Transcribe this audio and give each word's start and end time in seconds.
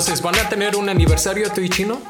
Entonces, 0.00 0.22
¿van 0.22 0.38
a 0.38 0.48
tener 0.48 0.76
un 0.76 0.88
aniversario 0.88 1.50
tú 1.50 1.60
y 1.60 1.68
Chino? 1.68 2.00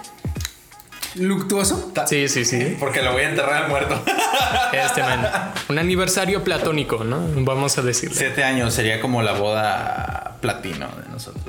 ¿Luctuoso? 1.16 1.93
Sí, 2.06 2.29
sí, 2.29 2.45
sí. 2.45 2.77
Porque 2.79 3.02
lo 3.02 3.12
voy 3.12 3.22
a 3.22 3.30
enterrar 3.30 3.64
al 3.64 3.68
muerto. 3.68 4.00
Este 4.72 5.02
man. 5.02 5.29
Un 5.68 5.79
aniversario 5.80 6.45
platónico, 6.45 7.03
¿no? 7.03 7.21
Vamos 7.45 7.76
a 7.79 7.82
decirle. 7.82 8.14
Siete 8.16 8.45
años 8.45 8.72
sería 8.72 9.00
como 9.00 9.21
la 9.22 9.32
boda 9.32 10.36
platino 10.40 10.89
de 11.04 11.08
nosotros. 11.11 11.45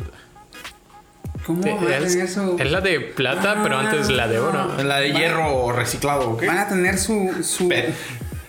¿Cómo 1.46 1.62
Sí, 1.62 1.70
van 1.70 1.84
a 1.94 1.98
Es, 1.98 2.12
tener 2.14 2.28
su... 2.28 2.56
es 2.60 2.72
la 2.72 2.82
de 2.82 3.00
plata, 3.00 3.60
pero 3.62 3.78
antes 3.78 4.10
la 4.10 4.28
de 4.28 4.40
oro. 4.40 4.68
La 4.84 4.98
de 4.98 5.14
hierro 5.14 5.72
reciclado, 5.72 6.32
¿ok? 6.32 6.46
Van 6.48 6.58
a 6.58 6.68
tener 6.68 6.98
su... 6.98 7.32
su 7.44 7.70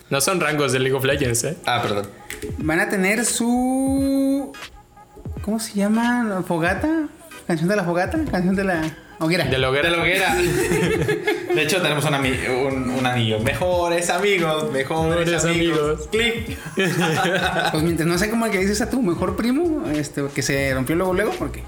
No 0.08 0.20
son 0.22 0.40
rangos 0.40 0.72
de 0.72 0.78
League 0.78 0.96
of 0.96 1.04
Legends, 1.04 1.44
¿eh? 1.44 1.56
Ah, 1.66 1.80
perdón. 1.82 2.08
van 2.58 2.80
a 2.80 2.88
tener 2.88 3.26
su... 3.26 4.52
¿Cómo 5.42 5.60
se 5.60 5.74
llama? 5.74 6.42
¿Fogata? 6.48 7.08
¿Canción 7.46 7.68
de 7.68 7.76
la 7.76 7.84
fogata? 7.84 8.18
¿Canción 8.30 8.54
de 8.56 8.64
la 8.64 8.82
hoguera? 9.18 9.44
De 9.44 9.58
la 9.58 9.68
hoguera. 9.70 9.90
De 9.90 9.96
la 9.96 10.02
hoguera. 10.02 10.34
De 11.54 11.62
hecho, 11.62 11.82
tenemos 11.82 12.04
un, 12.04 12.12
ami- 12.14 12.48
un, 12.48 12.90
un 12.90 13.06
anillo. 13.06 13.38
Mejores 13.40 14.08
amigos, 14.10 14.70
mejores, 14.72 15.26
Mejores 15.28 15.44
amigos. 15.44 15.78
amigos. 15.78 16.08
Clic. 16.10 16.58
Pues 17.72 17.82
mientras 17.82 18.06
no 18.08 18.16
sé 18.18 18.30
cómo 18.30 18.46
el 18.46 18.52
que 18.52 18.58
dices 18.58 18.80
a 18.80 18.88
tu 18.90 19.02
mejor 19.02 19.36
primo, 19.36 19.86
este, 19.90 20.24
que 20.34 20.42
se 20.42 20.72
rompió 20.74 20.96
luego 20.96 21.12
luego, 21.14 21.32
porque 21.38 21.62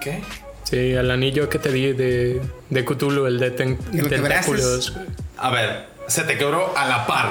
¿Qué? 0.00 0.22
Sí, 0.64 0.92
el 0.92 1.10
anillo 1.10 1.48
que 1.48 1.58
te 1.58 1.70
di 1.70 1.92
de, 1.92 2.40
de 2.70 2.84
Cthulhu, 2.84 3.26
el 3.26 3.38
de 3.38 3.50
ten- 3.50 3.76
tentáculos. 3.76 4.96
A 5.36 5.50
ver, 5.50 5.86
se 6.06 6.22
te 6.22 6.38
quebró 6.38 6.76
a 6.76 6.86
la 6.88 7.06
par. 7.06 7.28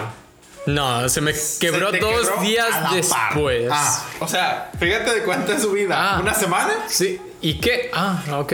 No, 0.68 1.10
se 1.10 1.22
me 1.22 1.34
quebró 1.60 1.90
Se 1.92 1.98
dos 2.00 2.30
quebró 2.30 2.42
días 2.44 2.70
después. 2.94 3.68
Ah, 3.72 4.06
o 4.20 4.28
sea, 4.28 4.70
fíjate 4.80 5.12
de 5.16 5.24
cuánto 5.24 5.54
es 5.54 5.62
su 5.64 5.72
vida. 5.72 5.96
Ah. 5.98 6.20
¿Una 6.22 6.36
semana? 6.36 6.72
Sí, 6.88 7.20
¿y 7.42 7.60
qué? 7.60 7.90
Ah, 7.94 8.24
ok. 8.40 8.54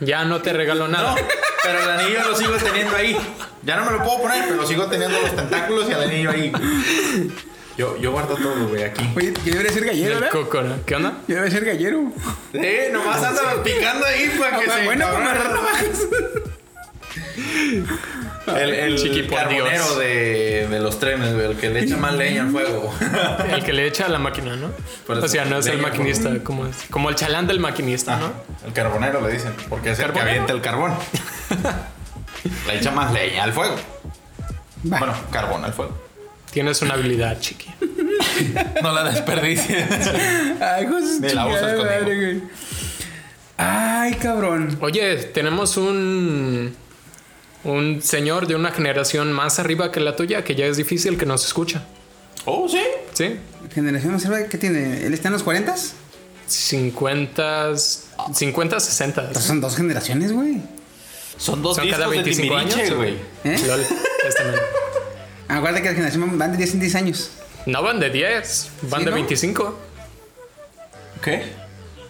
Ya 0.00 0.24
no 0.24 0.40
te 0.42 0.52
regalo 0.52 0.86
nada. 0.88 1.14
No, 1.14 1.26
pero 1.62 1.82
el 1.82 1.90
anillo 1.90 2.20
lo 2.28 2.36
sigo 2.36 2.52
teniendo 2.56 2.94
ahí. 2.96 3.16
Ya 3.64 3.76
no 3.76 3.84
me 3.84 3.92
lo 3.92 4.04
puedo 4.04 4.22
poner, 4.22 4.44
pero 4.48 4.66
sigo 4.66 4.86
teniendo 4.86 5.20
los 5.20 5.34
tentáculos 5.34 5.88
y 5.88 5.92
el 5.92 6.02
anillo 6.02 6.30
ahí. 6.30 6.52
Yo, 7.76 7.96
yo 7.96 8.10
guardo 8.12 8.34
todo, 8.36 8.68
güey, 8.68 8.82
aquí. 8.82 9.08
Oye, 9.16 9.32
yo 9.44 9.52
debería 9.52 9.72
ser 9.72 9.84
gallero, 9.84 10.08
El 10.14 10.20
¿verdad? 10.20 10.30
coco, 10.32 10.62
¿no? 10.62 10.84
¿Qué 10.84 10.94
onda? 10.96 11.18
Yo 11.28 11.34
debería 11.36 11.58
ser 11.58 11.64
gallero. 11.64 12.12
Eh, 12.52 12.90
nomás 12.92 13.22
anda 13.22 13.62
picando 13.62 14.04
ahí 14.06 14.36
para 14.38 14.58
que 14.58 14.70
Ah, 14.70 14.76
se 14.78 14.84
bueno, 14.84 15.06
agarrar 15.06 15.50
navajas. 15.50 15.98
El, 18.56 18.74
el 18.74 18.96
Chiqui 18.96 19.26
carbonero 19.26 19.96
de, 19.96 20.66
de 20.68 20.80
los 20.80 20.98
trenes, 20.98 21.34
güey, 21.34 21.46
el 21.46 21.56
que 21.56 21.70
le 21.70 21.80
echa 21.80 21.96
más 21.96 22.14
leña 22.14 22.42
al 22.42 22.50
fuego. 22.50 22.94
El 23.50 23.64
que 23.64 23.72
le 23.72 23.86
echa 23.86 24.06
a 24.06 24.08
la 24.08 24.18
máquina, 24.18 24.56
¿no? 24.56 24.70
Eso, 25.08 25.24
O 25.24 25.28
sea, 25.28 25.44
no 25.44 25.58
es 25.58 25.66
el 25.66 25.78
maquinista, 25.78 26.30
como, 26.42 26.66
es, 26.66 26.76
como 26.90 27.08
el 27.10 27.14
chalán 27.14 27.46
del 27.46 27.60
maquinista, 27.60 28.16
¿no? 28.18 28.32
El 28.66 28.72
carbonero 28.72 29.20
le 29.26 29.32
dicen, 29.32 29.52
porque 29.68 29.90
es 29.92 29.98
el 29.98 30.06
que 30.06 30.12
¿Carbonero? 30.12 30.30
avienta 30.30 30.52
el 30.52 30.60
carbón. 30.60 30.92
le 32.66 32.78
echa 32.78 32.90
más 32.90 33.12
leña 33.12 33.44
al 33.44 33.52
fuego. 33.52 33.76
Bueno, 34.82 35.12
carbón 35.30 35.64
al 35.64 35.72
fuego. 35.72 35.96
Tienes 36.52 36.80
una 36.82 36.94
habilidad, 36.94 37.38
chiqui. 37.40 37.70
No 38.82 38.92
la 38.92 39.04
desperdicies. 39.04 39.86
Ay, 40.60 40.86
cosas 40.86 41.20
Ni 41.20 41.28
la 41.30 41.46
usas 41.46 41.74
conmigo. 41.74 42.46
Ay, 43.56 44.14
cabrón. 44.14 44.78
Oye, 44.80 45.16
tenemos 45.16 45.76
un. 45.76 46.74
Un 47.64 48.02
señor 48.02 48.46
de 48.46 48.54
una 48.54 48.70
generación 48.70 49.32
más 49.32 49.58
arriba 49.58 49.90
que 49.90 50.00
la 50.00 50.14
tuya 50.16 50.44
que 50.44 50.54
ya 50.54 50.66
es 50.66 50.76
difícil 50.76 51.18
que 51.18 51.26
nos 51.26 51.44
escucha. 51.44 51.84
oh, 52.44 52.68
sí. 52.68 52.82
¿Sí? 53.14 53.36
Generación 53.74 54.12
más 54.12 54.22
cerca, 54.22 54.48
¿qué 54.48 54.58
tiene? 54.58 55.04
¿Él 55.06 55.12
está 55.12 55.28
en 55.28 55.32
los 55.34 55.42
40? 55.42 55.74
50, 56.46 57.72
50, 58.32 58.80
60. 58.80 59.30
Pues 59.32 59.44
son 59.44 59.60
dos 59.60 59.76
generaciones, 59.76 60.32
güey. 60.32 60.60
Son 61.36 61.62
dos 61.62 61.76
Son 61.76 61.88
cada 61.90 62.06
25 62.08 62.54
de 62.54 62.60
años. 62.60 62.94
güey. 62.96 63.14
¿Eh? 63.44 63.58
Lol, 63.66 63.80
este. 63.80 64.42
Acuérdate 65.48 65.82
que 65.82 65.88
la 65.90 65.94
generación 65.94 66.38
van 66.38 66.52
de 66.52 66.58
10 66.58 66.74
en 66.74 66.80
10 66.80 66.94
años. 66.94 67.30
No 67.66 67.82
van 67.82 68.00
de 68.00 68.10
10, 68.10 68.70
van 68.82 69.00
¿Sí, 69.00 69.04
de 69.04 69.10
no? 69.10 69.16
25. 69.16 69.78
¿Qué? 71.22 71.42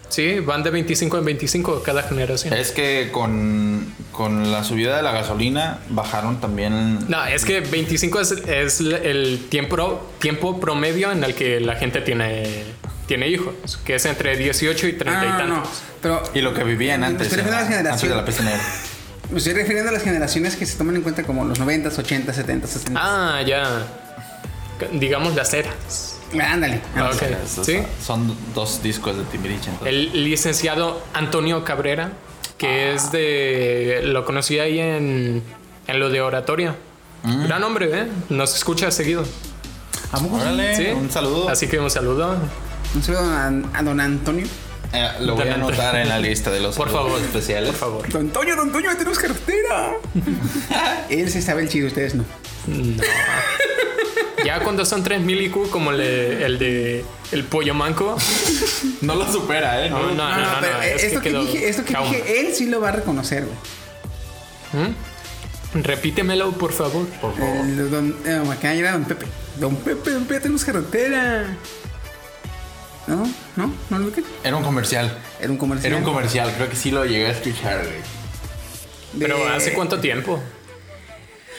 Sí, 0.09 0.39
van 0.39 0.63
de 0.63 0.71
25 0.71 1.17
en 1.19 1.25
25 1.25 1.83
cada 1.83 2.03
generación. 2.03 2.53
Es 2.53 2.71
que 2.71 3.09
con, 3.11 3.93
con 4.11 4.51
la 4.51 4.63
subida 4.63 4.97
de 4.97 5.03
la 5.03 5.11
gasolina 5.11 5.79
bajaron 5.89 6.41
también. 6.41 7.07
No, 7.07 7.23
es 7.25 7.45
que 7.45 7.61
25 7.61 8.19
es, 8.19 8.31
es 8.47 8.79
el 8.81 9.45
tiempo, 9.49 10.11
tiempo 10.19 10.59
promedio 10.59 11.11
en 11.11 11.23
el 11.23 11.35
que 11.35 11.59
la 11.59 11.75
gente 11.75 12.01
tiene, 12.01 12.63
tiene 13.07 13.27
hijos, 13.27 13.53
que 13.85 13.95
es 13.95 14.05
entre 14.05 14.35
18 14.35 14.87
y 14.87 14.93
30 14.93 15.21
Ah, 15.21 15.25
y 15.25 15.27
no, 15.29 15.47
no. 15.47 15.53
tantos. 15.61 15.81
Pero 16.01 16.23
Y 16.33 16.41
lo 16.41 16.53
que 16.53 16.63
vivían 16.63 17.01
Me 17.01 17.05
antes. 17.07 17.27
estoy 17.27 17.37
refiriendo 17.43 17.57
a 17.57 17.61
las 17.61 17.79
en 17.79 17.87
antes 17.87 18.09
de 18.09 18.15
la 18.15 18.25
peste 18.25 18.43
negra. 18.43 18.61
me 19.31 19.37
estoy 19.37 19.53
refiriendo 19.53 19.89
a 19.89 19.93
las 19.93 20.01
generaciones 20.03 20.55
que 20.55 20.65
se 20.65 20.75
toman 20.77 20.95
en 20.95 21.03
cuenta 21.03 21.21
como 21.23 21.45
los 21.45 21.59
90, 21.59 21.89
80, 21.89 22.33
70, 22.33 22.67
60. 22.67 22.99
Ah, 22.99 23.41
ya. 23.45 23.85
Digamos 24.93 25.35
las 25.35 25.53
eras. 25.53 26.18
Ándale. 26.41 26.81
Ah, 26.95 27.09
ok. 27.13 27.21
Esos 27.45 27.65
Sí. 27.65 27.79
Son 28.05 28.35
dos 28.53 28.81
discos 28.83 29.17
de 29.17 29.23
Timbiriche. 29.23 29.69
entonces. 29.69 29.87
El 29.87 30.23
licenciado 30.25 31.01
Antonio 31.13 31.63
Cabrera, 31.63 32.11
que 32.57 32.93
es 32.93 33.11
de. 33.11 34.01
Lo 34.03 34.25
conocí 34.25 34.59
ahí 34.59 34.79
en, 34.79 35.41
en 35.87 35.99
lo 35.99 36.09
de 36.09 36.21
oratoria. 36.21 36.75
Gran 37.23 37.63
hombre, 37.63 37.89
¿eh? 38.01 38.07
Nos 38.29 38.55
escucha 38.55 38.91
seguido. 38.91 39.23
Órale, 40.31 40.75
Sí. 40.75 40.87
un 40.87 41.09
saludo. 41.11 41.49
Así 41.49 41.67
que 41.67 41.79
un 41.79 41.89
saludo. 41.91 42.35
Un 42.95 43.03
saludo 43.03 43.21
a, 43.21 43.47
a 43.79 43.83
don 43.83 43.99
Antonio. 43.99 44.45
Eh, 44.91 45.07
lo 45.19 45.35
voy 45.35 45.47
a 45.47 45.53
anotar 45.53 45.95
en 45.97 46.09
la 46.09 46.17
lista 46.17 46.49
de 46.49 46.59
los 46.61 46.75
Por 46.75 46.89
favor. 46.89 47.19
especiales. 47.21 47.69
Por 47.71 47.77
favor. 47.79 48.09
Don 48.09 48.21
Antonio, 48.23 48.55
don 48.55 48.67
Antonio, 48.67 48.89
tenemos 48.97 49.19
cartera. 49.19 49.91
Él 51.09 51.29
sí 51.29 51.41
sabe 51.43 51.61
el 51.63 51.69
chido, 51.69 51.87
ustedes 51.87 52.15
no. 52.15 52.23
No. 52.67 53.03
Ya 54.45 54.59
cuando 54.61 54.85
son 54.85 55.03
3000 55.03 55.41
IQ, 55.41 55.69
como 55.69 55.91
le- 55.91 56.45
el 56.45 56.57
de 56.59 57.05
el 57.31 57.43
pollo 57.43 57.73
manco. 57.73 58.15
No 59.01 59.15
lo 59.15 59.31
supera, 59.31 59.85
¿eh? 59.85 59.89
No, 59.89 59.99
no, 59.99 60.13
no, 60.13 60.29
no, 60.37 60.61
no, 60.61 60.81
es 60.81 61.03
esto 61.03 61.21
que 61.21 61.31
dije, 61.31 61.69
esto 61.69 61.83
que 61.83 61.93
dije, 61.97 62.39
él 62.41 62.53
sí 62.55 62.65
lo 62.67 62.79
va 62.81 62.89
a 62.89 62.91
reconocer, 62.93 63.45
güey. 63.45 64.87
¿Mm? 64.87 64.95
Repítemelo, 65.83 66.51
por 66.53 66.71
favor. 66.73 67.05
Por 67.21 67.35
favor. 67.37 67.57
El 67.65 67.91
don, 67.91 68.15
eh, 68.25 68.41
acá 68.51 68.73
era 68.73 68.93
don 68.93 69.05
Pepe. 69.05 69.25
Don 69.57 69.75
Pepe, 69.75 70.11
don 70.11 70.23
Pepe, 70.25 70.39
tenemos 70.41 70.63
carretera. 70.65 71.45
¿No? 73.07 73.23
¿No? 73.55 73.73
¿No 73.89 73.99
lo 73.99 74.05
ubican? 74.05 74.23
Era 74.43 74.55
un 74.55 74.63
comercial. 74.63 75.15
Era 75.39 75.51
un 75.51 75.57
comercial. 75.57 75.91
Era 75.91 75.97
un 75.99 76.03
comercial. 76.05 76.53
Creo 76.55 76.69
que 76.69 76.75
sí 76.75 76.91
lo 76.91 77.05
llegué 77.05 77.27
a 77.27 77.31
escuchar, 77.31 77.79
güey. 77.83 77.97
de- 79.13 79.25
Pero 79.25 79.47
¿hace 79.47 79.73
cuánto 79.73 79.99
tiempo? 79.99 80.41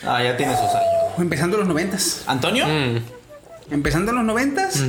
Ah, 0.06 0.22
ya 0.22 0.36
tiene 0.36 0.52
sus 0.54 0.64
años. 0.64 1.18
Empezando 1.18 1.56
los 1.58 1.66
noventas. 1.68 2.22
¿Antonio? 2.26 2.66
Mm, 2.66 2.98
Empezando 3.72 4.12
los 4.12 4.24
noventas. 4.24 4.82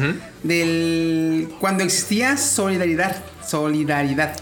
Del... 0.44 1.50
Cuando 1.60 1.84
existía 1.84 2.38
solidaridad. 2.38 3.16
Solidaridad. 3.48 4.36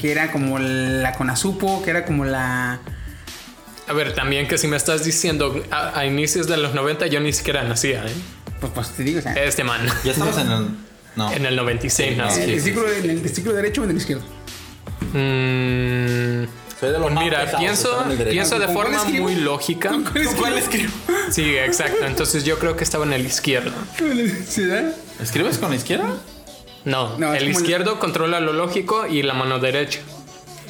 Que 0.00 0.10
era 0.12 0.30
como 0.32 0.58
la 0.58 1.14
Conasupo, 1.14 1.82
que 1.82 1.90
era 1.90 2.04
como 2.04 2.24
la... 2.24 2.80
a 3.88 3.92
ver, 3.92 4.14
también 4.14 4.46
que 4.48 4.58
si 4.58 4.66
me 4.66 4.76
estás 4.76 5.04
diciendo 5.04 5.64
a, 5.70 5.98
a 5.98 6.04
inicios 6.06 6.48
de 6.48 6.56
los 6.56 6.74
90 6.74 7.06
yo 7.06 7.20
ni 7.20 7.32
siquiera 7.32 7.62
nacía, 7.62 8.04
¿eh? 8.04 8.12
Pues, 8.60 8.72
pues 8.74 8.88
te 8.90 9.02
digo, 9.04 9.20
o 9.20 9.22
sea, 9.22 9.32
Este 9.34 9.64
man. 9.64 9.80
Ya 10.04 10.12
estamos 10.12 10.36
en 10.38 10.50
el. 10.50 10.66
No. 11.16 11.32
En 11.32 11.46
el 11.46 11.56
96 11.56 12.16
nací. 12.16 12.40
en 12.40 12.46
sí, 12.46 12.52
el 12.52 12.58
sí, 12.60 12.64
círculo, 12.64 12.92
en 12.92 13.10
el 13.10 13.28
círculo 13.28 13.54
derecho 13.56 13.80
o 13.82 13.84
en 13.84 13.90
el 13.90 13.96
izquierdo. 13.96 14.24
Mm, 15.12 16.44
Soy 16.82 16.90
de 16.90 16.98
los 16.98 17.12
más 17.12 17.22
mira, 17.22 17.56
pienso, 17.58 18.04
pienso 18.28 18.58
de 18.58 18.66
¿Con 18.66 18.74
cuál 18.74 18.88
forma 18.88 19.04
muy 19.20 19.36
lógica. 19.36 19.90
¿Con 19.90 20.02
cuál 20.36 20.58
escribo? 20.58 20.90
Sí, 21.30 21.54
exacto. 21.56 22.04
Entonces 22.04 22.42
yo 22.42 22.58
creo 22.58 22.76
que 22.76 22.82
estaba 22.82 23.04
en 23.04 23.12
el 23.12 23.24
izquierdo. 23.24 23.70
¿Sí, 24.48 24.66
da? 24.66 24.90
¿Escribes 25.22 25.58
con 25.58 25.70
la 25.70 25.76
izquierda? 25.76 26.08
No, 26.84 27.16
el 27.34 27.48
izquierdo 27.48 28.00
controla 28.00 28.40
lo 28.40 28.52
lógico 28.52 29.06
y 29.06 29.22
la 29.22 29.32
mano 29.32 29.60
derecha. 29.60 30.00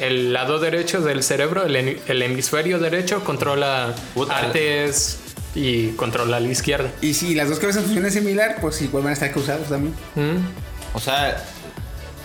El 0.00 0.34
lado 0.34 0.58
derecho 0.58 1.00
del 1.00 1.22
cerebro, 1.22 1.64
el, 1.64 1.76
hemi- 1.76 1.96
el 2.06 2.20
hemisferio 2.20 2.78
derecho, 2.78 3.24
controla 3.24 3.94
Puta. 4.12 4.36
artes 4.36 5.18
y 5.54 5.92
controla 5.92 6.40
la 6.40 6.48
izquierda. 6.48 6.90
Y 7.00 7.14
si 7.14 7.34
las 7.34 7.48
dos 7.48 7.58
cabezas 7.58 7.84
funcionan 7.84 8.10
similar, 8.10 8.58
pues 8.60 8.82
igual 8.82 9.04
van 9.04 9.10
a 9.12 9.14
estar 9.14 9.32
cruzados 9.32 9.70
también. 9.70 9.94
¿Mm? 10.14 10.44
O 10.92 11.00
sea, 11.00 11.42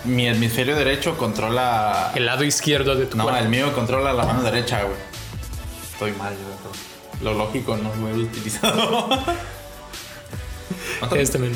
mi 0.04 0.26
hemisferio 0.26 0.76
derecho 0.76 1.16
controla. 1.16 2.12
El 2.14 2.26
lado 2.26 2.44
izquierdo 2.44 2.94
de 2.96 3.06
tu 3.06 3.16
No, 3.16 3.24
cuerpo. 3.24 3.40
el 3.40 3.48
mío 3.48 3.72
controla 3.74 4.12
la 4.12 4.24
mano 4.24 4.42
derecha, 4.42 4.82
güey. 4.82 4.96
Estoy 5.92 6.12
mal, 6.12 6.32
yo. 6.34 7.24
Lo 7.24 7.34
lógico 7.34 7.76
no 7.76 7.94
lo 7.96 8.08
he 8.08 8.14
utilizado. 8.14 9.08
Este 11.16 11.38
men. 11.38 11.52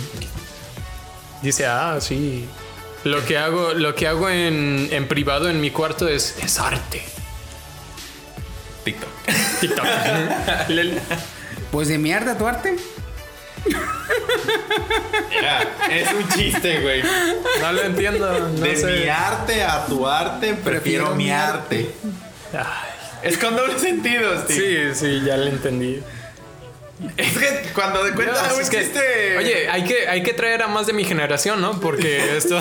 Dice, 1.43 1.67
ah, 1.67 1.99
sí. 2.01 2.49
Lo 3.05 3.25
que 3.25 3.37
hago, 3.39 3.73
lo 3.75 3.95
que 3.97 4.07
hago 4.07 4.29
en, 4.29 4.89
en 4.93 5.09
privado 5.09 5.49
en 5.51 5.61
mi 5.61 5.71
cuarto 5.71 6.07
es, 6.09 6.37
es 6.43 6.59
arte. 6.61 7.03
TikTok. 8.85 9.09
TikTok. 9.61 9.85
Pues 11.73 11.89
de 11.89 11.97
mi 11.97 12.13
arte 12.13 12.31
a 12.31 12.37
tu 12.39 12.47
arte. 12.47 12.77
Mira, 15.31 15.63
es 15.91 16.13
un 16.13 16.29
chiste, 16.29 16.81
güey. 16.81 17.03
No 17.61 17.73
lo 17.73 17.83
entiendo. 17.83 18.49
No 18.49 18.61
De 18.65 18.77
sé. 18.77 18.87
mi 18.87 19.09
arte 19.09 19.63
a 19.63 19.87
tu 19.87 20.07
arte, 20.07 20.49
prefiero, 20.55 20.63
Prefiero 20.65 21.15
mi 21.15 21.31
arte. 21.31 21.91
Ay, 22.53 22.91
Es 23.23 23.39
con 23.39 23.57
doble 23.57 23.79
sentido, 23.79 24.31
Steve. 24.45 24.95
sí, 24.95 25.01
sí, 25.07 25.23
ya 25.25 25.37
lo 25.37 25.47
entendí. 25.47 26.03
Es 27.17 27.33
que 27.39 27.63
cuando 27.75 28.05
No, 28.05 28.11
un 28.55 28.61
es 28.61 28.71
que- 28.71 28.79
chiste. 28.81 29.37
Oye, 29.39 29.69
hay 29.69 29.85
que, 29.85 30.09
hay 30.09 30.23
que 30.23 30.33
traer 30.33 30.63
a 30.63 30.69
más 30.69 30.87
de 30.87 30.93
mi 30.93 31.05
generación, 31.05 31.61
¿no? 31.61 31.81
Porque 31.81 32.37
esto. 32.37 32.59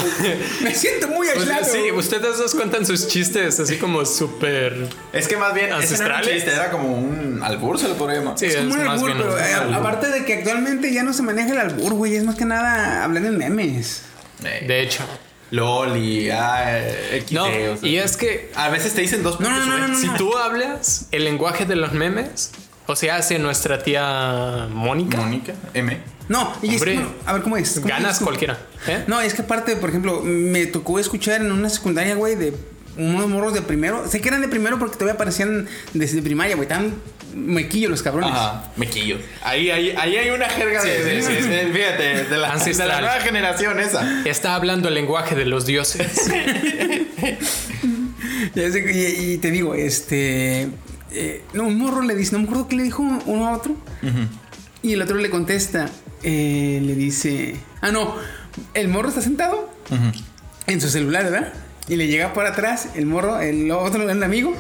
Me 0.61 0.73
siento 0.75 1.07
muy 1.09 1.27
Pues, 1.33 1.47
aislado. 1.49 1.65
sí, 1.65 1.91
ustedes 1.91 2.37
dos 2.37 2.55
cuentan 2.55 2.85
sus 2.85 3.07
chistes 3.07 3.59
así 3.59 3.77
como 3.77 4.05
súper. 4.05 4.87
es 5.13 5.27
que 5.27 5.37
más 5.37 5.53
bien. 5.53 5.67
era 5.67 5.75
un 5.77 5.81
Ancestrales. 5.81 6.33
chiste, 6.33 6.51
era 6.51 6.71
como 6.71 6.93
un 6.93 7.41
albur, 7.43 7.79
se 7.79 7.87
lo 7.87 7.95
podría 7.95 8.19
llamar. 8.19 8.37
Sí, 8.37 8.45
es 8.47 8.55
como 8.57 8.73
un 8.73 8.83
más 8.85 8.89
albur, 9.01 9.13
pero 9.17 9.33
un 9.33 9.39
eh, 9.39 9.53
albur. 9.53 9.75
aparte 9.75 10.07
de 10.09 10.25
que 10.25 10.33
actualmente 10.35 10.93
ya 10.93 11.03
no 11.03 11.13
se 11.13 11.21
maneja 11.23 11.51
el 11.51 11.59
albur, 11.59 11.93
güey, 11.93 12.15
es 12.15 12.23
más 12.23 12.35
que 12.35 12.45
nada 12.45 13.03
hablar 13.03 13.25
en 13.25 13.37
memes. 13.37 14.03
Eh, 14.43 14.65
De 14.67 14.81
hecho. 14.81 15.03
LOL 15.51 15.97
y 15.97 16.29
ah, 16.29 16.79
eh, 16.79 17.23
XD, 17.27 17.33
No, 17.33 17.43
o 17.43 17.49
sea. 17.77 17.77
y 17.89 17.97
es 17.97 18.15
que 18.15 18.49
A 18.55 18.69
veces 18.69 18.93
te 18.93 19.01
dicen 19.01 19.21
dos 19.21 19.37
No, 19.41 19.49
no, 19.49 19.87
no, 19.87 19.97
si 19.99 20.07
tú 20.11 20.37
hablas 20.37 21.07
el 21.11 21.25
lenguaje 21.25 21.65
de 21.65 21.75
los 21.75 21.91
memes, 21.91 22.51
o 22.91 22.95
sea, 22.95 23.15
hace 23.17 23.39
nuestra 23.39 23.81
tía 23.83 24.67
Mónica, 24.71 25.17
Mónica, 25.17 25.53
M. 25.73 25.97
No, 26.29 26.53
y 26.61 26.67
es 26.69 26.73
Hombre, 26.75 26.95
no, 26.95 27.09
a 27.25 27.33
ver 27.33 27.41
cómo 27.41 27.57
es. 27.57 27.73
¿Cómo 27.75 27.87
ganas 27.87 28.17
es 28.17 28.23
cualquiera. 28.23 28.57
¿eh? 28.87 29.03
No, 29.07 29.19
es 29.19 29.33
que 29.33 29.41
aparte, 29.41 29.75
por 29.75 29.89
ejemplo, 29.89 30.21
me 30.23 30.65
tocó 30.65 30.97
escuchar 30.99 31.41
en 31.41 31.51
una 31.51 31.69
secundaria, 31.69 32.15
güey, 32.15 32.35
de 32.35 32.53
unos 32.97 33.27
morros 33.27 33.53
de 33.53 33.61
primero. 33.61 34.07
Sé 34.07 34.21
que 34.21 34.29
eran 34.29 34.41
de 34.41 34.47
primero 34.47 34.79
porque 34.79 34.93
todavía 34.95 35.15
aparecían 35.15 35.67
desde 35.93 36.21
primaria, 36.21 36.55
güey. 36.55 36.67
Tan 36.69 36.93
mequillos 37.35 37.89
los 37.91 38.01
cabrones. 38.03 38.31
Ajá, 38.31 38.71
mequillo. 38.77 39.17
Ahí, 39.43 39.71
ahí, 39.71 39.93
ahí 39.97 40.15
hay 40.17 40.29
una 40.29 40.47
jerga 40.49 40.83
de, 40.83 40.97
Sí, 40.97 41.03
de- 41.03 41.21
sí, 41.21 41.33
de- 41.33 41.41
sí. 41.43 41.47
de- 41.49 41.73
fíjate, 41.73 42.03
de 42.03 42.23
la, 42.23 42.29
de 42.29 42.37
la 42.37 42.51
Ancestral. 42.53 43.01
nueva 43.01 43.19
generación 43.21 43.79
esa. 43.79 44.21
Está 44.25 44.55
hablando 44.55 44.87
el 44.87 44.93
lenguaje 44.93 45.35
de 45.35 45.45
los 45.45 45.65
dioses. 45.65 46.29
Y 48.55 49.37
te 49.37 49.51
digo, 49.51 49.75
este. 49.75 50.67
Eh, 51.13 51.43
no, 51.53 51.67
un 51.67 51.77
morro 51.77 52.01
le 52.01 52.15
dice, 52.15 52.33
no 52.33 52.39
me 52.39 52.45
acuerdo 52.45 52.67
qué 52.67 52.75
le 52.75 52.83
dijo 52.83 53.03
uno 53.03 53.47
a 53.47 53.51
otro. 53.51 53.75
Y 54.81 54.93
el 54.93 55.01
otro 55.01 55.17
le 55.17 55.29
contesta, 55.29 55.89
eh, 56.23 56.79
le 56.81 56.95
dice, 56.95 57.55
ah, 57.81 57.91
no, 57.91 58.15
el 58.73 58.87
morro 58.87 59.09
está 59.09 59.21
sentado 59.21 59.69
en 60.67 60.81
su 60.81 60.89
celular, 60.89 61.25
¿verdad? 61.25 61.53
Y 61.87 61.97
le 61.97 62.07
llega 62.07 62.33
por 62.33 62.45
atrás 62.45 62.89
el 62.95 63.05
morro, 63.05 63.39
el 63.39 63.69
otro, 63.71 64.09
el 64.09 64.23
amigo, 64.23 64.55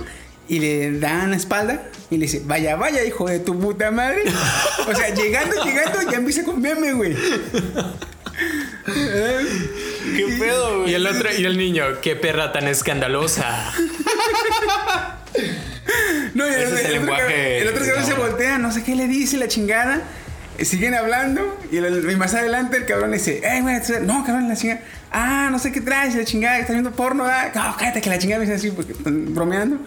y 0.47 0.59
le 0.59 0.99
da 0.99 1.23
en 1.23 1.31
la 1.31 1.37
espalda 1.37 1.83
y 2.09 2.17
le 2.17 2.25
dice, 2.25 2.41
vaya, 2.45 2.75
vaya, 2.75 3.03
hijo 3.05 3.27
de 3.27 3.39
tu 3.39 3.57
puta 3.57 3.89
madre. 3.89 4.23
o 4.87 4.93
sea, 4.93 5.13
llegando, 5.13 5.63
llegando, 5.63 6.11
ya 6.11 6.17
empieza 6.17 6.43
con 6.43 6.61
meme, 6.61 6.93
güey. 6.93 7.15
¿Qué 8.85 10.35
pedo, 10.39 10.87
y 10.87 10.93
el 10.93 11.07
otro, 11.07 11.29
y 11.37 11.45
el 11.45 11.57
niño, 11.57 11.83
qué 12.01 12.15
perra 12.15 12.51
tan 12.51 12.67
escandalosa. 12.67 13.71
No, 16.33 16.47
y 16.47 16.51
Ese 16.51 16.63
es 16.63 16.69
el 16.69 16.75
otro 16.77 16.91
lenguaje 16.91 17.21
cabrón- 17.21 17.61
el 17.61 17.67
otro 17.67 17.85
cabrón 17.85 18.05
se 18.05 18.13
voltea, 18.13 18.57
no 18.57 18.71
sé 18.71 18.83
qué 18.83 18.95
le 18.95 19.07
dice 19.07 19.37
la 19.37 19.47
chingada. 19.47 20.01
Siguen 20.59 20.93
hablando 20.93 21.57
y, 21.71 21.77
el- 21.77 22.07
y 22.11 22.15
más 22.17 22.33
adelante 22.35 22.77
el 22.77 22.85
cabrón 22.85 23.09
le 23.11 23.17
dice, 23.17 23.41
eh, 23.43 23.61
güey, 23.61 23.77
no, 24.03 24.23
cabrón, 24.23 24.47
la 24.47 24.55
chingada. 24.55 24.81
Ah, 25.11 25.49
no 25.51 25.57
sé 25.59 25.71
qué 25.71 25.81
traes, 25.81 26.13
la 26.15 26.23
chingada, 26.23 26.57
estás 26.59 26.71
viendo 26.75 26.91
porno, 26.91 27.25
ah, 27.25 27.49
no, 27.55 27.75
cállate 27.77 27.99
que 28.01 28.09
la 28.09 28.19
chingada 28.19 28.39
me 28.39 28.45
dice 28.45 28.55
así 28.57 28.69
porque 28.71 28.91
están 28.93 29.33
bromeando. 29.33 29.79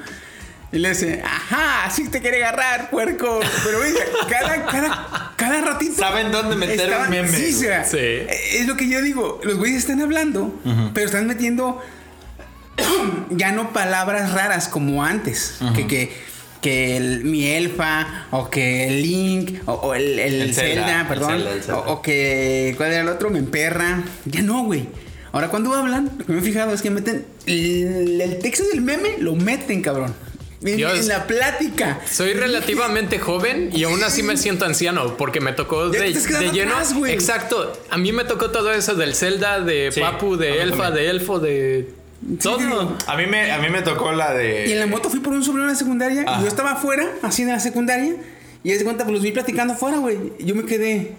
Y 0.72 0.78
le 0.78 0.88
dice, 0.88 1.22
ajá, 1.24 1.84
así 1.84 2.08
te 2.08 2.20
quiere 2.20 2.44
agarrar, 2.44 2.90
puerco. 2.90 3.38
Pero 3.64 3.78
oiga, 3.78 4.00
cada, 4.28 4.66
cada, 4.66 5.32
cada 5.36 5.60
ratito. 5.60 5.94
Saben 5.96 6.32
dónde 6.32 6.56
meter 6.56 6.92
un 7.04 7.10
meme, 7.10 7.28
Sí, 7.28 7.54
o 7.54 7.58
sea, 7.60 7.84
Sí. 7.84 7.96
es 7.98 8.66
lo 8.66 8.76
que 8.76 8.88
yo 8.88 9.00
digo. 9.00 9.40
Los 9.44 9.56
güeyes 9.58 9.78
están 9.78 10.00
hablando, 10.02 10.60
pero 10.92 11.06
están 11.06 11.28
metiendo 11.28 11.80
ya 13.30 13.52
no 13.52 13.72
palabras 13.72 14.32
raras 14.32 14.68
como 14.68 15.04
antes. 15.04 15.58
Que, 15.74 15.86
que, 15.86 16.12
que 16.60 16.96
el, 16.96 17.24
mi 17.24 17.46
elfa, 17.46 18.26
o 18.30 18.48
que 18.50 18.88
el 18.88 19.02
Link, 19.02 19.60
o, 19.66 19.72
o 19.72 19.94
el, 19.94 20.18
el 20.18 20.42
El 20.42 20.54
Zelda, 20.54 20.86
Zelda, 20.86 21.00
el 21.00 21.06
perdón. 21.06 21.30
Zelda, 21.30 21.52
el 21.52 21.62
Zelda. 21.62 21.78
O, 21.78 21.92
o 21.94 22.02
que, 22.02 22.74
¿cuál 22.76 22.92
era 22.92 23.02
el 23.02 23.08
otro? 23.08 23.30
Me 23.30 23.38
emperra. 23.38 24.02
Ya 24.24 24.42
no, 24.42 24.64
güey. 24.64 24.88
Ahora, 25.34 25.48
cuando 25.48 25.74
hablan, 25.74 26.12
lo 26.16 26.26
que 26.26 26.32
me 26.32 26.38
he 26.38 26.42
fijado 26.42 26.72
es 26.72 26.80
que 26.80 26.90
meten 26.90 27.26
el, 27.46 28.38
texto 28.40 28.64
del 28.68 28.82
meme, 28.82 29.16
lo 29.18 29.34
meten, 29.34 29.82
cabrón. 29.82 30.14
En, 30.62 30.76
Dios. 30.76 30.98
en 30.98 31.08
la 31.08 31.26
plática. 31.26 32.00
Soy 32.10 32.34
relativamente 32.34 33.18
joven 33.18 33.68
y 33.72 33.82
aún 33.82 34.02
así 34.04 34.22
me 34.22 34.36
siento 34.36 34.64
anciano 34.64 35.16
porque 35.16 35.40
me 35.40 35.52
tocó 35.52 35.90
de, 35.90 36.14
lleno. 36.52 36.76
atrás. 36.76 36.94
Exacto. 37.08 37.72
A 37.90 37.98
mí 37.98 38.12
me 38.12 38.24
tocó 38.24 38.50
todo 38.50 38.72
eso 38.72 38.94
del 38.94 39.14
Zelda, 39.16 39.60
de 39.60 39.90
Sí, 39.92 40.00
Papu, 40.00 40.36
de 40.36 40.62
Elfa, 40.62 40.92
de 40.92 41.10
Elfo, 41.10 41.40
de 41.40 41.90
todo. 42.42 42.96
A 43.06 43.16
mí 43.16 43.26
me, 43.26 43.50
a 43.52 43.58
mí 43.58 43.68
me 43.70 43.82
tocó 43.82 44.12
la 44.12 44.32
de. 44.34 44.66
Y 44.68 44.72
en 44.72 44.80
la 44.80 44.86
moto 44.86 45.10
fui 45.10 45.20
por 45.20 45.32
un 45.32 45.42
sobrino 45.44 45.66
de 45.66 45.72
la 45.72 45.78
secundaria 45.78 46.24
Ajá. 46.26 46.40
y 46.40 46.42
yo 46.42 46.48
estaba 46.48 46.72
afuera, 46.72 47.06
así 47.22 47.44
de 47.44 47.52
la 47.52 47.60
secundaria, 47.60 48.14
y 48.62 48.72
de 48.72 48.84
cuenta, 48.84 49.04
pues 49.04 49.14
los 49.14 49.22
vi 49.22 49.32
platicando 49.32 49.74
afuera, 49.74 49.98
güey. 49.98 50.18
Yo 50.40 50.54
me 50.54 50.64
quedé. 50.64 51.12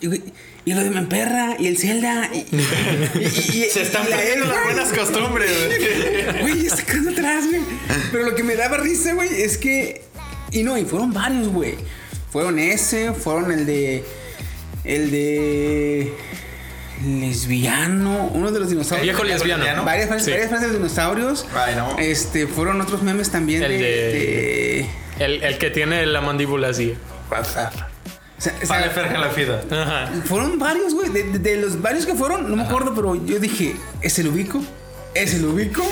Y, 0.00 0.72
lo 0.72 0.82
de 0.82 0.90
mi 0.90 1.06
perra, 1.06 1.54
y 1.58 1.66
el 1.68 1.78
Zelda, 1.78 2.30
y. 2.32 2.38
y- 2.38 3.62
y- 3.64 3.70
Se 3.70 3.82
están 3.82 4.06
perdiendo 4.06 4.46
las 4.46 4.64
buenas 4.64 4.92
costumbres, 4.92 5.50
güey. 5.66 6.40
Güey, 6.42 6.66
está 6.66 6.82
quedando 6.82 7.10
atrás, 7.10 7.44
güey. 7.46 7.60
Pero 8.10 8.24
lo 8.24 8.34
que 8.34 8.42
me 8.42 8.56
daba 8.56 8.78
risa, 8.78 9.12
güey, 9.14 9.28
es 9.42 9.58
que. 9.58 10.02
Y 10.52 10.62
no, 10.62 10.76
y 10.78 10.84
fueron 10.84 11.12
varios, 11.12 11.48
güey. 11.48 11.74
Fueron 12.30 12.58
ese, 12.58 13.12
fueron 13.12 13.52
el 13.52 13.64
de. 13.66 14.02
El 14.84 15.10
de. 15.10 16.12
Lesbiano, 17.04 18.30
uno 18.32 18.50
de 18.52 18.60
los 18.60 18.70
dinosaurios. 18.70 19.02
Viejo 19.04 19.24
lesbiano. 19.24 19.62
lesbiano. 19.64 19.84
Varias 19.84 20.08
frases, 20.08 20.24
Sí. 20.24 20.30
varias 20.32 20.48
frases 20.48 20.68
de 20.72 20.76
dinosaurios. 20.78 21.46
Ay, 21.54 21.74
no. 21.76 21.96
Este, 21.98 22.46
fueron 22.46 22.80
otros 22.80 23.02
memes 23.02 23.30
también 23.30 23.62
El 23.62 23.72
de. 23.72 23.78
de- 23.78 24.86
El, 25.18 25.42
el 25.42 25.58
que 25.58 25.70
tiene 25.70 26.04
la 26.06 26.20
mandíbula 26.20 26.68
así. 26.68 26.94
o 27.30 27.44
sea, 27.44 27.70
o 28.38 28.40
sea, 28.40 28.52
Vale, 28.68 28.90
Ferja 28.90 29.18
la 29.18 29.30
fida. 29.30 29.62
Ajá. 29.70 30.10
fueron 30.26 30.58
varios, 30.58 30.94
güey. 30.94 31.10
De, 31.10 31.22
de- 31.24 31.38
de 31.38 31.56
los 31.56 31.80
varios 31.80 32.04
que 32.06 32.14
fueron, 32.14 32.50
no 32.50 32.56
me 32.56 32.62
acuerdo, 32.64 32.94
pero 32.94 33.14
yo 33.14 33.38
dije, 33.38 33.76
¿es 34.02 34.18
el 34.18 34.28
ubico? 34.28 34.62
¿Es 35.14 35.32
el 35.34 35.46
ubico? 35.46 35.82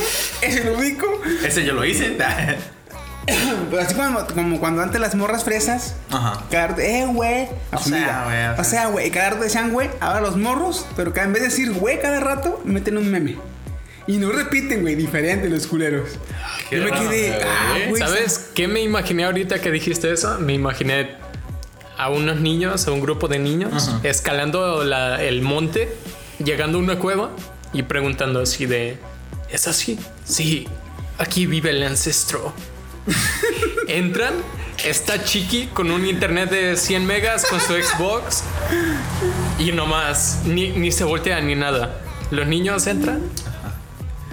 ¿Es 0.43 0.56
el 0.56 0.69
ubico? 0.69 1.06
Ese 1.47 1.65
yo 1.65 1.73
lo 1.73 1.85
hice. 1.85 2.17
Pero 3.71 3.82
así 3.82 3.94
como, 3.94 4.26
como 4.26 4.61
cuando 4.61 4.82
antes 4.82 5.00
las 5.00 5.15
morras 5.15 5.44
fresas. 5.44 5.94
Ajá. 6.11 6.44
Cada 6.50 6.69
rato, 6.69 6.81
eh, 6.81 7.06
güey. 7.06 7.49
O 7.72 7.79
sea, 7.79 8.25
güey, 8.25 8.60
o 8.60 8.65
sea. 8.65 8.87
güey. 8.89 9.10
Cada 9.10 9.31
rato 9.31 9.43
decían, 9.44 9.72
güey. 9.72 9.91
Ahora 10.01 10.20
los 10.20 10.37
morros, 10.37 10.87
pero 10.96 11.13
cada 11.13 11.27
en 11.27 11.32
vez 11.32 11.43
de 11.43 11.49
decir, 11.49 11.72
güey, 11.72 12.01
cada 12.01 12.20
rato, 12.20 12.60
meten 12.65 12.99
un 12.99 13.10
meme. 13.10 13.37
Y 14.06 14.19
no 14.19 14.31
repiten, 14.32 14.82
güey, 14.82 14.94
diferente 14.96 15.49
los 15.49 15.67
culeros. 15.67 16.10
Qué 16.69 16.77
Yo 16.77 16.84
me 16.84 16.91
quedé, 16.91 17.43
ah. 17.43 17.77
¿Sabes 17.99 18.51
qué 18.55 18.69
me 18.69 18.81
imaginé 18.82 19.25
ahorita 19.25 19.60
que 19.63 19.70
dijiste 19.70 20.13
eso? 20.13 20.39
Me 20.41 20.53
imaginé 20.53 21.13
a 21.96 22.10
unos 22.10 22.41
niños, 22.41 22.87
a 22.87 22.93
un 22.93 23.01
grupo 23.01 23.29
de 23.29 23.39
niños, 23.39 23.91
escalando 24.03 24.84
la- 24.84 25.22
el 25.22 25.41
monte, 25.41 25.96
llegando 26.44 26.77
a 26.77 26.81
una 26.82 26.99
cueva 26.99 27.31
y 27.72 27.82
preguntando 27.84 28.41
así 28.43 28.67
de, 28.67 28.99
¿es 29.51 29.67
así? 29.69 29.99
Sí, 30.25 30.69
aquí 31.17 31.46
vive 31.46 31.70
el 31.70 31.82
ancestro. 31.82 32.53
Entran, 33.89 34.34
está 34.84 35.23
Chiqui 35.23 35.69
con 35.69 35.91
un 35.91 36.06
internet 36.06 36.51
de 36.51 36.77
100 36.77 37.06
megas 37.06 37.44
con 37.46 37.61
su 37.61 37.73
Xbox 37.75 38.43
y 39.58 39.73
nomás, 39.73 40.41
ni, 40.44 40.70
ni 40.70 40.91
se 40.93 41.05
voltea 41.05 41.41
ni 41.41 41.55
nada. 41.55 42.01
Los 42.31 42.46
niños 42.46 42.87
entran 42.87 43.23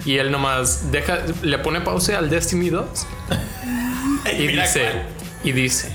y 0.04 0.16
él 0.16 0.30
nomás 0.30 0.90
deja, 0.90 1.20
le 1.42 1.58
pone 1.58 1.80
pausa 1.80 2.18
al 2.18 2.30
Destiny 2.30 2.70
2 2.70 3.06
y 4.38 4.46
Mira 4.46 4.62
dice, 4.64 4.80
cuál. 4.90 5.06
y 5.44 5.52
dice, 5.52 5.92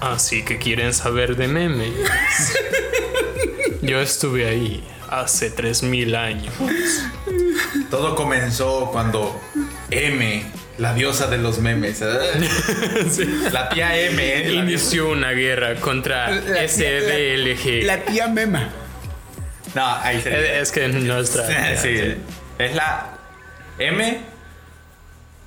así 0.00 0.44
que 0.44 0.58
quieren 0.58 0.94
saber 0.94 1.36
de 1.36 1.48
memes. 1.48 1.92
Yo 3.82 4.00
estuve 4.00 4.48
ahí 4.48 4.86
hace 5.08 5.50
3000 5.50 6.14
años. 6.14 6.54
Todo 7.90 8.14
comenzó 8.14 8.90
cuando 8.92 9.40
M, 9.90 10.44
la 10.80 10.94
diosa 10.94 11.26
de 11.28 11.38
los 11.38 11.58
memes. 11.58 12.00
¿eh? 12.02 12.08
La 13.52 13.68
tía 13.68 13.96
M, 13.96 14.22
¿eh? 14.22 14.48
La 14.48 14.62
Inició 14.62 15.10
una 15.10 15.30
guerra 15.32 15.74
contra 15.76 16.30
La 16.30 16.40
tía- 16.66 16.68
SDLG. 16.68 17.84
La 17.84 17.98
tía 18.04 18.28
Mema. 18.28 18.70
No, 19.74 19.86
ahí 20.02 20.20
se. 20.20 20.60
Es 20.60 20.72
que 20.72 20.88
nuestra. 20.88 21.46
sí, 21.76 22.16
es 22.58 22.74
la 22.74 23.06
M 23.78 24.20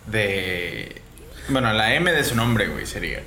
de. 0.07 1.01
Bueno, 1.49 1.73
la 1.73 1.93
M 1.95 2.11
de 2.11 2.23
su 2.23 2.35
nombre, 2.35 2.67
güey, 2.67 2.85
sería. 2.85 3.21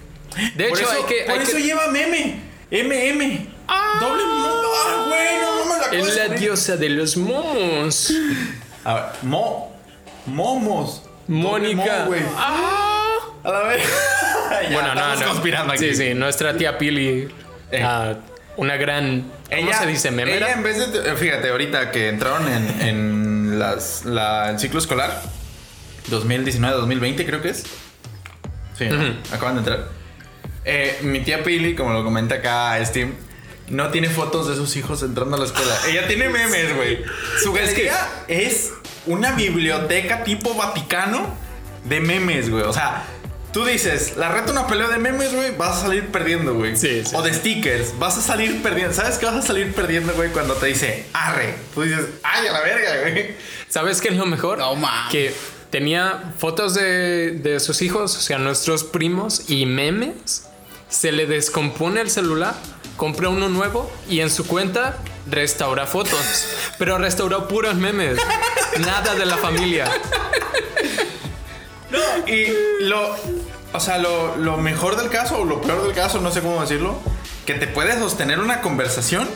De 0.54 0.68
por 0.68 0.78
hecho, 0.78 0.90
eso, 0.90 0.98
hay 1.02 1.14
que. 1.14 1.25
por 1.25 1.34
hay 1.34 1.42
eso 1.42 1.56
que- 1.56 1.62
lleva 1.62 1.88
meme. 1.88 2.40
MM. 2.70 3.46
Doble 4.00 4.25
mo- 4.25 4.62
Ah, 4.78 5.04
güey, 5.06 5.40
no, 5.40 5.64
no 5.64 5.72
me 5.75 5.98
la 5.98 6.08
es 6.08 6.16
la 6.16 6.28
diosa 6.34 6.76
de 6.76 6.88
los 6.88 7.16
momos. 7.16 8.12
A 8.84 8.94
ver, 8.94 9.04
mo. 9.22 9.76
Momos. 10.26 11.02
Mónica. 11.28 12.06
Ah. 12.37 13.18
A 13.45 13.50
la 13.50 13.61
vez. 13.62 13.83
Ya, 14.62 14.71
Bueno, 14.73 14.95
no, 14.95 15.00
estamos 15.00 15.21
no. 15.21 15.26
conspirando 15.28 15.73
aquí. 15.73 15.88
Sí, 15.90 15.95
sí, 15.97 16.14
nuestra 16.14 16.56
tía 16.56 16.78
Pili. 16.78 17.28
Eh. 17.71 17.83
ah, 17.85 18.14
una 18.56 18.76
gran. 18.76 19.30
¿Cómo 19.54 19.73
se 19.73 19.87
dice? 19.87 20.11
Memera. 20.11 20.47
Ella 20.47 20.54
en 20.54 20.62
vez 20.62 20.92
de. 20.92 21.14
Fíjate, 21.16 21.50
ahorita 21.50 21.90
que 21.90 22.09
entraron 22.09 22.49
en, 22.49 22.80
en 22.80 23.59
las, 23.59 24.04
la, 24.04 24.50
el 24.50 24.59
ciclo 24.59 24.78
escolar 24.78 25.21
2019-2020, 26.11 27.26
creo 27.26 27.42
que 27.42 27.50
es. 27.50 27.64
Sí, 28.78 28.87
¿no? 28.88 29.16
acaban 29.33 29.54
de 29.54 29.59
entrar. 29.61 29.88
Eh, 30.64 30.99
mi 31.02 31.21
tía 31.21 31.42
Pili, 31.42 31.75
como 31.75 31.92
lo 31.92 32.02
comenta 32.04 32.37
acá 32.37 32.83
Steam, 32.85 33.14
no 33.68 33.88
tiene 33.90 34.09
fotos 34.09 34.49
de 34.49 34.54
sus 34.56 34.76
hijos 34.76 35.02
entrando 35.02 35.37
a 35.37 35.40
la 35.40 35.47
escuela. 35.47 35.75
Ella 35.88 36.06
tiene 36.06 36.28
memes, 36.30 36.75
güey. 36.76 37.02
Su 37.42 37.52
galería 37.52 37.95
es 38.28 38.73
una 39.06 39.32
biblioteca 39.32 40.25
tipo 40.25 40.54
Vaticano 40.54 41.34
de 41.84 42.00
memes, 42.00 42.50
güey. 42.50 42.64
O 42.64 42.72
sea, 42.72 43.04
tú 43.52 43.64
dices, 43.64 44.16
la 44.16 44.28
reta 44.28 44.52
una 44.52 44.66
pelea 44.66 44.88
de 44.88 44.98
memes, 44.98 45.32
güey, 45.32 45.56
vas 45.56 45.78
a 45.78 45.80
salir 45.82 46.08
perdiendo, 46.08 46.54
güey. 46.54 46.76
Sí, 46.76 47.02
sí. 47.04 47.14
O 47.16 47.22
de 47.22 47.32
stickers, 47.32 47.98
vas 47.98 48.18
a 48.18 48.22
salir 48.22 48.62
perdiendo. 48.62 48.92
¿Sabes 48.92 49.18
qué 49.18 49.26
vas 49.26 49.36
a 49.36 49.42
salir 49.42 49.75
perdiendo, 49.75 50.12
güey? 50.14 50.30
Cuando 50.30 50.54
te 50.54 50.66
dice, 50.66 51.06
arre. 51.12 51.54
Tú 51.75 51.82
dices, 51.82 52.06
ay, 52.22 52.46
a 52.48 52.52
la 52.52 52.60
verga, 52.60 53.00
güey. 53.02 53.34
¿Sabes 53.68 54.00
qué 54.00 54.08
es 54.08 54.16
lo 54.16 54.26
mejor? 54.26 54.58
No. 54.58 54.76
Que 55.10 55.32
tenía 55.70 56.34
fotos 56.38 56.75
de, 56.75 57.32
de 57.32 57.60
sus 57.60 57.82
hijos, 57.82 58.16
o 58.16 58.20
sea, 58.20 58.38
nuestros 58.38 58.84
primos 58.84 59.48
y 59.48 59.66
memes. 59.66 60.48
Se 60.88 61.10
le 61.10 61.26
descompone 61.26 62.00
el 62.00 62.10
celular, 62.10 62.54
compra 62.96 63.28
uno 63.28 63.48
nuevo 63.48 63.90
y 64.08 64.20
en 64.20 64.30
su 64.30 64.46
cuenta 64.46 64.98
restaura 65.30 65.86
fotos. 65.86 66.46
Pero 66.78 66.98
restauró 66.98 67.48
puros 67.48 67.74
memes. 67.74 68.18
Nada 68.80 69.14
de 69.14 69.26
la 69.26 69.36
familia. 69.36 69.90
Y 72.26 72.84
lo, 72.84 73.16
o 73.72 73.80
sea, 73.80 73.98
lo, 73.98 74.36
lo 74.36 74.56
mejor 74.56 74.96
del 74.96 75.08
caso, 75.08 75.38
o 75.38 75.44
lo 75.44 75.60
peor 75.60 75.84
del 75.84 75.94
caso, 75.94 76.20
no 76.20 76.30
sé 76.30 76.40
cómo 76.40 76.60
decirlo, 76.60 76.98
que 77.44 77.54
te 77.54 77.66
puedes 77.66 77.98
sostener 77.98 78.40
una 78.40 78.60
conversación 78.60 79.28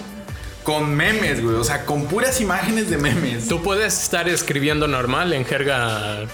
con 0.64 0.94
memes, 0.94 1.42
güey. 1.42 1.56
O 1.56 1.64
sea, 1.64 1.86
con 1.86 2.06
puras 2.06 2.40
imágenes 2.40 2.90
de 2.90 2.98
memes. 2.98 3.48
Tú 3.48 3.62
puedes 3.62 4.02
estar 4.02 4.28
escribiendo 4.28 4.88
normal 4.88 5.32
en 5.32 5.44
jerga 5.44 6.26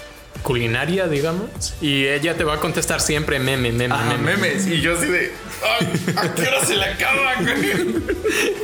culinaria, 0.43 1.07
digamos, 1.07 1.49
y 1.81 2.05
ella 2.05 2.35
te 2.37 2.43
va 2.43 2.55
a 2.55 2.59
contestar 2.59 3.01
siempre 3.01 3.39
meme, 3.39 3.71
meme, 3.71 3.93
Ajá, 3.93 4.05
meme. 4.05 4.37
memes. 4.37 4.67
Y 4.67 4.81
yo 4.81 4.97
así 4.97 5.07
de, 5.07 5.31
ay, 5.79 6.13
¿a 6.15 6.33
qué 6.35 6.41
hora 6.43 6.65
se 6.65 6.75
le 6.75 6.85
acaba, 6.85 7.33
güey? 7.41 8.07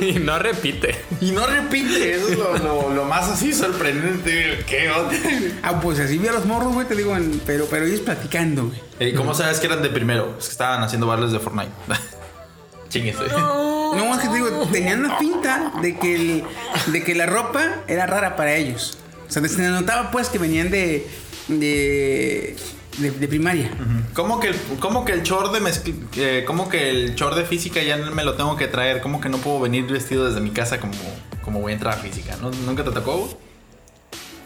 Y 0.00 0.12
no 0.18 0.38
repite. 0.38 0.94
Y 1.20 1.30
no 1.32 1.46
repite, 1.46 2.14
eso 2.14 2.28
es 2.28 2.38
lo, 2.38 2.58
lo- 2.58 2.94
lo 2.94 3.04
más 3.04 3.28
así 3.30 3.52
sorprendente. 3.54 4.62
¿Qué 4.66 4.90
onda? 4.90 5.14
Ah, 5.62 5.80
pues 5.80 5.98
así 5.98 6.18
vi 6.18 6.28
a 6.28 6.32
los 6.32 6.44
morros, 6.44 6.72
güey, 6.74 6.86
te 6.86 6.94
digo, 6.94 7.16
en- 7.16 7.40
pero, 7.46 7.66
pero 7.66 7.86
ellos 7.86 8.00
platicando, 8.00 8.66
güey. 8.66 9.10
¿Y 9.10 9.14
cómo 9.14 9.32
sabes 9.34 9.58
que 9.60 9.66
eran 9.66 9.82
de 9.82 9.88
primero? 9.90 10.36
Es 10.38 10.46
que 10.46 10.50
estaban 10.52 10.82
haciendo 10.82 11.06
bailes 11.06 11.32
de 11.32 11.38
Fortnite. 11.40 11.70
Chinguese. 12.88 13.18
No, 13.28 14.14
es 14.14 14.20
que 14.20 14.28
te 14.28 14.34
digo, 14.34 14.68
tenían 14.70 15.02
la 15.08 15.18
pinta 15.18 15.72
de 15.80 15.96
que, 15.98 16.14
el- 16.14 16.44
de 16.86 17.02
que 17.04 17.14
la 17.14 17.26
ropa 17.26 17.82
era 17.88 18.06
rara 18.06 18.36
para 18.36 18.54
ellos. 18.54 18.98
O 19.28 19.32
sea, 19.32 19.46
se 19.48 19.62
notaba 19.62 20.10
pues 20.10 20.28
que 20.28 20.38
venían 20.38 20.70
de, 20.70 21.06
de, 21.48 22.56
de, 22.98 23.10
de 23.10 23.28
primaria. 23.28 23.70
¿Cómo 24.14 24.40
que 24.40 24.48
el, 24.48 24.56
cómo 24.80 25.04
que 25.04 25.12
el 25.12 25.22
short 25.22 25.52
de 25.52 25.60
mezcl- 25.60 25.94
eh, 26.16 26.44
cómo 26.46 26.68
que 26.68 26.90
el 26.90 27.14
short 27.14 27.36
de 27.36 27.44
física 27.44 27.82
ya 27.82 27.96
no 27.96 28.10
me 28.12 28.24
lo 28.24 28.34
tengo 28.34 28.56
que 28.56 28.66
traer? 28.68 29.00
¿Cómo 29.00 29.20
que 29.20 29.28
no 29.28 29.38
puedo 29.38 29.60
venir 29.60 29.84
vestido 29.86 30.26
desde 30.26 30.40
mi 30.40 30.50
casa 30.50 30.80
como, 30.80 30.94
como 31.42 31.60
voy 31.60 31.72
a 31.72 31.74
entrar 31.74 31.94
a 31.94 31.96
física? 31.98 32.36
¿No- 32.40 32.50
¿Nunca 32.50 32.84
te 32.84 32.90
tocó? 32.90 33.38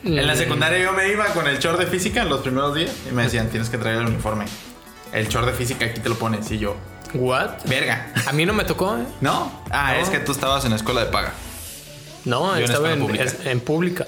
En 0.04 0.26
la 0.26 0.36
secundaria 0.36 0.78
yo 0.78 0.92
me 0.92 1.08
iba 1.10 1.26
con 1.26 1.46
el 1.48 1.58
short 1.58 1.78
de 1.78 1.86
física 1.86 2.22
en 2.22 2.28
los 2.28 2.40
primeros 2.40 2.74
días 2.74 2.92
y 3.10 3.12
me 3.14 3.24
decían, 3.24 3.48
tienes 3.48 3.68
que 3.68 3.78
traer 3.78 3.98
el 3.98 4.06
uniforme. 4.06 4.44
El 5.12 5.26
short 5.28 5.46
de 5.46 5.52
física 5.52 5.86
aquí 5.86 6.00
te 6.00 6.08
lo 6.08 6.14
pones 6.16 6.50
y 6.52 6.58
yo, 6.58 6.76
What? 7.14 7.64
verga. 7.66 8.12
A 8.26 8.32
mí 8.32 8.44
no 8.46 8.52
me 8.52 8.64
tocó, 8.64 8.96
¿eh? 8.96 9.02
¿No? 9.20 9.50
Ah, 9.70 9.94
No. 9.96 10.02
es 10.02 10.08
que 10.10 10.18
tú 10.18 10.32
estabas 10.32 10.64
en 10.64 10.70
la 10.70 10.76
escuela 10.76 11.04
de 11.04 11.10
paga. 11.10 11.32
No, 12.26 12.50
Yo 12.52 12.56
en 12.58 12.64
estaba 12.64 12.90
escuela 12.90 12.94
en, 12.94 13.00
pública. 13.00 13.24
es- 13.24 13.46
en 13.46 13.60
pública. 13.60 14.06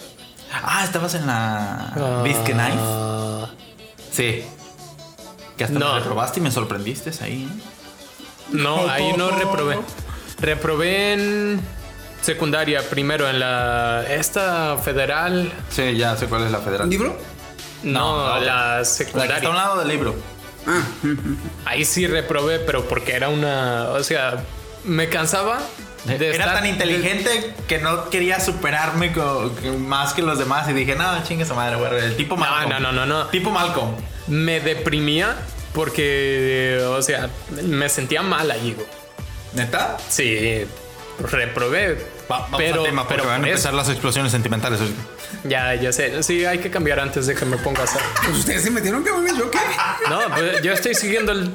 Ah, 0.52 0.84
estabas 0.84 1.14
en 1.14 1.26
la 1.26 2.20
Bisque 2.24 2.52
Knife. 2.52 2.78
Ah, 2.78 3.46
Sí. 4.12 4.44
Que 5.56 5.64
hasta 5.64 5.78
No. 5.78 5.92
me 5.94 6.00
reprobaste 6.00 6.40
y 6.40 6.42
me 6.42 6.50
sorprendiste 6.50 7.10
ahí. 7.22 7.48
¿eh? 7.48 7.62
no, 8.52 8.88
ahí 8.88 9.12
no 9.16 9.30
reprobé. 9.30 9.78
Reprobé 10.40 11.12
en 11.12 11.60
secundaria 12.22 12.82
primero 12.88 13.28
en 13.28 13.38
la 13.40 14.04
esta 14.08 14.76
federal. 14.78 15.52
Sí, 15.70 15.96
ya 15.96 16.16
sé 16.16 16.26
cuál 16.26 16.44
es 16.44 16.50
la 16.50 16.58
federal. 16.58 16.88
¿Libro? 16.90 17.16
No, 17.82 18.38
la 18.40 18.40
La 18.40 18.40
que 18.40 18.48
está 18.48 18.76
a 18.76 18.78
un 18.80 18.84
secundaria. 18.86 19.48
lado 19.50 19.78
del 19.78 19.88
libro. 19.88 20.14
Ah, 20.66 20.82
Ahí 21.66 21.84
sí 21.84 22.06
reprobé, 22.06 22.58
pero 22.58 22.86
porque 22.88 23.12
era 23.14 23.28
una, 23.28 23.88
o 23.90 24.02
sea, 24.02 24.42
me 24.84 25.08
cansaba 25.08 25.60
de 26.04 26.14
Era 26.34 26.44
estar- 26.44 26.54
tan 26.54 26.66
inteligente 26.66 27.54
que 27.68 27.78
no 27.78 28.08
quería 28.10 28.40
superarme 28.40 29.12
más 29.78 30.14
que 30.14 30.22
los 30.22 30.38
demás 30.38 30.68
y 30.68 30.72
dije, 30.72 30.94
no, 30.96 31.22
chingue 31.24 31.44
su 31.44 31.54
madre, 31.54 31.76
güey. 31.76 31.92
El 32.04 32.16
tipo 32.16 32.36
Malcolm. 32.36 32.70
no, 32.70 32.80
no, 32.80 32.92
no, 32.92 33.06
no. 33.06 33.26
Tipo 33.28 33.50
Malcolm. 33.50 33.92
Me 34.26 34.60
deprimía 34.60 35.36
porque, 35.72 36.82
o 36.88 37.02
sea, 37.02 37.28
me 37.62 37.88
sentía 37.88 38.22
mal 38.22 38.50
güey. 38.72 38.86
¿Neta? 39.52 39.96
Sí, 40.08 40.64
reprobé. 41.18 42.19
Va- 42.30 42.38
vamos 42.42 42.58
pero, 42.58 42.82
tema 42.82 43.02
porque 43.02 43.14
pero 43.22 43.28
van 43.28 43.44
a 43.44 43.48
empezar 43.48 43.74
las 43.74 43.88
explosiones 43.88 44.30
sentimentales. 44.32 44.80
Ya, 45.44 45.74
ya 45.74 45.92
sé. 45.92 46.22
Sí, 46.22 46.44
hay 46.44 46.58
que 46.58 46.70
cambiar 46.70 47.00
antes 47.00 47.26
de 47.26 47.34
que 47.34 47.44
me 47.44 47.56
ponga 47.56 47.80
a 47.80 47.84
hacer. 47.84 48.00
pues 48.24 48.38
ustedes 48.38 48.62
se 48.62 48.70
metieron 48.70 49.02
cabrones, 49.02 49.36
yo 49.36 49.50
qué. 49.50 49.58
No, 50.08 50.20
pues 50.34 50.62
yo 50.62 50.72
estoy 50.72 50.94
siguiendo 50.94 51.32
el. 51.32 51.50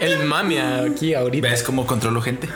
El 0.00 0.24
mami 0.24 0.58
aquí 0.58 1.14
ahorita. 1.14 1.48
¿Ves 1.48 1.62
cómo 1.62 1.86
controlo 1.86 2.20
gente? 2.22 2.48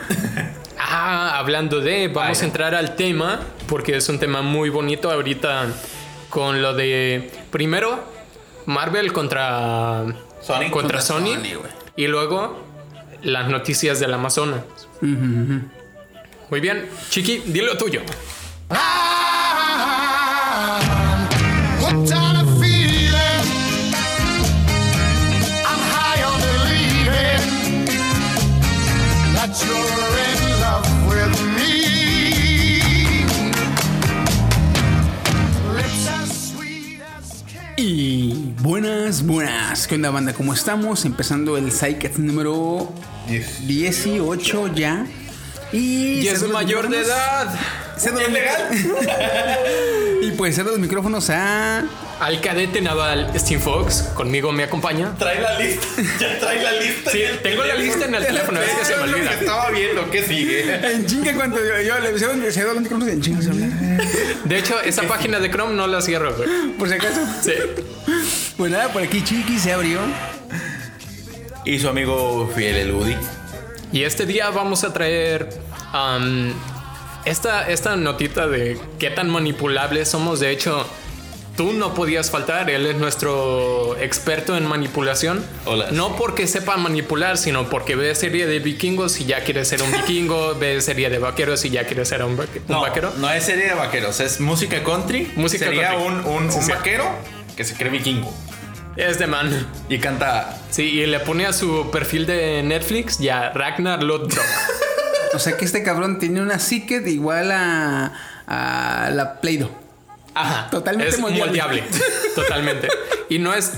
Ah, 0.78 1.38
hablando 1.38 1.80
de, 1.80 2.08
vamos 2.08 2.28
Vaya. 2.38 2.42
a 2.42 2.44
entrar 2.44 2.74
al 2.74 2.96
tema, 2.96 3.40
porque 3.66 3.96
es 3.96 4.08
un 4.08 4.18
tema 4.18 4.42
muy 4.42 4.68
bonito 4.68 5.10
ahorita 5.10 5.66
con 6.28 6.60
lo 6.62 6.74
de. 6.74 7.30
Primero, 7.50 8.04
Marvel 8.66 9.12
contra. 9.12 10.04
Sony 10.42 10.70
contra 10.70 10.70
contra 10.70 11.00
Sony. 11.00 11.38
Y 11.96 12.06
luego, 12.08 12.62
las 13.22 13.48
noticias 13.48 14.00
del 14.00 14.12
Amazonas. 14.14 14.60
Chiqui, 15.00 15.16
dilo 15.16 15.81
tuyo. 17.78 18.02
With 31.08 31.40
me. 31.56 33.24
Lips 35.74 36.08
as 36.08 36.52
sweet 36.52 37.00
as 37.00 37.42
candy. 37.46 37.82
Y 37.82 38.54
buenas, 38.60 39.22
buenas. 39.26 39.86
¿Qué 39.86 39.94
onda, 39.94 40.10
banda? 40.10 40.32
¿Cómo 40.34 40.52
estamos? 40.52 41.04
Empezando 41.04 41.56
el 41.56 41.72
Psycat 41.72 42.16
número 42.16 42.92
18 43.66 44.74
ya. 44.74 45.06
Y, 45.72 46.20
Y 46.20 46.28
es 46.28 46.42
mayor 46.48 46.88
de 46.88 47.00
edad. 47.00 47.48
cedo 47.96 48.20
los 48.20 48.28
Y 50.22 50.30
pues 50.32 50.54
cedo 50.54 50.70
los 50.70 50.78
micrófonos 50.78 51.30
a. 51.30 51.84
Al 52.20 52.40
cadete 52.40 52.80
naval 52.80 53.32
Steve 53.36 53.60
Fox, 53.60 54.02
conmigo 54.14 54.52
me 54.52 54.62
acompaña. 54.62 55.12
Trae 55.18 55.40
la 55.40 55.58
lista. 55.58 55.86
Ya 56.20 56.38
trae 56.38 56.62
la 56.62 56.72
lista. 56.72 57.10
Sí, 57.10 57.22
tengo 57.42 57.64
la 57.64 57.74
lista 57.74 58.04
en 58.04 58.14
el 58.14 58.24
teléfono, 58.24 58.60
es 58.60 58.70
que 58.70 58.84
se 58.84 58.96
me 58.96 59.02
olvida. 59.02 59.32
estaba 59.32 59.70
viendo. 59.70 60.08
¿Qué 60.10 60.22
sigue? 60.22 60.92
En 60.92 61.06
chinga, 61.06 61.34
cuando 61.34 61.58
yo, 61.58 61.80
yo 61.82 61.98
le 62.34 62.52
cedo, 62.52 62.74
los 62.74 62.82
micrófonos 62.82 63.08
en 63.08 63.20
chinga. 63.20 63.40
De 64.44 64.58
hecho, 64.58 64.80
esa 64.82 65.02
página 65.02 65.40
de 65.40 65.50
Chrome 65.50 65.74
no 65.74 65.86
la 65.88 66.00
cierro, 66.00 66.34
güey. 66.36 66.48
Por 66.78 66.88
si 66.88 66.94
acaso. 66.94 67.20
Sí. 67.42 67.54
Pues 68.56 68.70
nada, 68.70 68.92
por 68.92 69.02
aquí 69.02 69.24
Chiqui 69.24 69.58
se 69.58 69.72
abrió. 69.72 69.98
Y 71.64 71.78
su 71.80 71.88
amigo 71.88 72.50
fiel, 72.54 72.76
el 72.76 72.90
Udi. 72.92 73.16
Y 73.92 74.04
este 74.04 74.24
día 74.26 74.50
vamos 74.50 74.84
a 74.84 74.92
traer 74.92 75.50
am, 75.92 76.52
esta, 77.24 77.68
esta 77.68 77.94
notita 77.96 78.46
de 78.48 78.78
qué 78.98 79.10
tan 79.10 79.28
manipulables 79.28 80.08
somos. 80.08 80.40
De 80.40 80.50
hecho, 80.50 80.86
tú 81.58 81.74
no 81.74 81.92
podías 81.92 82.30
faltar. 82.30 82.70
Él 82.70 82.86
es 82.86 82.96
nuestro 82.96 83.96
experto 84.00 84.56
en 84.56 84.64
manipulación. 84.66 85.44
Hola. 85.66 85.88
No 85.92 86.16
porque 86.16 86.46
sepa 86.46 86.78
manipular, 86.78 87.36
sino 87.36 87.68
porque 87.68 87.94
ve 87.94 88.14
serie 88.14 88.46
de 88.46 88.60
vikingos 88.60 89.20
y 89.20 89.26
ya 89.26 89.44
quiere 89.44 89.64
ser 89.66 89.82
un 89.82 89.92
vikingo. 89.98 90.54
ve 90.54 90.80
serie 90.80 91.10
de 91.10 91.18
vaqueros 91.18 91.62
y 91.66 91.70
ya 91.70 91.84
quiere 91.84 92.06
ser 92.06 92.22
un, 92.24 92.40
No, 92.68 92.80
vaquero. 92.80 93.12
no 93.18 93.30
es 93.30 93.44
serie 93.44 93.66
de 93.66 93.74
vaqueros, 93.74 94.20
es 94.20 94.40
música 94.40 94.82
country. 94.82 95.30
Música 95.36 95.66
Sería 95.66 95.90
country. 95.90 96.06
un, 96.30 96.44
un, 96.44 96.50
Sí, 96.50 96.58
un 96.58 96.64
sí. 96.64 96.72
vaquero 96.72 97.04
que 97.56 97.64
se 97.64 97.74
cree 97.74 97.90
vikingo 97.90 98.32
Es 98.96 99.18
de 99.18 99.26
man. 99.26 99.66
y 99.88 99.98
canta. 99.98 100.58
Sí, 100.70 100.82
y 100.82 101.06
le 101.06 101.20
pone 101.20 101.46
a 101.46 101.52
su 101.52 101.90
perfil 101.90 102.26
de 102.26 102.62
Netflix 102.62 103.18
ya 103.18 103.50
Ragnar 103.50 104.02
Lodbrok. 104.02 104.32
O 105.34 105.38
sea 105.38 105.56
que 105.56 105.64
este 105.64 105.82
cabrón 105.82 106.18
tiene 106.18 106.42
una 106.42 106.58
psique 106.58 107.00
de 107.00 107.10
igual 107.10 107.52
a, 107.52 108.12
a 108.46 109.08
la 109.14 109.40
Play-Doh. 109.40 109.70
Ajá. 110.34 110.68
Totalmente 110.70 111.14
es 111.14 111.18
moldeable. 111.20 111.46
moldeable. 111.46 111.84
Totalmente. 112.34 112.88
Y 113.30 113.38
no 113.38 113.54
es. 113.54 113.72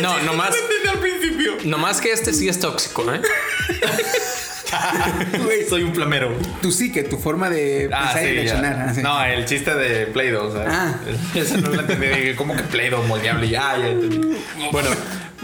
No, 0.00 0.18
nomás. 0.22 0.54
al 0.90 0.98
principio. 0.98 1.56
Nomás 1.64 2.00
que 2.00 2.10
este 2.10 2.32
sí 2.32 2.48
es 2.48 2.58
tóxico, 2.58 3.04
¿eh? 3.12 3.20
Güey, 5.44 5.68
Soy 5.68 5.82
un 5.82 5.92
plomero. 5.92 6.32
tú 6.62 6.70
sí 6.72 6.92
que 6.92 7.02
tu 7.04 7.16
forma 7.18 7.48
de 7.50 7.88
Ah, 7.92 8.12
pensar 8.12 8.22
y 8.24 8.26
sí, 8.28 8.34
ya. 8.34 8.40
reaccionar. 8.42 8.86
ah, 8.88 8.94
sí. 8.94 9.02
No, 9.02 9.24
el 9.24 9.44
chiste 9.46 9.74
de 9.74 10.06
Play-Doh, 10.06 10.46
o 10.48 10.52
sea, 10.52 10.64
Ah. 10.68 10.94
Eso 11.34 11.56
no 11.58 11.70
lo 11.70 11.80
entendí. 11.80 12.06
Dije, 12.06 12.34
¿Cómo 12.36 12.54
que 12.56 12.62
Play-Doh 12.62 13.02
moldeable? 13.04 13.48
Ya, 13.48 13.76
ya 13.78 13.88
entendí. 13.88 14.36
Bueno, 14.72 14.90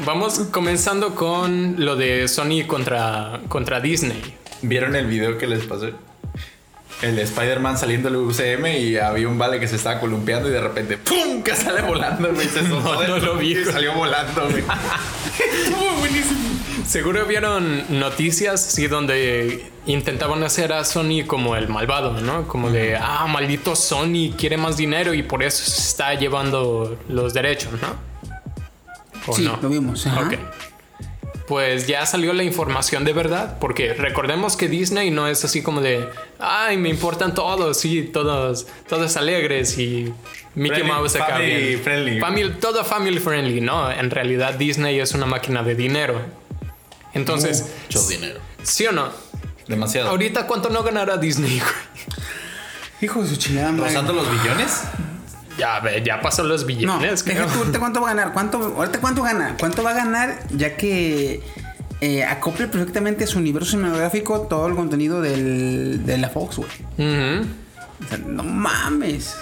vamos 0.05 0.39
comenzando 0.51 1.15
con 1.15 1.77
lo 1.79 1.97
de 1.97 2.29
Sony 2.29 2.67
contra, 2.67 3.41
contra 3.49 3.81
Disney. 3.81 4.37
¿Vieron 4.63 4.95
el 4.97 5.07
video 5.07 5.39
que 5.39 5.47
les 5.47 5.65
pasé? 5.65 5.93
El 7.03 7.17
de 7.17 7.23
Spider-Man 7.23 7.79
saliendo 7.79 8.11
del 8.11 8.19
UCM 8.19 8.67
y 8.79 8.97
había 8.99 9.27
un 9.27 9.39
vale 9.39 9.59
que 9.59 9.67
se 9.67 9.77
estaba 9.77 9.99
columpiando 10.01 10.51
y 10.51 10.53
de 10.53 10.61
repente 10.61 10.99
¡pum! 10.99 11.43
que 11.43 11.55
sale 11.57 11.81
volando, 11.81 12.31
güey. 12.35 12.47
Se 12.47 12.61
No, 12.69 13.19
lo 13.19 13.37
vi, 13.37 13.57
y 13.57 13.65
salió 13.65 13.95
volando, 13.95 14.43
güey. 14.51 14.63
Estuvo 15.65 15.91
buenísimo. 15.99 16.40
Seguro 16.87 17.25
vieron 17.25 17.85
noticias, 18.01 18.61
sí, 18.63 18.87
donde 18.89 19.65
intentaban 19.87 20.43
hacer 20.43 20.73
a 20.73 20.85
Sony 20.85 21.25
como 21.27 21.55
el 21.57 21.69
malvado, 21.69 22.21
¿no? 22.21 22.49
Como 22.49 22.71
de, 22.71 22.97
ah, 22.97 23.27
maldito 23.29 23.77
Sony 23.77 24.33
quiere 24.37 24.57
más 24.57 24.77
dinero 24.77 25.15
y 25.15 25.23
por 25.23 25.43
eso 25.43 25.65
se 25.65 25.81
está 25.89 26.15
llevando 26.15 26.99
los 27.09 27.33
derechos, 27.33 27.73
¿no? 27.81 27.95
¿O 29.27 29.33
Sí, 29.35 29.45
no? 29.45 29.59
lo 29.63 29.69
vimos. 29.69 30.07
ajá. 30.07 30.23
Ok. 30.27 30.35
Pues 31.47 31.87
ya 31.89 32.07
salió 32.07 32.33
la 32.33 32.45
información 32.45 33.05
de 33.05 33.13
verdad, 33.13 33.59
porque 33.61 33.93
recordemos 33.95 34.57
que 34.57 34.69
Disney 34.69 35.11
no 35.11 35.27
es 35.27 35.45
así 35.45 35.63
como 35.63 35.81
de, 35.81 36.09
ay, 36.39 36.77
me 36.77 36.89
importan 36.89 37.35
todos, 37.35 37.77
sí, 37.79 38.03
todos, 38.13 38.67
todos 38.89 39.17
alegres 39.17 39.77
y 39.79 40.13
Mickey 40.55 40.83
Friendly- 40.83 40.87
Mouse 40.89 41.17
acá 41.17 41.27
family 41.35 41.65
bien. 41.67 41.81
friendly. 41.81 42.21
Family- 42.21 42.55
todo 42.61 42.85
family 42.85 43.19
friendly, 43.19 43.61
¿no? 43.61 43.91
En 43.91 44.11
realidad 44.11 44.55
Disney 44.55 44.99
es 45.01 45.13
una 45.13 45.27
máquina 45.27 45.63
de 45.65 45.75
dinero. 45.75 46.21
Entonces, 47.15 47.67
Mucho 47.89 48.07
dinero. 48.09 48.41
¿sí 48.63 48.87
o 48.87 48.93
no? 48.93 49.09
Demasiado. 49.69 50.11
Ahorita, 50.11 50.47
¿cuánto 50.47 50.69
no 50.71 50.83
ganará 50.83 51.17
Disney? 51.17 51.59
güey? 51.61 51.73
Hijo 53.03 53.23
de 53.23 53.29
su 53.29 53.37
chingada. 53.37 53.73
¿Rozando 53.73 54.13
los 54.13 54.31
billones? 54.31 54.83
Ya, 55.59 55.81
ve, 55.81 56.03
ya 56.05 56.21
pasó 56.21 56.43
los 56.45 56.63
No, 56.63 56.67
billones. 56.67 57.23
creo. 57.23 57.47
tú, 57.47 57.59
ahorita 57.59 57.79
cuánto 57.79 58.01
va 58.01 58.11
a 58.11 58.15
ganar. 58.15 58.33
¿Cuánto, 58.33 58.59
ahorita 58.59 59.01
cuánto 59.01 59.23
gana? 59.23 59.57
¿Cuánto 59.59 59.83
va 59.83 59.91
a 59.91 59.95
ganar? 59.95 60.39
Ya 60.51 60.77
que 60.77 61.43
eh, 62.01 62.25
acople 62.25 62.67
perfectamente 62.69 63.25
a 63.25 63.27
su 63.27 63.39
universo 63.39 63.71
cinematográfico 63.73 64.43
todo 64.43 64.67
el 64.67 64.75
contenido 64.75 65.21
del, 65.21 66.05
de 66.07 66.19
la 66.19 66.29
Fox, 66.31 66.57
güey. 66.57 66.71
O 66.99 68.09
sea, 68.09 68.19
no 68.27 68.43
mames. 68.43 69.35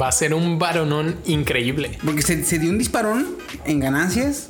Va 0.00 0.08
a 0.08 0.12
ser 0.12 0.32
un 0.34 0.58
varonón 0.58 1.16
increíble. 1.24 1.98
Porque 2.04 2.22
se, 2.22 2.44
se 2.44 2.58
dio 2.58 2.70
un 2.70 2.78
disparón 2.78 3.36
en 3.64 3.80
ganancias 3.80 4.48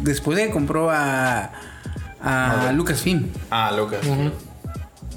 después 0.00 0.38
de 0.38 0.46
que 0.46 0.52
compró 0.52 0.90
a, 0.90 1.50
a 2.22 2.72
Lucasfilm. 2.72 3.28
Ah, 3.50 3.72
Lucas. 3.76 4.00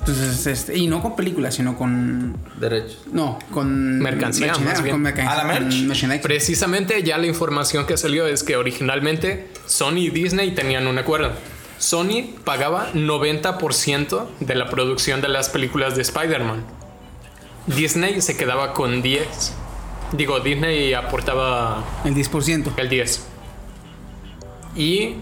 Entonces, 0.05 0.47
este, 0.47 0.77
y 0.77 0.87
no 0.87 1.01
con 1.01 1.15
películas, 1.15 1.55
sino 1.55 1.77
con. 1.77 2.35
Derechos. 2.59 2.99
No, 3.13 3.39
con. 3.53 3.99
Mercancía, 3.99 4.53
más 4.57 4.81
bien. 4.83 4.95
con 4.95 5.01
mercancía, 5.01 5.31
¿A 5.31 5.47
la 5.47 5.59
merch? 5.59 6.21
Precisamente 6.21 7.01
ya 7.03 7.17
la 7.17 7.27
información 7.27 7.85
que 7.85 7.95
salió 7.95 8.27
es 8.27 8.43
que 8.43 8.57
originalmente 8.57 9.47
Sony 9.65 9.97
y 9.99 10.09
Disney 10.09 10.51
tenían 10.51 10.87
un 10.87 10.97
acuerdo. 10.97 11.31
Sony 11.77 12.33
pagaba 12.43 12.91
90% 12.93 14.27
de 14.41 14.55
la 14.55 14.69
producción 14.69 15.21
de 15.21 15.29
las 15.29 15.47
películas 15.49 15.95
de 15.95 16.01
Spider-Man. 16.01 16.65
Disney 17.67 18.21
se 18.21 18.35
quedaba 18.35 18.73
con 18.73 19.01
10. 19.01 19.53
Digo, 20.11 20.41
Disney 20.41 20.93
aportaba 20.93 21.83
El 22.03 22.13
10%. 22.13 22.73
el 22.75 22.89
10. 22.89 23.25
Y 24.75 25.15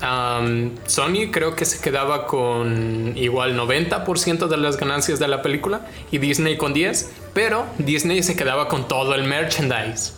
am, 0.00 0.76
Sony 0.86 1.30
creo 1.30 1.56
que 1.56 1.64
se 1.64 1.80
quedaba 1.80 2.26
con 2.26 3.12
igual 3.16 3.58
90% 3.58 4.48
de 4.48 4.56
las 4.56 4.76
ganancias 4.76 5.18
de 5.18 5.28
la 5.28 5.42
película 5.42 5.86
y 6.10 6.18
Disney 6.18 6.56
con 6.56 6.72
10, 6.72 7.10
pero 7.34 7.66
Disney 7.78 8.22
se 8.22 8.36
quedaba 8.36 8.68
con 8.68 8.88
todo 8.88 9.14
el 9.14 9.24
merchandise. 9.24 10.12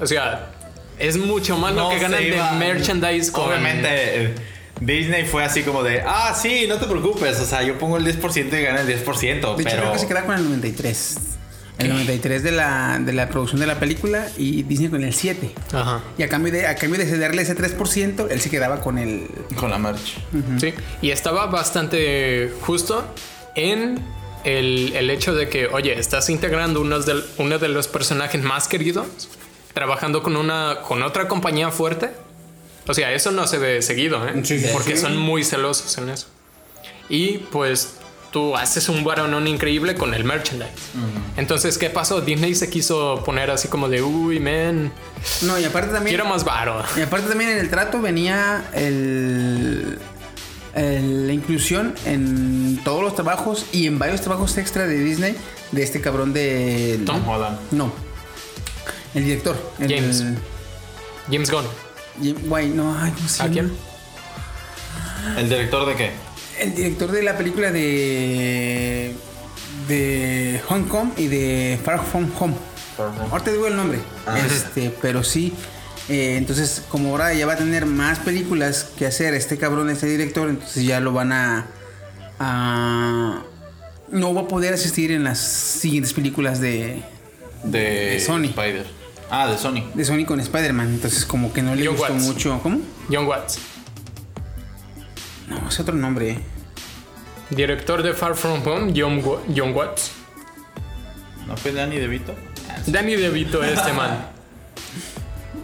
O 0.00 0.06
sea, 0.06 0.50
es 0.98 1.16
mucho 1.16 1.56
más 1.56 1.74
lo 1.74 1.88
que 1.88 1.98
ganan 1.98 2.22
de 2.22 2.40
merchandise 2.58 3.30
con... 3.30 3.48
Obviamente, 3.48 4.34
Disney 4.80 5.24
fue 5.24 5.44
así 5.44 5.62
como 5.62 5.82
de, 5.82 6.02
ah, 6.02 6.34
sí, 6.40 6.66
no 6.68 6.76
te 6.76 6.86
preocupes. 6.86 7.40
O 7.40 7.44
sea, 7.44 7.62
yo 7.62 7.78
pongo 7.78 7.96
el 7.96 8.04
10% 8.04 8.58
y 8.58 8.62
gana 8.62 8.80
el 8.80 8.86
10%. 8.86 8.86
De 8.88 8.98
hecho, 8.98 9.56
pero 9.56 9.64
creo 9.64 9.92
que 9.92 9.98
se 9.98 10.06
queda 10.06 10.24
con 10.24 10.36
el 10.36 10.44
93. 10.44 11.37
El 11.78 11.90
93 11.90 12.42
de 12.42 12.50
la, 12.52 12.98
de 13.00 13.12
la 13.12 13.28
producción 13.28 13.60
de 13.60 13.66
la 13.66 13.78
película 13.78 14.26
y 14.36 14.64
Disney 14.64 14.88
con 14.90 15.04
el 15.04 15.14
7. 15.14 15.52
Ajá. 15.72 16.02
Y 16.18 16.22
a 16.24 16.28
cambio 16.28 16.52
de, 16.52 16.66
a 16.66 16.74
cambio 16.74 16.98
de 16.98 17.06
cederle 17.06 17.42
ese 17.42 17.56
3%, 17.56 18.26
él 18.30 18.40
se 18.40 18.50
quedaba 18.50 18.80
con 18.80 18.98
el. 18.98 19.28
con 19.54 19.70
la 19.70 19.78
merch. 19.78 20.16
Sí, 20.60 20.74
y 21.02 21.10
estaba 21.10 21.46
bastante 21.46 22.52
justo 22.62 23.04
en 23.54 24.00
el, 24.44 24.92
el 24.96 25.10
hecho 25.10 25.34
de 25.34 25.48
que, 25.48 25.66
oye, 25.68 25.98
estás 25.98 26.28
integrando 26.30 26.80
unos 26.80 27.06
del- 27.06 27.24
uno 27.38 27.58
de 27.58 27.68
los 27.68 27.86
personajes 27.86 28.42
más 28.42 28.66
queridos, 28.66 29.06
trabajando 29.72 30.22
con, 30.22 30.36
una, 30.36 30.78
con 30.86 31.02
otra 31.04 31.28
compañía 31.28 31.70
fuerte. 31.70 32.10
O 32.88 32.94
sea, 32.94 33.12
eso 33.12 33.30
no 33.30 33.46
se 33.46 33.58
ve 33.58 33.82
seguido, 33.82 34.26
¿eh? 34.26 34.32
Sí, 34.44 34.58
sí, 34.58 34.66
Porque 34.72 34.96
sí. 34.96 35.02
son 35.02 35.16
muy 35.16 35.44
celosos 35.44 35.96
en 35.98 36.08
eso. 36.08 36.26
Y 37.10 37.38
pues 37.52 37.97
tú 38.32 38.56
haces 38.56 38.88
un 38.88 39.04
baronón 39.04 39.46
increíble 39.46 39.94
con 39.94 40.12
el 40.14 40.24
merchandise. 40.24 40.70
Entonces, 41.36 41.78
¿qué 41.78 41.90
pasó? 41.90 42.20
Disney 42.20 42.54
se 42.54 42.68
quiso 42.68 43.22
poner 43.24 43.50
así 43.50 43.68
como 43.68 43.88
de, 43.88 44.02
uy, 44.02 44.38
man, 44.40 44.92
No, 45.42 45.58
y 45.58 45.64
aparte 45.64 45.92
también. 45.92 46.14
quiero 46.16 46.28
más 46.28 46.44
varo. 46.44 46.82
Y 46.96 47.00
aparte 47.00 47.28
también 47.28 47.50
en 47.50 47.58
el 47.58 47.70
trato 47.70 48.00
venía 48.00 48.68
el, 48.74 49.98
el- 50.74 51.26
la 51.26 51.32
inclusión 51.32 51.94
en 52.04 52.80
todos 52.84 53.02
los 53.02 53.14
trabajos 53.14 53.66
y 53.72 53.86
en 53.86 53.98
varios 53.98 54.20
trabajos 54.20 54.56
extra 54.58 54.86
de 54.86 54.98
Disney 54.98 55.36
de 55.72 55.82
este 55.82 56.00
cabrón 56.00 56.32
de 56.32 57.00
Tom 57.06 57.26
Holland. 57.28 57.58
No. 57.70 57.92
El 59.14 59.24
director. 59.24 59.56
el- 59.80 59.88
James. 59.94 60.24
James 61.30 61.50
Gunn. 61.50 61.64
Jim- 62.22 62.36
Guay, 62.48 62.68
no, 62.70 62.96
ay, 63.00 63.12
¿cómo 63.12 63.28
se 63.28 63.42
¿A 63.42 63.48
quién? 63.48 63.72
¿El 65.36 65.48
director 65.48 65.86
de 65.86 65.94
qué? 65.94 66.10
El 66.60 66.74
director 66.74 67.10
de 67.12 67.22
la 67.22 67.36
película 67.36 67.70
de. 67.70 69.14
de 69.88 70.60
Hong 70.68 70.84
Kong 70.84 71.10
y 71.16 71.26
de 71.28 71.78
Far 71.84 72.04
From 72.04 72.30
Home. 72.38 72.54
Ahorita 73.30 73.50
digo 73.52 73.66
el 73.68 73.76
nombre. 73.76 73.98
Este, 74.46 74.92
pero 75.00 75.22
sí. 75.22 75.52
eh, 76.08 76.36
entonces, 76.36 76.82
como 76.88 77.10
ahora 77.10 77.32
ya 77.34 77.46
va 77.46 77.52
a 77.52 77.56
tener 77.56 77.86
más 77.86 78.18
películas 78.18 78.88
que 78.98 79.06
hacer 79.06 79.34
este 79.34 79.56
cabrón, 79.56 79.88
este 79.90 80.06
director, 80.06 80.48
entonces 80.48 80.84
ya 80.84 81.00
lo 81.00 81.12
van 81.12 81.32
a. 81.32 81.66
a- 82.38 83.42
no 84.10 84.32
va 84.34 84.42
a 84.42 84.48
poder 84.48 84.72
asistir 84.74 85.12
en 85.12 85.22
las 85.24 85.38
siguientes 85.38 86.14
películas 86.14 86.60
de, 86.60 87.02
De, 87.62 87.78
De 88.12 88.20
Sony. 88.20 88.44
Spider. 88.46 88.86
Ah, 89.30 89.46
de 89.46 89.58
Sony. 89.58 89.82
de 89.94 90.04
Sony 90.04 90.24
con 90.24 90.40
Spider-Man. 90.40 90.94
Entonces, 90.94 91.26
como 91.26 91.52
que 91.52 91.60
no 91.62 91.74
le 91.74 91.84
John 91.86 91.96
gustó 91.96 92.12
Watts. 92.14 92.24
mucho. 92.24 92.60
¿Cómo? 92.62 92.80
John 93.12 93.26
Watts. 93.26 93.58
No, 95.48 95.68
es 95.68 95.80
otro 95.80 95.94
nombre. 95.94 96.38
Director 97.50 98.02
de 98.02 98.12
Far 98.12 98.34
From 98.34 98.66
Home, 98.66 98.92
John, 98.94 99.22
John 99.56 99.74
Watts. 99.74 100.12
¿No 101.46 101.56
fue 101.56 101.72
Danny 101.72 101.96
DeVito? 101.98 102.34
Danny 102.86 103.16
DeVito, 103.16 103.62
este 103.62 103.92
man. 103.92 104.26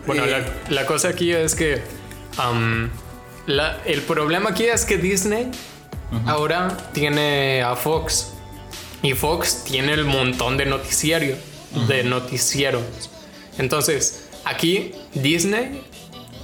Bueno, 0.07 0.27
la, 0.27 0.45
la 0.69 0.85
cosa 0.85 1.09
aquí 1.09 1.33
es 1.33 1.55
que 1.55 1.81
la- 3.47 3.79
el 3.87 4.03
problema 4.03 4.51
aquí 4.51 4.65
es 4.65 4.85
que 4.85 4.99
Disney 4.99 5.51
ahora 6.27 6.77
tiene 6.93 7.63
a 7.63 7.75
Fox 7.75 8.33
y 9.03 9.15
Fox 9.15 9.65
tiene 9.65 9.95
el 9.95 10.05
montón 10.05 10.59
de 10.59 10.67
noticiario, 10.67 11.37
de 11.89 12.05
noticieros. 12.05 12.83
Entonces, 13.57 14.27
aquí 14.45 14.93
Disney, 15.15 15.83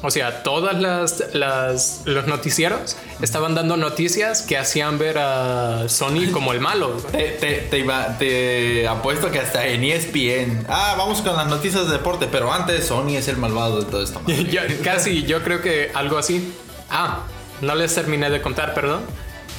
o 0.03 0.11
sea, 0.11 0.43
todas 0.43 0.81
las, 0.81 1.23
las 1.35 2.03
los 2.07 2.27
noticieros 2.27 2.97
estaban 3.21 3.55
dando 3.55 3.77
noticias 3.77 4.43
que 4.43 4.57
hacían 4.57 4.99
ver 4.99 5.19
a 5.19 5.89
Sony 5.89 6.31
como 6.33 6.53
el 6.53 6.61
malo. 6.61 6.93
Te, 7.13 7.29
te, 7.41 7.53
te 7.71 7.79
iba- 7.79 8.17
te 8.19 8.89
apuesto 8.89 9.31
que 9.31 9.39
hasta 9.41 9.67
en 9.67 9.85
ESPN. 9.85 10.65
Ah, 10.69 10.95
vamos 10.97 11.21
con 11.21 11.37
las 11.37 11.47
noticias 11.49 11.87
de 11.87 11.93
deporte, 11.93 12.29
pero 12.31 12.53
antes 12.53 12.87
Sony 12.87 13.17
es 13.17 13.29
el 13.29 13.37
malvado 13.37 13.81
de 13.83 13.91
todo 13.91 14.03
esto. 14.03 14.23
Yo- 14.27 14.63
casi, 14.83 15.23
yo 15.25 15.43
creo 15.43 15.61
que 15.61 15.91
algo 15.95 16.17
así. 16.19 16.53
Ah, 16.89 17.25
no 17.61 17.75
les 17.75 17.95
terminé 17.95 18.31
de 18.31 18.41
contar, 18.41 18.73
perdón. 18.75 19.03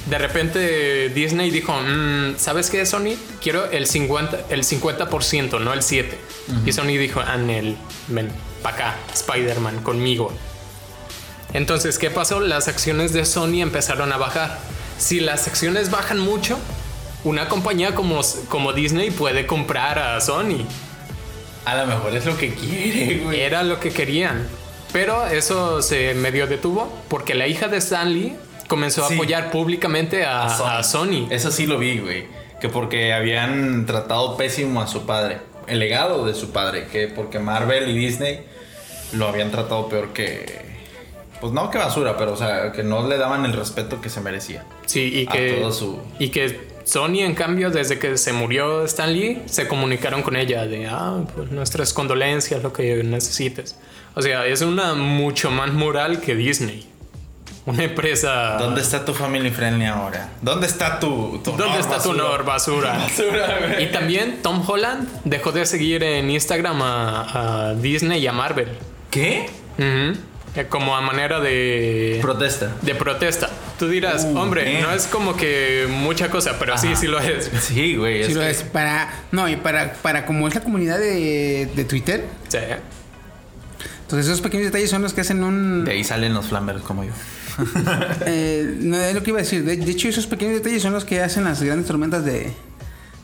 De 0.08 0.18
repente 0.18 1.10
Disney 1.10 1.52
dijo, 1.52 1.74
"Mm, 1.80 2.36
¿sabes 2.38 2.72
qué, 2.72 2.84
Sony? 2.88 3.14
Quiero 3.40 3.70
el 3.70 3.86
50%, 3.86 4.40
el 4.50 4.64
50% 4.64 5.60
no 5.60 5.74
el 5.74 5.82
7%. 5.84 6.16
Y 6.66 6.72
Sony 6.74 6.98
dijo, 6.98 7.20
Anel, 7.20 7.78
ven, 8.08 8.32
para 8.62 8.76
acá, 8.76 8.96
Spider-Man, 9.14 9.82
conmigo. 9.84 10.32
Entonces, 11.54 11.98
¿qué 11.98 12.10
pasó? 12.10 12.40
Las 12.40 12.68
acciones 12.68 13.14
de 13.14 13.26
Sony 13.26 13.62
empezaron 13.62 14.12
a 14.14 14.18
bajar. 14.18 14.60
Si 14.98 15.20
las 15.20 15.48
acciones 15.48 15.92
bajan 15.92 16.20
mucho, 16.20 16.58
una 17.24 17.50
compañía 17.50 17.94
como, 17.94 18.22
como 18.50 18.74
Disney 18.74 19.12
puede 19.12 19.46
comprar 19.48 20.00
a 20.00 20.22
Sony. 20.22 20.66
A 21.66 21.76
lo 21.76 21.86
mejor 21.88 22.16
es 22.16 22.26
lo 22.26 22.38
que 22.38 22.54
quiere, 22.54 23.20
güey. 23.24 23.42
Era 23.42 23.64
lo 23.64 23.80
que 23.80 23.92
querían. 23.92 24.48
Pero 24.94 25.26
eso 25.28 25.82
se 25.82 26.14
medio 26.14 26.48
detuvo 26.48 26.92
porque 27.08 27.34
la 27.36 27.48
hija 27.48 27.68
de 27.68 27.78
Stanley 27.78 28.36
comenzó 28.68 29.08
Sí. 29.08 29.14
a 29.14 29.16
apoyar 29.16 29.52
públicamente 29.52 30.26
a, 30.26 30.78
a 30.80 30.84
Sony. 30.84 31.28
Eso 31.30 31.52
sí 31.52 31.66
lo 31.66 31.78
vi, 31.78 32.00
güey. 32.00 32.26
Que 32.60 32.70
porque 32.70 33.14
habían 33.14 33.86
tratado 33.86 34.38
pésimo 34.38 34.82
a 34.82 34.88
su 34.88 35.06
padre. 35.06 35.40
El 35.68 35.80
legado 35.80 36.26
de 36.26 36.34
su 36.34 36.52
padre. 36.52 36.88
Que 36.92 37.08
porque 37.08 37.40
Marvel 37.40 37.90
y 37.90 37.98
Disney 37.98 38.42
lo 39.14 39.28
habían 39.28 39.52
tratado 39.52 39.88
peor 39.90 40.14
que. 40.14 40.62
Pues 41.40 41.54
no 41.54 41.72
que 41.72 41.78
basura, 41.80 42.18
pero 42.18 42.34
o 42.34 42.38
sea, 42.38 42.72
que 42.72 42.84
no 42.84 43.08
le 43.08 43.18
daban 43.18 43.46
el 43.46 43.54
respeto 43.54 44.00
que 44.00 44.10
se 44.10 44.22
merecía. 44.22 44.64
Sí, 44.86 45.22
y 45.22 45.26
que, 45.26 45.54
todo 45.54 45.72
su- 45.72 46.00
y 46.20 46.30
que 46.30 46.70
Sony, 46.84 47.22
en 47.22 47.34
cambio, 47.34 47.72
desde 47.72 47.98
que 47.98 48.16
se 48.18 48.32
murió 48.32 48.84
Stan 48.86 49.12
Lee, 49.12 49.42
se 49.48 49.68
comunicaron 49.68 50.22
con 50.22 50.36
ella 50.36 50.68
de, 50.68 50.86
ah, 50.88 51.24
pues 51.36 51.50
nuestras 51.52 51.94
condolencias, 51.94 52.62
lo 52.62 52.72
que 52.74 53.04
necesites. 53.04 53.76
O 54.14 54.22
sea, 54.22 54.46
es 54.46 54.62
una 54.62 54.94
mucho 54.94 55.50
más 55.50 55.72
moral 55.74 56.20
que 56.22 56.36
Disney. 56.36 56.88
Una 57.66 57.84
empresa... 57.84 58.58
¿Dónde 58.58 58.82
está 58.82 59.06
tu 59.06 59.14
family 59.14 59.52
friendly 59.52 59.86
ahora? 59.86 60.30
¿Dónde 60.42 60.66
está 60.66 61.00
tu, 61.00 61.40
tu 61.44 61.52
¿Dónde 61.52 61.64
honor, 61.66 61.80
está 61.80 62.02
tu 62.02 62.10
honor, 62.10 62.44
basura? 62.44 63.06
Y 63.80 63.86
también 63.88 64.40
Tom 64.42 64.64
Holland 64.68 65.08
dejó 65.26 65.52
de 65.52 65.66
seguir 65.68 66.02
en 66.04 66.32
Instagram 66.32 66.82
a, 66.82 67.70
a 67.70 67.74
Disney 67.76 68.22
y 68.24 68.28
a 68.28 68.32
Marvel. 68.34 68.70
¿Qué? 69.12 69.48
Eh, 69.78 70.66
Como 70.70 70.96
a 70.96 71.02
manera 71.02 71.40
de... 71.40 72.18
Protesta. 72.22 72.72
de 72.82 72.96
protesta. 72.96 73.50
Tú 73.78 73.88
dirás, 73.90 74.26
Uh, 74.26 74.38
hombre, 74.38 74.74
man. 74.74 74.82
no 74.84 74.92
es 74.94 75.06
como 75.08 75.36
que 75.36 75.88
mucha 75.90 76.30
cosa, 76.30 76.58
pero 76.60 76.78
sí, 76.78 76.88
Ajá. 76.88 76.96
sí 76.96 77.08
lo 77.08 77.20
es. 77.20 77.50
Sí, 77.62 77.96
güey. 77.96 78.24
Sí 78.24 78.32
es 78.32 78.38
lo 78.38 78.42
que- 78.42 78.50
es. 78.52 78.64
Para. 78.64 79.10
No, 79.32 79.48
y 79.50 79.56
para, 79.56 79.94
para 79.94 80.26
como 80.28 80.48
es 80.48 80.54
la 80.54 80.62
comunidad 80.62 81.00
de, 81.00 81.68
de 81.76 81.84
Twitter. 81.86 82.26
Sí. 82.50 82.60
Entonces 84.02 84.28
esos 84.28 84.42
pequeños 84.42 84.66
detalles 84.66 84.90
son 84.90 85.02
los 85.02 85.14
que 85.14 85.22
hacen 85.22 85.44
un. 85.44 85.84
De 85.86 85.94
ahí 85.94 86.04
salen 86.04 86.34
los 86.36 86.46
flamers 86.48 86.82
como 86.84 87.04
yo. 87.04 87.12
Eh, 88.26 88.78
no 88.82 88.98
es 88.98 89.14
lo 89.14 89.24
que 89.24 89.32
iba 89.32 89.40
a 89.40 89.44
decir. 89.44 89.64
De, 89.64 89.78
de 89.78 89.92
hecho, 89.92 90.08
esos 90.08 90.28
pequeños 90.28 90.56
detalles 90.56 90.82
son 90.82 90.94
los 90.94 91.06
que 91.06 91.22
hacen 91.22 91.44
las 91.44 91.62
grandes 91.62 91.88
tormentas 91.88 92.24
de, 92.26 92.52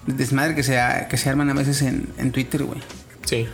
de 0.08 0.14
desmadre 0.14 0.56
que 0.56 0.64
se, 0.64 0.80
que 1.10 1.18
se 1.18 1.30
arman 1.30 1.50
a 1.50 1.54
veces 1.54 1.82
en, 1.82 2.08
en 2.18 2.32
Twitter, 2.32 2.64
güey. 2.64 2.80
Sí. 3.26 3.48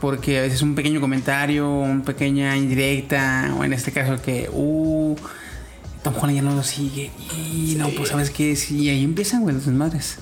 Porque 0.00 0.38
a 0.38 0.42
veces 0.42 0.62
un 0.62 0.74
pequeño 0.74 1.00
comentario, 1.00 1.68
una 1.70 2.04
pequeña 2.04 2.56
indirecta, 2.56 3.54
o 3.58 3.64
en 3.64 3.72
este 3.72 3.90
caso 3.92 4.20
que, 4.22 4.48
uh, 4.52 5.16
Tom 6.02 6.14
Holland 6.16 6.36
ya 6.36 6.42
no 6.42 6.54
lo 6.54 6.62
sigue. 6.62 7.10
Y 7.36 7.74
no, 7.76 7.88
pues 7.90 8.10
sabes 8.10 8.30
qué, 8.30 8.54
sí, 8.56 8.82
y 8.84 8.88
ahí 8.90 9.02
empiezan, 9.02 9.42
güey, 9.42 9.54
los 9.56 9.66
desmadres. 9.66 10.16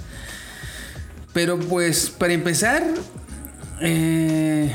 Pero 1.35 1.59
pues, 1.59 2.09
para 2.09 2.33
empezar, 2.33 2.83
eh, 3.83 4.75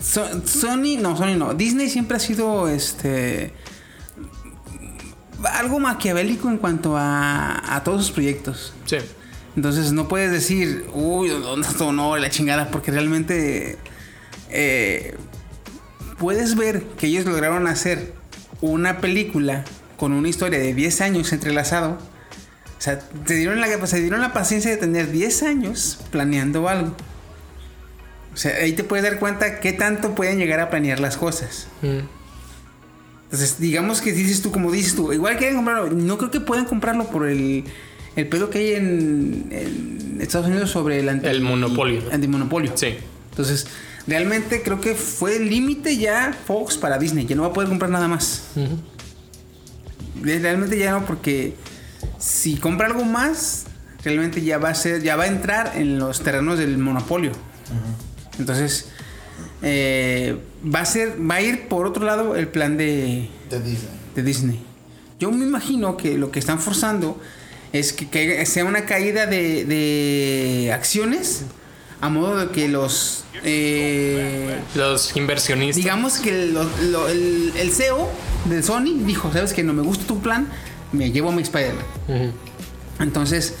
So- 0.00 0.46
Sony, 0.46 0.96
no, 1.00 1.16
Sony 1.16 1.36
no. 1.36 1.54
Disney 1.54 1.88
siempre 1.88 2.16
ha 2.16 2.20
sido 2.20 2.68
este. 2.68 3.52
Algo 5.44 5.78
maquiavélico 5.78 6.48
en 6.48 6.58
cuanto 6.58 6.96
a, 6.96 7.76
a 7.76 7.82
todos 7.84 8.06
sus 8.06 8.12
proyectos. 8.12 8.74
Sí. 8.84 8.98
Entonces 9.56 9.92
no 9.92 10.08
puedes 10.08 10.30
decir, 10.30 10.86
uy, 10.94 11.28
¿dónde 11.28 11.66
está 11.66 11.84
honor? 11.84 12.20
La 12.20 12.30
chingada, 12.30 12.70
porque 12.70 12.90
realmente 12.90 13.78
eh, 14.50 15.16
puedes 16.18 16.56
ver 16.56 16.82
que 16.98 17.08
ellos 17.08 17.24
lograron 17.24 17.66
hacer 17.66 18.12
una 18.60 18.98
película 18.98 19.64
con 19.96 20.12
una 20.12 20.28
historia 20.28 20.58
de 20.58 20.74
10 20.74 21.00
años 21.00 21.32
entrelazado. 21.32 21.98
O 22.78 22.82
sea, 22.82 22.98
te 22.98 23.34
dieron 23.34 23.60
la, 23.60 23.86
se 23.86 24.00
dieron 24.00 24.20
la 24.20 24.32
paciencia 24.32 24.70
de 24.70 24.76
tener 24.76 25.10
10 25.10 25.42
años 25.42 25.98
planeando 26.10 26.68
algo. 26.68 26.94
O 28.32 28.36
sea, 28.36 28.54
ahí 28.56 28.72
te 28.72 28.84
puedes 28.84 29.04
dar 29.04 29.18
cuenta 29.18 29.60
qué 29.60 29.72
tanto 29.72 30.14
pueden 30.14 30.38
llegar 30.38 30.60
a 30.60 30.70
planear 30.70 31.00
las 31.00 31.16
cosas. 31.16 31.66
Mm. 31.82 32.19
Entonces, 33.32 33.60
digamos 33.60 34.00
que 34.00 34.12
dices 34.12 34.42
tú, 34.42 34.50
como 34.50 34.72
dices 34.72 34.96
tú, 34.96 35.12
igual 35.12 35.36
quieren 35.36 35.56
comprarlo. 35.56 35.90
No 35.92 36.18
creo 36.18 36.30
que 36.32 36.40
puedan 36.40 36.64
comprarlo 36.64 37.06
por 37.10 37.28
el, 37.28 37.62
el 38.16 38.26
pedo 38.28 38.50
que 38.50 38.58
hay 38.58 38.72
en, 38.72 39.46
en 39.52 40.18
Estados 40.20 40.48
Unidos 40.48 40.70
sobre 40.70 40.98
el 40.98 41.08
anti- 41.08 41.28
El 41.28 41.40
monopolio. 41.40 42.02
Antimonopolio. 42.10 42.72
Sí. 42.74 42.94
Entonces, 43.30 43.68
realmente 44.08 44.62
creo 44.62 44.80
que 44.80 44.94
fue 44.96 45.36
el 45.36 45.48
límite 45.48 45.96
ya 45.96 46.36
Fox 46.46 46.76
para 46.76 46.98
Disney. 46.98 47.24
Ya 47.26 47.36
no 47.36 47.42
va 47.42 47.48
a 47.48 47.52
poder 47.52 47.68
comprar 47.68 47.90
nada 47.90 48.08
más. 48.08 48.42
De- 50.22 50.38
Realmente 50.40 50.76
ya 50.76 50.90
no, 50.90 51.06
porque 51.06 51.54
si 52.18 52.56
compra 52.56 52.88
algo 52.88 53.04
más, 53.04 53.66
realmente 54.02 54.42
ya 54.42 54.58
va 54.58 54.70
a 54.70 54.74
ser, 54.74 55.02
ya 55.02 55.14
va 55.14 55.24
a 55.24 55.28
entrar 55.28 55.74
en 55.76 55.98
los 56.00 56.20
terrenos 56.22 56.58
del 56.58 56.78
monopolio. 56.78 57.30
Entonces, 58.40 58.88
eh, 59.62 60.36
va 60.64 60.80
a 60.80 60.84
ser, 60.86 61.16
va 61.30 61.36
a 61.36 61.42
ir 61.42 61.68
por 61.68 61.86
otro 61.86 62.04
lado 62.04 62.36
el 62.36 62.48
plan 62.48 62.76
de, 62.76 63.28
De 63.50 63.60
Disney. 63.60 63.88
de 64.14 64.22
Disney. 64.22 64.60
Yo 65.18 65.30
me 65.30 65.44
imagino 65.44 65.96
que 65.96 66.16
lo 66.16 66.30
que 66.30 66.38
están 66.38 66.58
forzando 66.60 67.20
es 67.72 67.92
que, 67.92 68.44
sea 68.46 68.64
una 68.64 68.84
caída 68.86 69.26
de, 69.26 69.64
de 69.64 70.72
acciones 70.72 71.42
a 72.00 72.08
modo 72.08 72.38
de 72.38 72.48
que 72.52 72.68
los 72.68 73.24
eh, 73.44 74.58
Los 74.74 75.14
inversionistas. 75.16 75.76
digamos 75.76 76.18
que 76.18 76.46
lo- 76.46 76.64
lo- 76.90 77.08
el, 77.08 77.52
el 77.56 77.70
CEO 77.72 78.08
de 78.46 78.62
Sony 78.62 78.94
dijo, 79.04 79.30
sabes 79.32 79.52
que 79.52 79.62
no 79.62 79.72
me 79.74 79.82
gusta 79.82 80.06
tu 80.06 80.20
plan, 80.20 80.48
me 80.92 81.10
llevo 81.12 81.28
a 81.28 81.32
mi 81.32 81.42
Spider-Man. 81.42 82.32
Entonces, 82.98 83.54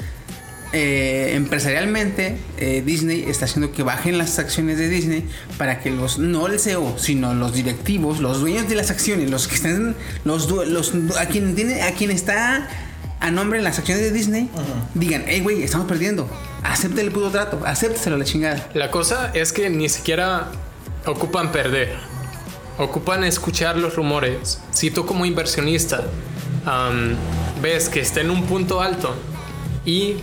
eh, 0.72 1.32
empresarialmente, 1.34 2.36
eh, 2.58 2.82
Disney 2.86 3.24
está 3.26 3.46
haciendo 3.46 3.72
que 3.72 3.82
bajen 3.82 4.18
las 4.18 4.38
acciones 4.38 4.78
de 4.78 4.88
Disney 4.88 5.24
para 5.58 5.80
que 5.80 5.90
los, 5.90 6.18
no 6.18 6.46
el 6.46 6.60
CEO, 6.60 6.96
sino 6.96 7.34
los 7.34 7.52
directivos, 7.52 8.20
los 8.20 8.40
dueños 8.40 8.68
de 8.68 8.76
las 8.76 8.90
acciones, 8.90 9.30
los 9.30 9.48
que 9.48 9.56
están, 9.56 9.96
los, 10.24 10.48
a 11.18 11.26
quien 11.26 11.56
tiene, 11.56 11.82
a 11.82 11.92
quien 11.94 12.12
está 12.12 12.68
a 13.18 13.30
nombre 13.32 13.58
en 13.58 13.64
las 13.64 13.80
acciones 13.80 14.04
de 14.04 14.12
Disney, 14.12 14.48
digan, 14.94 15.24
hey 15.26 15.40
güey, 15.40 15.62
estamos 15.64 15.88
perdiendo, 15.88 16.28
acepte 16.62 17.00
el 17.00 17.10
puto 17.10 17.30
trato, 17.30 17.60
acépteselo 17.66 18.14
a 18.14 18.18
la 18.20 18.24
chingada. 18.24 18.70
La 18.72 18.92
cosa 18.92 19.32
es 19.34 19.52
que 19.52 19.70
ni 19.70 19.88
siquiera 19.88 20.52
ocupan 21.04 21.50
perder. 21.50 21.96
Ocupan 22.78 23.24
escuchar 23.24 23.76
los 23.76 23.96
rumores. 23.96 24.60
Si 24.70 24.90
tú 24.90 25.04
como 25.04 25.26
inversionista 25.26 26.04
ves 27.60 27.88
que 27.88 28.00
está 28.00 28.20
en 28.20 28.30
un 28.30 28.44
punto 28.44 28.80
alto 28.80 29.14
y 29.84 30.16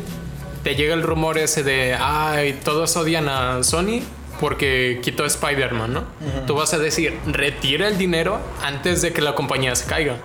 te 0.67 0.75
llega 0.75 0.93
el 0.95 1.01
rumor 1.01 1.37
ese 1.37 1.63
de, 1.63 1.95
ay, 1.97 2.59
todos 2.61 2.97
odian 2.97 3.29
a 3.29 3.63
Sony 3.63 4.01
porque 4.41 4.99
quitó 5.01 5.23
Spider-Man, 5.23 5.93
¿no? 5.93 6.03
Tú 6.45 6.55
vas 6.55 6.73
a 6.73 6.77
decir, 6.77 7.17
retira 7.25 7.87
el 7.87 7.97
dinero 7.97 8.41
antes 8.61 9.01
de 9.01 9.13
que 9.13 9.21
la 9.21 9.33
compañía 9.33 9.73
se 9.77 9.85
caiga. 9.85 10.17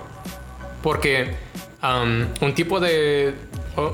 Porque 0.82 1.36
un 2.40 2.54
tipo 2.56 2.80
de. 2.80 3.36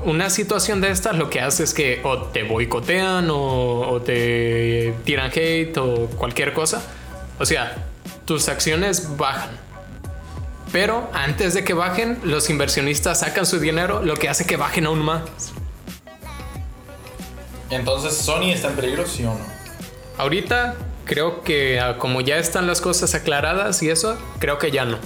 Una 0.05 0.31
situación 0.31 0.81
de 0.81 0.89
estas 0.89 1.17
lo 1.17 1.29
que 1.29 1.39
hace 1.39 1.63
es 1.65 1.75
que 1.75 2.01
o 2.03 2.23
te 2.23 2.41
boicotean 2.41 3.29
o, 3.29 3.81
o 3.81 4.01
te 4.01 4.95
tiran 5.03 5.29
hate 5.29 5.77
o 5.77 6.07
cualquier 6.17 6.53
cosa. 6.53 6.81
O 7.37 7.45
sea, 7.45 7.77
tus 8.25 8.49
acciones 8.49 9.17
bajan. 9.17 9.51
Pero 10.71 11.11
antes 11.13 11.53
de 11.53 11.63
que 11.63 11.75
bajen, 11.75 12.17
los 12.23 12.49
inversionistas 12.49 13.19
sacan 13.19 13.45
su 13.45 13.59
dinero, 13.59 14.01
lo 14.03 14.15
que 14.15 14.29
hace 14.29 14.47
que 14.47 14.57
bajen 14.57 14.87
aún 14.87 15.05
más. 15.05 15.21
Entonces, 17.69 18.15
¿Sony 18.17 18.51
está 18.51 18.69
en 18.69 18.75
peligro, 18.75 19.05
sí 19.07 19.23
o 19.25 19.29
no? 19.33 19.39
Ahorita 20.17 20.75
creo 21.05 21.41
que 21.43 21.79
ah, 21.79 21.97
como 21.97 22.21
ya 22.21 22.37
están 22.37 22.67
las 22.67 22.81
cosas 22.81 23.13
aclaradas 23.15 23.81
y 23.83 23.89
eso, 23.89 24.17
creo 24.39 24.57
que 24.57 24.71
ya 24.71 24.85
no. 24.85 24.97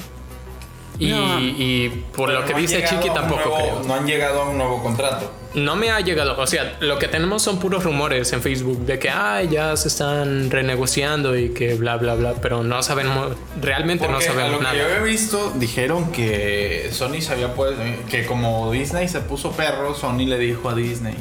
Y, 0.99 1.10
No. 1.10 1.39
y 1.39 1.89
por 2.15 2.28
Pero 2.30 2.41
lo 2.41 2.45
que 2.45 2.54
no 2.54 2.60
dice 2.60 2.84
Chiqui 2.84 3.10
tampoco 3.10 3.41
nuevo- 3.49 3.56
creo. 3.58 3.84
No 3.88 3.95
han 3.95 4.06
llegado 4.06 4.43
a 4.43 4.49
un 4.49 4.58
nuevo 4.58 4.82
contrato. 4.84 5.32
No 5.56 5.76
me 5.76 5.91
ha 5.91 5.99
llegado, 5.99 6.36
o 6.39 6.47
sea, 6.47 6.78
lo 6.80 6.97
que 6.97 7.08
tenemos 7.08 7.43
son 7.43 7.60
puros 7.60 7.84
rumores 7.84 8.34
en 8.34 8.41
Facebook 8.41 8.80
de 8.88 8.97
que 8.97 9.10
ay, 9.12 9.49
ya 9.52 9.76
se 9.78 9.88
están 9.88 10.49
renegociando 10.49 11.38
y 11.38 11.49
que 11.49 11.76
bla 11.76 11.97
bla 11.97 12.15
bla, 12.15 12.34
pero 12.41 12.63
no 12.63 12.82
sabemos, 12.82 13.36
realmente 13.62 14.08
no 14.08 14.13
Porque 14.13 14.30
a 14.30 14.32
sabemos 14.34 14.52
lo 14.63 14.69
que 14.71 14.78
yo 14.78 14.84
nada. 14.88 14.97
he 14.97 15.04
visto, 15.04 15.52
dijeron 15.56 16.12
que 16.12 16.89
Sony 16.91 17.21
sabía 17.21 17.54
pues 17.54 17.76
que 18.10 18.26
como 18.26 18.71
Disney 18.71 19.08
se 19.08 19.19
puso 19.19 19.52
perro, 19.52 19.93
Sony 19.93 20.26
le 20.26 20.39
dijo 20.39 20.69
a 20.69 20.73
Disney 20.76 21.13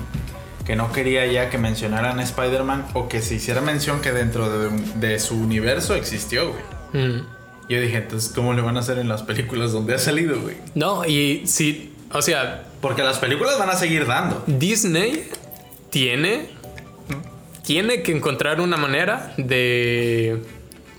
que 0.65 0.77
no 0.77 0.93
quería 0.93 1.27
ya 1.27 1.51
que 1.51 1.59
mencionaran 1.59 2.19
a 2.19 2.23
Spider-Man 2.23 2.87
o 2.95 3.09
que 3.09 3.21
se 3.21 3.35
hiciera 3.35 3.61
mención 3.61 4.01
que 4.01 4.13
dentro 4.13 4.49
de, 4.51 4.71
de 4.97 5.19
su 5.19 5.37
universo 5.37 5.95
existió, 5.95 6.51
güey. 6.53 7.07
Mm. 7.07 7.27
Yo 7.69 7.81
dije, 7.81 7.97
entonces, 7.99 8.33
¿cómo 8.35 8.53
le 8.53 8.63
van 8.63 8.77
a 8.77 8.81
hacer 8.81 8.99
en 8.99 9.09
las 9.09 9.23
películas 9.23 9.73
donde 9.73 9.95
ha 9.95 9.99
salido, 9.99 10.41
güey? 10.41 10.57
No, 10.75 11.05
y 11.07 11.43
sí, 11.47 11.93
o 12.13 12.21
sea, 12.23 12.65
Porque 12.81 13.03
las 13.03 13.19
películas 13.19 13.59
van 13.59 13.71
a 13.71 13.77
seguir 13.77 14.07
dando. 14.07 14.43
Disney 14.47 15.29
tiene 15.91 16.49
tiene 17.65 18.03
que 18.03 18.11
encontrar 18.13 18.61
una 18.61 18.77
manera 18.77 19.33
de 19.37 20.43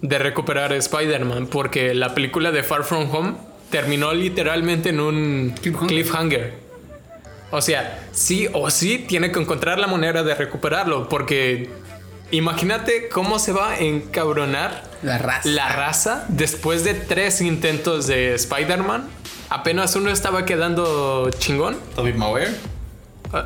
de 0.02 0.19
recuperar 0.19 0.71
a 0.73 0.76
Spider-Man 0.78 1.47
porque 1.47 1.93
la 1.93 2.13
película 2.13 2.52
de 2.52 2.63
Far 2.63 2.84
From 2.84 3.10
Home 3.13 3.34
terminó 3.69 4.13
literalmente 4.13 4.89
en 4.89 4.99
un 4.99 5.54
Cliffhanger. 5.62 5.88
cliffhanger. 5.88 6.54
O 7.56 7.62
sea, 7.62 8.04
sí 8.12 8.48
o 8.54 8.72
sí 8.72 8.98
tiene 9.08 9.32
que 9.32 9.39
encontrar 9.39 9.78
la 9.78 9.86
manera 9.88 10.24
de 10.24 10.34
recuperarlo 10.34 11.08
porque 11.08 11.70
imagínate 12.32 13.10
cómo 13.10 13.38
se 13.38 13.52
va 13.52 13.74
a 13.74 13.80
encabronar 13.80 14.84
La 15.04 15.20
raza. 15.20 15.48
la 15.50 15.70
raza 15.70 16.26
después 16.30 16.84
de 16.84 16.96
tres 16.96 17.42
intentos 17.42 18.08
de 18.08 18.34
Spider-Man 18.34 19.08
apenas 19.50 19.96
uno 19.96 20.10
estaba 20.10 20.46
quedando 20.46 21.30
chingón. 21.38 21.78
Toby 21.96 22.13
Maguire. 22.13 22.52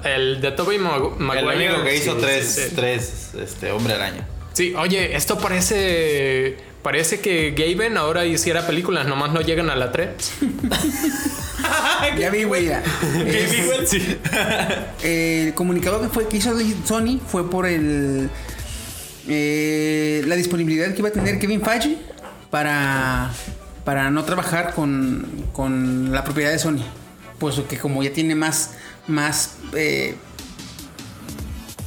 El 0.05 0.39
de 0.41 0.51
Tobey 0.51 0.79
Mag- 0.79 1.17
Maguire. 1.17 1.65
el 1.65 1.71
único 1.71 1.83
que 1.83 1.95
hizo 1.97 2.13
sí, 2.15 2.17
tres, 2.21 2.47
sí, 2.55 2.61
sí. 2.69 2.75
tres 2.75 3.31
este, 3.41 3.71
Hombre 3.71 3.93
Araña. 3.95 4.25
Sí, 4.53 4.73
oye, 4.77 5.15
esto 5.17 5.37
parece. 5.37 6.57
Parece 6.87 7.19
que 7.19 7.51
Gaben 7.51 7.97
ahora 7.97 8.25
hiciera 8.25 8.65
películas, 8.65 9.07
nomás 9.07 9.33
no 9.33 9.41
llegan 9.41 9.69
a 9.69 9.75
la 9.75 9.91
3. 9.91 10.09
Ya 12.17 12.29
vi, 12.29 12.45
güey. 12.45 12.69
Sí. 13.85 14.17
el 15.03 15.53
comunicado 15.53 16.01
que 16.01 16.07
fue 16.07 16.29
que 16.29 16.37
hizo 16.37 16.57
Sony 16.85 17.19
fue 17.27 17.49
por 17.49 17.65
el 17.65 18.29
eh, 19.27 20.23
la 20.27 20.37
disponibilidad 20.37 20.93
que 20.93 20.99
iba 20.99 21.09
a 21.09 21.11
tener 21.11 21.39
Kevin 21.39 21.61
Feige 21.61 21.97
para 22.49 23.33
para 23.83 24.09
no 24.09 24.23
trabajar 24.23 24.73
con, 24.73 25.27
con 25.51 26.13
la 26.13 26.23
propiedad 26.23 26.51
de 26.51 26.59
Sony 26.59 26.85
pues 27.37 27.59
que 27.67 27.77
como 27.77 28.01
ya 28.01 28.13
tiene 28.13 28.33
más 28.33 28.75
más 29.07 29.57
eh, 29.73 30.15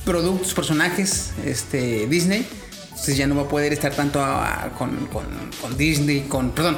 productos 0.04 0.52
personajes 0.52 1.32
este 1.46 2.06
Disney 2.06 2.46
entonces 3.00 3.16
ya 3.16 3.26
no 3.26 3.34
va 3.34 3.42
a 3.42 3.48
poder 3.48 3.72
estar 3.72 3.92
tanto 3.94 4.20
a- 4.22 4.64
a- 4.64 4.70
con, 4.70 5.06
con, 5.06 5.24
con 5.60 5.76
Disney 5.78 6.22
con 6.28 6.50
perdón 6.50 6.76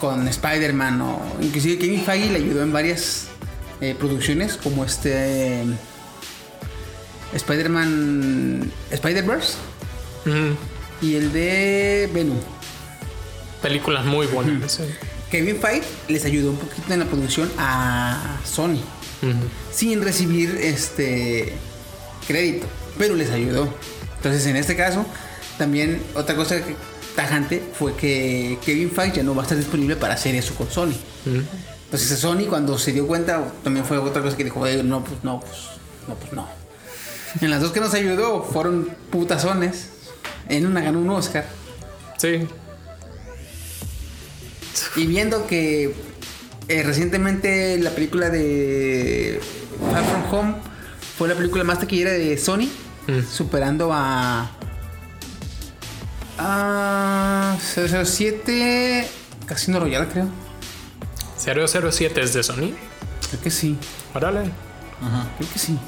con 0.00 0.26
Spider-Man 0.26 1.00
o 1.00 1.20
inclusive 1.40 1.78
Kevin 1.78 2.02
Feige 2.04 2.30
le 2.30 2.38
ayudó 2.38 2.62
en 2.62 2.72
varias 2.72 3.28
eh, 3.80 3.94
producciones 3.98 4.56
como 4.56 4.84
este 4.84 5.62
Spider-Man 7.34 8.70
Spider-Verse 8.90 9.54
y 11.02 11.14
el 11.14 11.32
de 11.32 12.10
Venom. 12.12 12.36
Películas 13.62 14.04
muy 14.04 14.26
buenas. 14.26 14.72
sí. 14.72 14.82
Kevin 15.30 15.56
Feige 15.60 15.86
les 16.08 16.24
ayudó 16.24 16.50
un 16.50 16.56
poquito 16.56 16.92
en 16.92 16.98
la 17.00 17.06
producción 17.06 17.50
a 17.58 18.38
Sony 18.44 18.80
sin 19.72 20.02
recibir 20.02 20.58
este 20.62 21.52
crédito, 22.26 22.66
pero 22.98 23.14
les 23.14 23.30
ayudó. 23.30 23.72
Entonces, 24.16 24.46
en 24.46 24.56
este 24.56 24.76
caso, 24.76 25.04
también 25.60 26.02
otra 26.14 26.34
cosa 26.34 26.56
que- 26.64 26.74
tajante 27.14 27.62
fue 27.78 27.94
que 27.94 28.58
Kevin 28.64 28.90
Feige 28.90 29.18
ya 29.18 29.22
no 29.22 29.34
va 29.34 29.42
a 29.42 29.44
estar 29.44 29.58
disponible 29.58 29.94
para 29.96 30.14
hacer 30.14 30.34
eso 30.34 30.54
con 30.54 30.70
Sony. 30.70 30.94
Entonces, 31.84 32.18
Sony 32.18 32.46
cuando 32.48 32.78
se 32.78 32.92
dio 32.92 33.06
cuenta, 33.06 33.52
también 33.62 33.84
fue 33.84 33.98
otra 33.98 34.22
cosa 34.22 34.36
que 34.36 34.44
dijo, 34.44 34.60
"Oye, 34.60 34.82
no, 34.82 35.04
pues 35.04 35.22
no, 35.22 35.40
pues 35.40 35.52
no, 36.08 36.14
pues 36.14 36.32
no. 36.32 36.48
En 37.40 37.50
las 37.50 37.60
dos 37.60 37.72
que 37.72 37.80
nos 37.80 37.92
ayudó 37.94 38.42
fueron 38.42 38.88
putazones. 39.10 39.90
En 40.48 40.66
una 40.66 40.80
ganó 40.80 40.98
un 41.00 41.10
Oscar. 41.10 41.44
Sí. 42.18 42.40
Y 44.96 45.06
viendo 45.06 45.46
que 45.46 45.94
eh, 46.68 46.82
recientemente 46.84 47.78
la 47.78 47.90
película 47.90 48.30
de 48.30 49.40
Far 49.92 50.04
From 50.04 50.34
Home 50.34 50.54
fue 51.18 51.28
la 51.28 51.34
película 51.34 51.64
más 51.64 51.80
taquillera 51.80 52.12
de 52.12 52.38
Sony, 52.38 52.68
Mm. 53.08 53.20
superando 53.30 53.90
a. 53.92 54.50
a 56.42 57.56
007 57.60 59.08
Casino 59.46 59.80
Royale, 59.80 60.06
creo. 60.08 60.28
007 61.38 62.20
es 62.20 62.32
de 62.34 62.42
Sony. 62.42 62.74
Creo 63.30 63.42
que 63.42 63.50
sí, 63.50 63.76
Órale. 64.14 64.50
creo 65.38 65.52
que 65.52 65.58
sí. 65.58 65.78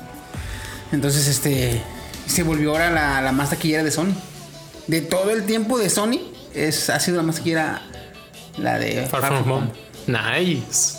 Entonces, 0.93 1.27
este. 1.29 1.83
Se 2.27 2.43
volvió 2.43 2.71
ahora 2.71 2.91
la, 2.91 3.21
la 3.21 3.33
más 3.33 3.51
taquillera 3.51 3.83
de 3.83 3.91
Sony. 3.91 4.15
De 4.87 5.01
todo 5.01 5.31
el 5.31 5.45
tiempo 5.45 5.79
de 5.79 5.91
Sony, 5.91 6.21
es, 6.55 6.89
ha 6.91 6.99
sido 7.01 7.17
la 7.19 7.23
más 7.25 7.37
taquillera 7.37 7.83
la 8.59 8.79
de 8.79 9.07
Far 9.07 9.27
From 9.27 9.51
Home. 9.51 9.73
Nice. 10.07 10.99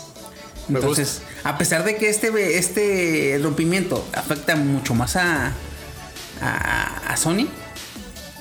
Me 0.68 0.78
Entonces, 0.78 1.22
a 1.44 1.58
pesar 1.58 1.84
de 1.84 1.96
que 1.96 2.08
este, 2.08 2.58
este 2.58 3.38
rompimiento 3.42 4.06
afecta 4.14 4.56
mucho 4.56 4.94
más 4.94 5.16
a, 5.16 5.52
a, 6.40 7.02
a 7.08 7.16
Sony, 7.16 7.46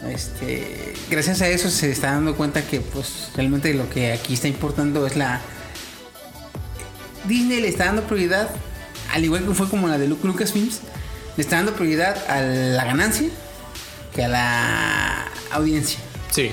este, 0.09 0.93
gracias 1.09 1.41
a 1.41 1.47
eso 1.47 1.69
se 1.69 1.91
está 1.91 2.11
dando 2.11 2.35
cuenta 2.35 2.61
que 2.65 2.81
pues 2.81 3.29
realmente 3.35 3.73
lo 3.73 3.89
que 3.89 4.11
aquí 4.13 4.33
está 4.33 4.47
importando 4.47 5.05
es 5.07 5.15
la... 5.15 5.41
Disney 7.27 7.61
le 7.61 7.69
está 7.69 7.85
dando 7.85 8.03
prioridad, 8.03 8.49
al 9.13 9.23
igual 9.23 9.45
que 9.45 9.53
fue 9.53 9.69
como 9.69 9.87
la 9.87 9.97
de 9.97 10.07
Lu- 10.07 10.19
Lucasfilms, 10.23 10.81
le 11.37 11.41
está 11.43 11.55
dando 11.55 11.73
prioridad 11.73 12.17
a 12.29 12.41
la 12.41 12.83
ganancia 12.83 13.29
que 14.13 14.25
a 14.25 14.27
la 14.27 15.27
audiencia. 15.51 15.99
Sí. 16.31 16.51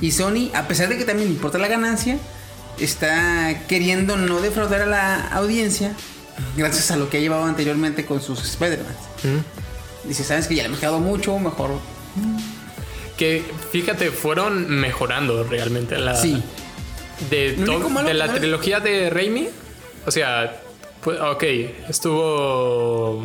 Y 0.00 0.10
Sony, 0.10 0.50
a 0.54 0.66
pesar 0.68 0.88
de 0.88 0.98
que 0.98 1.04
también 1.04 1.28
le 1.28 1.34
importa 1.34 1.58
la 1.58 1.68
ganancia, 1.68 2.18
está 2.78 3.62
queriendo 3.68 4.16
no 4.16 4.40
defraudar 4.40 4.82
a 4.82 4.86
la 4.86 5.28
audiencia 5.28 5.92
gracias 6.56 6.90
a 6.90 6.96
lo 6.96 7.08
que 7.08 7.16
ha 7.18 7.20
llevado 7.20 7.44
anteriormente 7.44 8.04
con 8.04 8.20
sus 8.20 8.44
Spider-Man. 8.44 8.94
Ujú. 9.24 10.08
Dice, 10.08 10.24
sabes 10.24 10.48
que 10.48 10.54
ya 10.54 10.62
le 10.62 10.68
hemos 10.68 10.80
quedado 10.80 10.98
mucho, 11.00 11.38
mejor. 11.38 11.70
Que 13.16 13.42
fíjate, 13.72 14.10
fueron 14.10 14.68
mejorando 14.68 15.44
realmente 15.44 15.98
la. 15.98 16.14
Sí. 16.14 16.42
De, 17.30 17.52
de 17.56 18.14
la 18.14 18.26
no- 18.26 18.34
trilogía 18.34 18.80
de 18.80 19.08
Raimi. 19.10 19.48
O 20.04 20.10
sea, 20.10 20.60
pues, 21.02 21.18
ok, 21.20 21.42
estuvo. 21.88 23.22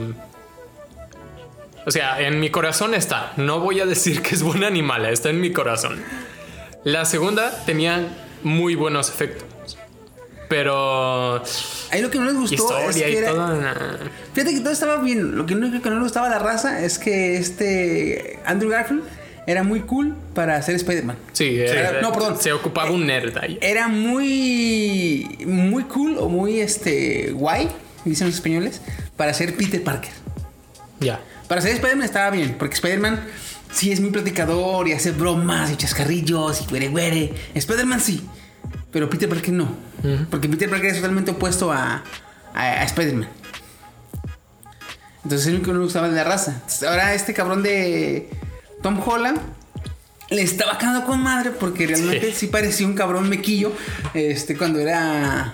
O 1.86 1.90
sea, 1.92 2.22
en 2.22 2.40
mi 2.40 2.50
corazón 2.50 2.94
está. 2.94 3.34
No 3.38 3.60
voy 3.60 3.80
a 3.80 3.86
decir 3.86 4.22
que 4.22 4.36
es 4.36 4.44
buena 4.44 4.70
ni 4.70 4.82
mala, 4.82 5.10
está 5.10 5.30
en 5.30 5.42
mi 5.42 5.52
corazón. 5.52 6.02
La 6.84 7.06
segunda 7.06 7.52
tenía 7.66 8.08
muy 8.44 8.76
buenos 8.76 9.10
efectos. 9.10 9.78
Pero. 10.48 11.42
Ahí 11.92 12.02
lo 12.02 12.10
que 12.10 12.18
no 12.20 12.26
les 12.26 12.36
gustó 12.36 12.78
es 12.80 12.96
que 12.96 13.18
era-. 13.18 13.98
Fíjate 14.34 14.54
que 14.54 14.60
todo 14.62 14.72
estaba 14.74 14.98
bien. 14.98 15.38
Lo 15.38 15.46
que 15.46 15.56
único 15.56 15.82
que 15.82 15.90
no 15.90 15.96
le 15.96 16.04
gustaba 16.04 16.28
a 16.28 16.30
la 16.30 16.40
raza 16.40 16.82
es 16.84 16.98
que 17.00 17.38
este 17.38 18.40
Andrew 18.46 18.70
Garfield 18.70 19.04
era 19.52 19.64
muy 19.64 19.82
cool 19.82 20.16
para 20.34 20.56
hacer 20.56 20.76
Spider-Man. 20.76 21.18
Sí, 21.34 21.60
era- 21.60 22.02
no, 22.02 22.12
perdón. 22.12 22.38
Se 22.40 22.52
ocupaba 22.54 22.92
un 22.92 23.06
nerd 23.06 23.38
ahí. 23.38 23.58
Era 23.62 23.88
muy 23.88 25.38
muy 25.46 25.84
cool 25.86 26.18
o 26.18 26.30
muy 26.30 26.60
este 26.60 27.32
guay, 27.32 27.70
dicen 28.06 28.28
los 28.28 28.36
españoles, 28.36 28.82
para 29.18 29.34
ser 29.34 29.56
Peter 29.56 29.84
Parker. 29.84 30.12
Ya. 31.00 31.20
Para 31.48 31.62
ser 31.62 31.72
Spider-Man 31.72 32.06
estaba 32.06 32.30
bien, 32.32 32.56
porque 32.58 32.76
Spider-Man 32.76 33.20
sí 33.72 33.92
es 33.92 34.00
muy 34.00 34.12
platicador 34.12 34.88
y 34.88 34.94
hace 34.94 35.12
bromas 35.12 35.72
y 35.72 35.76
chascarrillos 35.76 36.62
y 36.62 36.66
güere 36.70 36.88
güere. 36.90 37.34
Spider-Man 37.54 38.00
sí, 38.00 38.22
pero 38.92 39.10
Peter 39.10 39.28
Parker 39.30 39.54
no. 39.54 39.76
Porque 40.30 40.48
Peter 40.50 40.70
Parker 40.70 40.90
es 40.90 40.96
totalmente 40.96 41.32
opuesto 41.32 41.72
a, 41.72 42.04
a, 42.54 42.62
a 42.62 42.84
Spider-Man. 42.86 43.28
Entonces 45.24 45.42
es 45.42 45.48
el 45.48 45.56
único 45.56 45.72
que 45.72 45.78
no 45.78 45.84
gustaba 45.84 46.10
de 46.10 46.16
la 46.16 46.24
raza. 46.24 46.62
Ahora 46.88 47.14
este 47.14 47.34
cabrón 47.34 47.62
de 47.62 48.28
Tom 48.82 49.00
Holland 49.06 49.39
le 50.30 50.41
estaba 50.41 50.78
quedando 50.78 51.04
con 51.06 51.22
madre 51.22 51.52
porque 51.52 51.88
realmente 51.88 52.28
Sí. 52.32 52.38
sí, 52.41 52.48
parecía 52.48 52.88
un 52.88 52.94
cabrón 52.94 53.28
mequillo 53.30 53.72
este, 54.13 54.58
cuando 54.58 54.80
era... 54.80 55.54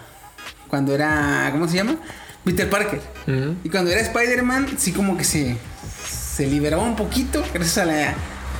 Cuando 0.67 0.93
era... 0.93 1.49
¿Cómo 1.51 1.67
se 1.67 1.77
llama? 1.77 1.95
Peter 2.43 2.69
Parker. 2.69 3.01
Y 3.63 3.69
cuando 3.69 3.89
era 3.91 3.99
Spider-Man, 4.01 4.67
sí 4.77 4.91
como 4.93 5.17
que 5.17 5.23
se, 5.23 5.57
se 6.07 6.45
liberaba 6.47 6.83
un 6.83 6.95
poquito 6.95 7.43
gracias 7.53 7.77
a 7.79 7.85
la, 7.85 8.13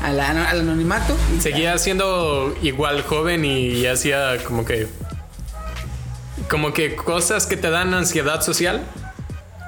a 0.04 0.12
la- 0.12 0.50
al 0.50 0.62
anonimato. 0.62 1.16
Y- 1.38 1.42
Seguía 1.42 1.78
siendo 1.78 2.54
igual 2.62 3.02
joven 3.04 3.46
y 3.46 3.86
hacía 3.86 4.44
como 4.46 4.66
que. 4.66 4.88
Como 6.50 6.74
que 6.74 6.96
cosas 6.96 7.46
que 7.46 7.58
te 7.58 7.70
dan 7.70 7.94
ansiedad 7.94 8.42
social. 8.42 8.84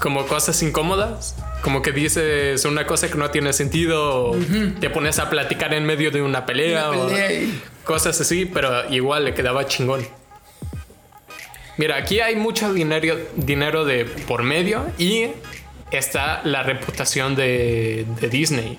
Como 0.01 0.25
cosas 0.27 0.61
incómodas. 0.63 1.35
Como 1.61 1.81
que 1.81 1.91
dices 1.91 2.63
una 2.65 2.85
cosa 2.87 3.09
que 3.09 3.17
no 3.17 3.29
tiene 3.31 3.51
sentido. 3.53 4.31
o 4.31 4.37
Te 4.79 4.89
pones 4.89 5.19
a 5.19 5.29
platicar 5.29 5.73
en 5.73 5.85
medio 5.85 6.09
de 6.11 6.21
una 6.21 6.45
pelea. 6.45 6.89
Una 6.89 6.99
o 7.01 7.07
pelea 7.07 7.31
y- 7.33 7.61
cosas 7.83 8.19
así, 8.21 8.45
pero 8.45 8.89
igual 8.91 9.25
le 9.25 9.33
quedaba 9.33 9.65
chingón. 9.65 10.07
Mira, 11.77 11.95
aquí 11.97 12.19
hay 12.19 12.35
mucho 12.35 12.73
dinero, 12.73 13.17
dinero 13.35 13.85
de 13.85 14.05
por 14.05 14.43
medio 14.43 14.85
y 14.97 15.27
está 15.91 16.41
la 16.43 16.61
reputación 16.63 17.35
de, 17.35 18.05
de 18.19 18.29
Disney. 18.29 18.77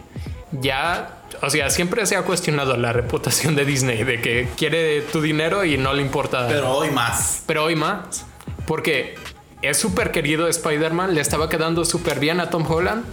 Ya, 0.52 1.22
o 1.42 1.48
sea, 1.48 1.70
siempre 1.70 2.04
se 2.06 2.16
ha 2.16 2.22
cuestionado 2.22 2.76
la 2.76 2.92
reputación 2.92 3.56
de 3.56 3.64
Disney, 3.64 4.04
de 4.04 4.20
que 4.20 4.48
quiere 4.56 5.00
tu 5.02 5.22
dinero 5.22 5.64
y 5.64 5.78
no 5.78 5.94
le 5.94 6.02
importa. 6.02 6.46
Pero 6.48 6.70
hoy 6.70 6.90
más. 6.90 7.42
Pero 7.46 7.64
hoy 7.64 7.74
más. 7.76 8.26
Porque 8.66 9.14
es 9.62 9.76
súper 9.78 10.10
querido 10.10 10.48
Spider-Man, 10.48 11.14
le 11.14 11.20
estaba 11.20 11.48
quedando 11.48 11.84
súper 11.84 12.18
bien 12.20 12.40
a 12.40 12.50
Tom 12.50 12.64
Holland. 12.70 13.04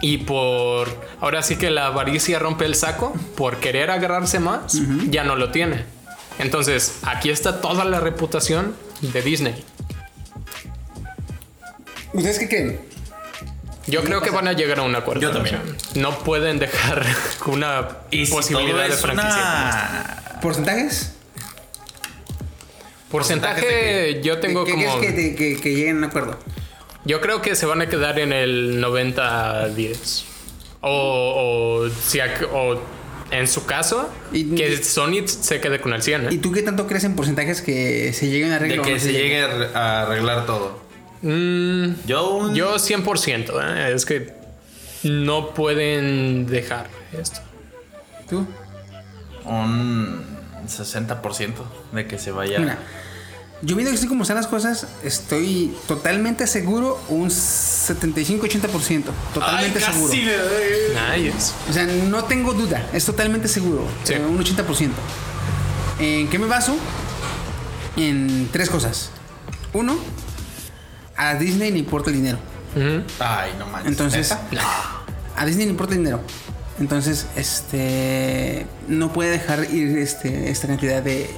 Y 0.00 0.18
por. 0.18 0.88
Ahora 1.20 1.42
sí 1.42 1.56
que 1.56 1.70
la 1.70 1.86
avaricia 1.86 2.38
rompe 2.38 2.66
el 2.66 2.74
saco. 2.74 3.14
Por 3.36 3.56
querer 3.58 3.90
agarrarse 3.90 4.38
más, 4.38 4.78
ya 5.08 5.24
no 5.24 5.36
lo 5.36 5.50
tiene. 5.50 5.84
Entonces, 6.38 6.98
aquí 7.04 7.30
está 7.30 7.60
toda 7.60 7.84
la 7.84 8.00
reputación 8.00 8.74
de 9.00 9.22
Disney. 9.22 9.64
¿Ustedes 12.12 12.38
qué 12.38 12.48
creen? 12.48 12.80
Yo 13.86 14.02
creo 14.02 14.20
que 14.22 14.30
van 14.30 14.48
a 14.48 14.52
llegar 14.52 14.78
a 14.78 14.82
un 14.82 14.94
acuerdo. 14.94 15.20
Yo 15.22 15.30
también. 15.30 15.60
No 15.94 16.18
pueden 16.20 16.58
dejar 16.58 17.04
una 17.46 17.88
Y 18.10 18.26
si 18.26 18.32
posibilidad 18.32 18.82
todo 18.86 18.90
de 18.90 18.92
franquicia. 18.92 19.36
una... 19.36 20.40
¿Porcentajes? 20.40 21.13
Porcentaje, 23.18 24.20
yo 24.24 24.38
tengo 24.40 24.64
¿Qué 24.64 24.72
como. 24.72 25.00
que, 25.00 25.12
te- 25.12 25.34
que, 25.36 25.56
que 25.60 25.72
lleguen 25.74 25.94
a 25.96 25.98
un 25.98 26.04
acuerdo? 26.04 26.36
Yo 27.04 27.20
creo 27.20 27.40
que 27.42 27.54
se 27.54 27.64
van 27.64 27.80
a 27.80 27.88
quedar 27.88 28.18
en 28.18 28.32
el 28.32 28.82
90-10. 28.84 30.24
O, 30.80 31.84
o, 31.86 31.88
si 31.90 32.18
o 32.52 32.80
en 33.30 33.46
su 33.46 33.66
caso, 33.66 34.10
Y- 34.32 34.56
que 34.56 34.82
Sony 34.82 35.26
se 35.26 35.60
quede 35.60 35.80
con 35.80 35.92
el 35.92 36.02
100. 36.02 36.32
¿Y 36.32 36.34
¿eh? 36.34 36.38
tú 36.38 36.50
qué 36.50 36.62
tanto 36.62 36.88
crees 36.88 37.04
en 37.04 37.14
porcentajes 37.14 37.62
que 37.62 38.12
se 38.12 38.28
lleguen 38.28 38.48
a 38.50 38.58
De 38.58 38.64
arreglar? 38.66 38.80
o 38.80 38.82
que 38.82 38.94
no 38.94 38.98
se 38.98 39.12
llegue 39.12 39.42
a 39.42 39.48
arre- 39.48 39.74
a 39.74 40.02
arreglar 40.02 40.44
todo. 40.46 40.80
Mm, 41.22 41.94
Yo 42.06 42.28
un... 42.34 42.54
yo 42.56 42.74
100%. 42.74 43.52
¿eh? 43.62 43.92
Es 43.94 44.04
que 44.06 44.32
no 45.04 45.54
pueden 45.54 46.46
dejar 46.46 46.88
esto. 47.16 47.38
¿Tú? 48.28 48.44
Un 49.44 50.20
60% 50.66 51.52
de 51.92 52.06
que 52.08 52.18
se 52.18 52.30
vaya. 52.32 52.58
Mira, 52.58 52.78
yo 53.64 53.76
viendo 53.76 53.90
que 53.92 53.98
así 53.98 54.06
como 54.06 54.22
están 54.22 54.36
las 54.36 54.46
cosas, 54.46 54.86
estoy 55.02 55.74
totalmente 55.88 56.46
seguro, 56.46 57.00
un 57.08 57.30
75-80%. 57.30 59.04
Totalmente 59.32 59.80
seguro. 59.80 60.12
Nice. 60.12 61.52
O 61.68 61.72
sea, 61.72 61.84
no 61.84 62.24
tengo 62.24 62.52
duda, 62.52 62.86
es 62.92 63.04
totalmente 63.04 63.48
seguro. 63.48 63.86
Sí. 64.04 64.14
eh, 64.14 64.20
Un 64.20 64.38
80%. 64.38 64.90
¿En 65.98 66.28
qué 66.28 66.38
me 66.38 66.46
baso? 66.46 66.76
En 67.96 68.48
tres 68.52 68.68
cosas. 68.68 69.10
Uno, 69.72 69.96
a 71.16 71.34
Disney 71.34 71.70
le 71.72 71.78
importa 71.78 72.10
el 72.10 72.16
dinero. 72.16 72.38
Ay, 73.18 73.52
no 73.58 73.66
manches. 73.66 73.90
Entonces, 73.90 74.32
a 75.36 75.46
Disney 75.46 75.64
le 75.66 75.70
importa 75.70 75.94
el 75.94 76.00
dinero. 76.00 76.20
Entonces, 76.80 77.26
este 77.36 78.66
no 78.88 79.12
puede 79.12 79.30
dejar 79.30 79.72
ir 79.72 79.96
este, 79.98 80.50
esta 80.50 80.66
cantidad 80.66 81.00
de, 81.02 81.30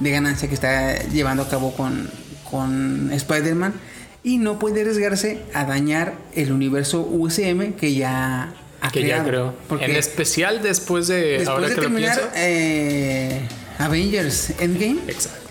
de 0.00 0.10
ganancia 0.10 0.48
que 0.48 0.54
está 0.54 1.02
llevando 1.08 1.42
a 1.44 1.48
cabo 1.48 1.72
con, 1.74 2.10
con 2.50 3.10
Spider-Man. 3.12 3.74
Y 4.22 4.38
no 4.38 4.58
puede 4.58 4.80
arriesgarse 4.80 5.42
a 5.54 5.64
dañar 5.64 6.14
el 6.34 6.50
universo 6.52 7.00
USM 7.00 7.74
que 7.74 7.94
ya 7.94 8.52
ha 8.80 8.90
Que 8.90 9.06
ya 9.06 9.22
creo. 9.22 9.54
Porque 9.68 9.84
En 9.84 9.94
especial 9.94 10.62
después 10.62 11.06
de. 11.06 11.38
después 11.38 11.48
ahora 11.48 11.68
de 11.68 11.74
que 11.74 11.80
lo 11.80 11.86
terminar 11.86 12.14
pienso. 12.16 12.32
eh, 12.34 13.40
Avengers 13.78 14.50
Endgame, 14.58 14.98
Exacto. 15.06 15.42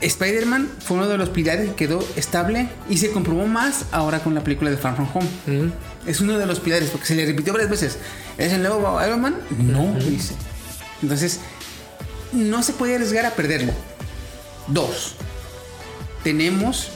Spider-Man 0.00 0.68
fue 0.84 0.98
uno 0.98 1.08
de 1.08 1.16
los 1.16 1.30
pilares 1.30 1.70
que 1.70 1.74
quedó 1.74 2.06
estable 2.16 2.68
y 2.90 2.98
se 2.98 3.10
comprobó 3.12 3.46
más 3.46 3.86
ahora 3.92 4.18
con 4.18 4.34
la 4.34 4.44
película 4.44 4.70
de 4.70 4.76
Far 4.76 4.94
From 4.94 5.08
Home. 5.14 5.70
Es 6.06 6.20
uno 6.20 6.38
de 6.38 6.44
los 6.44 6.60
pilares 6.60 6.90
porque 6.90 7.06
se 7.06 7.14
le 7.14 7.24
repitió 7.24 7.54
varias 7.54 7.70
veces. 7.70 7.96
¿Es 8.36 8.52
el 8.52 8.60
nuevo 8.62 9.00
Iron 9.04 9.22
Man? 9.22 9.36
No, 9.58 9.94
dice. 9.94 10.34
Entonces, 11.02 11.40
no 12.36 12.62
se 12.62 12.72
puede 12.72 12.94
arriesgar 12.96 13.26
a 13.26 13.30
perderlo. 13.32 13.72
Dos, 14.68 15.14
tenemos 16.22 16.88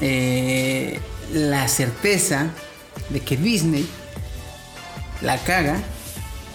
eh, 0.00 1.00
la 1.32 1.66
certeza 1.68 2.46
de 3.10 3.20
que 3.20 3.36
Disney 3.36 3.86
la 5.20 5.38
caga, 5.38 5.80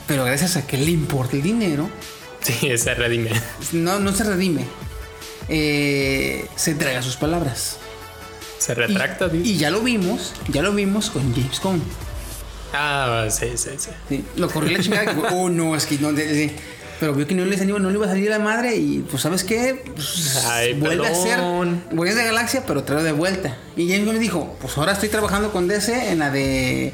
pero 0.07 0.23
gracias 0.25 0.55
a 0.57 0.67
que 0.67 0.77
le 0.77 0.91
importa 0.91 1.35
el 1.35 1.41
dinero, 1.43 1.89
Sí, 2.41 2.77
se 2.77 2.93
redime. 2.93 3.31
no, 3.73 3.99
no 3.99 4.13
se 4.13 4.23
redime. 4.23 4.65
Eh, 5.49 6.45
se 6.55 6.71
entrega 6.71 7.01
sus 7.01 7.15
palabras. 7.15 7.77
Se 8.59 8.73
Y- 8.73 8.75
retracta. 8.75 9.27
y, 9.27 9.37
dice. 9.39 9.57
ya 9.57 9.69
lo 9.69 9.81
vimos, 9.81 10.33
ya 10.49 10.61
lo 10.61 10.73
vimos 10.73 11.09
con 11.09 11.33
James 11.33 11.59
Gunn. 11.61 11.81
Ah, 12.73 13.27
sí, 13.29 13.51
sí, 13.55 13.69
sí. 13.77 13.89
Sí, 14.09 14.25
lo 14.35 14.49
corrió 14.49 14.77
la 14.77 14.83
chingada. 14.83 15.15
oh, 15.31 15.49
no, 15.49 15.75
es 15.75 15.85
que 15.85 15.97
no. 15.99 16.11
de- 16.11 16.25
de- 16.27 16.55
pero 16.99 17.13
vio 17.13 17.27
que 17.27 17.35
no 17.35 17.45
les 17.45 17.61
anima, 17.61 17.79
no 17.79 17.89
le 17.89 17.95
iba 17.95 18.05
a 18.05 18.09
salir 18.09 18.29
la 18.29 18.39
madre. 18.39 18.75
Y 18.75 18.99
pues, 19.09 19.21
¿sabes 19.21 19.43
qué? 19.43 19.83
Pues, 19.95 20.43
Ay, 20.47 20.73
vuelve 20.73 21.07
a 21.07 21.13
ser. 21.13 21.39
Guardianes 21.39 22.15
de 22.15 22.21
la 22.21 22.25
Galaxia, 22.25 22.63
pero 22.65 22.83
trae 22.83 23.03
de 23.03 23.11
vuelta. 23.11 23.55
Y 23.75 23.87
James 23.89 24.05
Gunn 24.05 24.15
le 24.15 24.19
dijo: 24.19 24.57
Pues 24.61 24.77
ahora 24.77 24.93
estoy 24.93 25.09
trabajando 25.09 25.51
con 25.51 25.67
DC 25.67 26.11
en 26.11 26.19
la 26.19 26.29
de. 26.31 26.87
eh, 26.87 26.93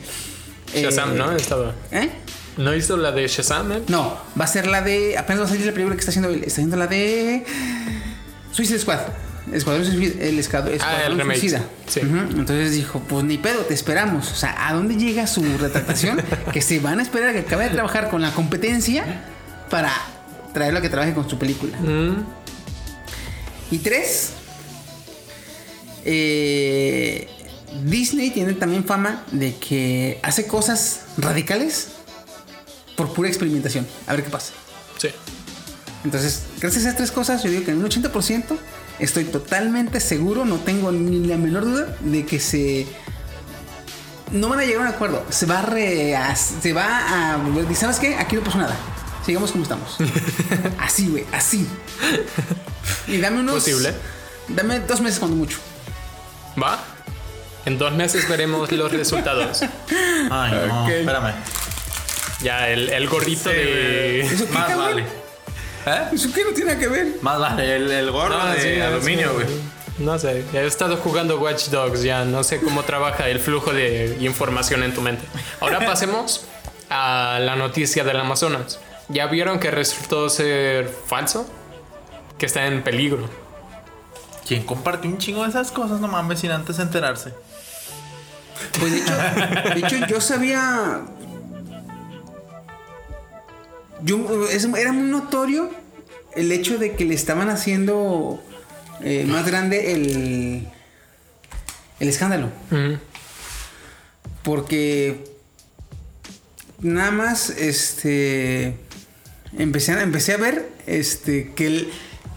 Shazam, 0.75 1.15
¿no? 1.17 1.31
Estaba. 1.33 1.73
¿Eh? 1.91 2.09
¿No 2.57 2.75
hizo 2.75 2.97
la 2.97 3.11
de 3.11 3.27
Shazam? 3.27 3.71
eh? 3.71 3.81
No, 3.87 4.17
va 4.39 4.45
a 4.45 4.47
ser 4.47 4.67
la 4.67 4.81
de. 4.81 5.17
Apenas 5.17 5.41
va 5.41 5.45
a 5.45 5.49
salir 5.49 5.65
la 5.65 5.71
película 5.71 5.95
que 5.95 5.99
está 6.01 6.11
haciendo 6.11 6.29
él. 6.29 6.37
Está 6.43 6.61
haciendo 6.61 6.77
la 6.77 6.87
de. 6.87 7.43
Suicide 8.51 8.79
Squad. 8.79 8.99
Escuadrón 9.51 9.85
Suicida. 9.85 10.23
El 10.23 10.39
escad- 10.39 10.67
Escuadrón 10.69 11.01
Ah, 11.01 11.05
el 11.07 11.17
remake. 11.17 11.39
Suicida. 11.39 11.63
Sí. 11.87 11.99
Entonces 12.01 12.71
dijo: 12.71 13.01
Pues 13.09 13.23
ni 13.25 13.37
pedo, 13.37 13.59
te 13.61 13.73
esperamos. 13.73 14.31
O 14.31 14.35
sea, 14.35 14.67
¿a 14.67 14.73
dónde 14.73 14.95
llega 14.95 15.27
su 15.27 15.43
retractación? 15.57 16.21
que 16.53 16.61
se 16.61 16.79
van 16.79 16.99
a 16.99 17.03
esperar 17.03 17.29
a 17.29 17.33
que 17.33 17.39
acabe 17.39 17.65
de 17.65 17.71
trabajar 17.71 18.09
con 18.09 18.21
la 18.21 18.31
competencia 18.31 19.25
para 19.73 19.91
traerlo 20.53 20.77
a 20.77 20.81
que 20.83 20.89
trabaje 20.89 21.15
con 21.15 21.27
su 21.27 21.39
película. 21.39 21.75
Mm, 21.79 22.23
Y 23.71 23.79
tres, 23.79 24.29
eh, 26.05 27.27
Disney 27.85 28.29
tiene 28.29 28.53
también 28.53 28.83
fama 28.85 29.23
de 29.31 29.55
que 29.55 30.19
hace 30.21 30.45
cosas 30.45 31.01
radicales 31.17 31.87
por 32.95 33.11
pura 33.13 33.29
experimentación. 33.29 33.87
A 34.07 34.13
ver 34.13 34.23
qué 34.23 34.29
pasa. 34.29 34.53
sí. 34.99 35.09
Entonces, 36.05 36.43
gracias 36.59 36.83
a 36.83 36.87
esas 36.89 36.97
tres 36.97 37.11
cosas, 37.11 37.41
yo 37.43 37.49
digo 37.49 37.63
que 37.63 37.71
en 37.71 37.77
un 37.77 37.85
80% 37.89 38.57
estoy 38.99 39.23
totalmente 39.23 40.01
seguro, 40.01 40.43
no 40.43 40.57
tengo 40.57 40.91
ni 40.91 41.25
la 41.25 41.37
menor 41.37 41.63
duda 41.63 41.97
de 42.01 42.25
que 42.25 42.39
se. 42.41 42.85
No 44.33 44.49
van 44.49 44.59
a 44.59 44.65
llegar 44.65 44.85
a 44.85 44.89
un 44.89 44.93
acuerdo. 44.95 45.25
Se 45.29 45.45
va 45.45 45.59
a. 45.59 45.61
Re, 45.65 46.13
se 46.61 46.73
va 46.73 47.33
a. 47.33 47.37
volver- 47.37 47.71
¿y 47.71 47.75
¿Sabes 47.75 47.99
qué? 47.99 48.15
Aquí 48.17 48.35
no 48.35 48.43
pasó 48.43 48.57
nada. 48.57 48.75
Sigamos 49.25 49.51
como 49.51 49.63
estamos. 49.63 49.97
así, 50.79 51.07
güey, 51.07 51.25
así. 51.31 51.67
Y 53.07 53.17
dame 53.19 53.39
unos. 53.39 53.55
Posible. 53.55 53.93
Dame 54.49 54.79
dos 54.81 54.99
meses 55.01 55.19
cuando 55.19 55.37
mucho. 55.37 55.57
¿Va? 56.61 56.79
En 57.65 57.77
dos 57.77 57.93
meses 57.93 58.27
veremos 58.27 58.71
los 58.71 58.91
resultados. 58.91 59.61
Ay, 60.29 60.51
no, 60.67 60.83
Ok. 60.83 60.89
espérame. 60.89 61.33
Ya, 62.41 62.67
el, 62.69 62.89
el 62.89 63.07
gorrito 63.07 63.49
de. 63.49 64.21
¿Eso 64.21 64.45
qué, 64.45 64.51
Más 64.53 64.67
cabrón? 64.67 64.85
vale. 64.85 65.05
¿Eh? 65.85 66.09
¿Eso 66.13 66.29
qué 66.33 66.43
no 66.43 66.51
tiene 66.51 66.77
que 66.77 66.87
ver? 66.87 67.07
Más 67.21 67.39
vale 67.39 67.75
el, 67.77 67.91
el 67.91 68.11
gorro 68.11 68.35
Ah, 68.39 68.53
de 68.53 68.61
sí, 68.75 68.81
aluminio, 68.81 69.29
sí. 69.29 69.33
güey. 69.35 69.47
No 69.99 70.17
sé, 70.17 70.43
he 70.53 70.65
estado 70.65 70.97
jugando 70.97 71.37
Watch 71.39 71.67
Dogs 71.67 72.01
ya, 72.03 72.25
no 72.25 72.43
sé 72.43 72.59
cómo 72.59 72.83
trabaja 72.83 73.29
el 73.29 73.39
flujo 73.39 73.71
de 73.73 74.17
información 74.21 74.81
en 74.83 74.93
tu 74.93 75.01
mente. 75.01 75.23
Ahora 75.61 75.85
pasemos 75.85 76.45
a 76.89 77.37
la 77.39 77.55
noticia 77.55 78.03
del 78.03 78.19
Amazonas. 78.19 78.79
¿Ya 79.09 79.27
vieron 79.27 79.59
que 79.59 79.69
resultó 79.71 80.29
ser 80.29 80.87
falso? 80.87 81.45
Que 82.37 82.45
está 82.45 82.65
en 82.67 82.83
peligro. 82.83 83.29
¿Quién 84.47 84.63
compartió 84.63 85.09
un 85.09 85.17
chingo 85.17 85.43
de 85.43 85.49
esas 85.49 85.71
cosas? 85.71 85.99
No 85.99 86.07
mames, 86.07 86.39
sin 86.39 86.51
antes 86.51 86.79
enterarse. 86.79 87.33
Pues 88.79 88.91
de 88.91 88.99
hecho, 88.99 89.15
de 89.73 89.79
hecho 89.79 90.07
yo 90.07 90.21
sabía. 90.21 91.01
Yo, 94.01 94.47
es- 94.49 94.65
era 94.65 94.91
muy 94.91 95.09
notorio 95.09 95.69
el 96.35 96.51
hecho 96.51 96.77
de 96.77 96.93
que 96.95 97.05
le 97.05 97.13
estaban 97.15 97.49
haciendo 97.49 98.41
eh, 99.01 99.25
más 99.27 99.45
grande 99.45 99.93
el, 99.93 100.67
el 101.99 102.09
escándalo. 102.09 102.49
Porque 104.43 105.23
nada 106.81 107.11
más 107.11 107.49
este 107.49 108.75
empecé 109.57 109.93
a, 109.93 110.01
empecé 110.01 110.33
a 110.33 110.37
ver 110.37 110.69
este 110.85 111.53
que 111.53 111.67
el, 111.67 111.89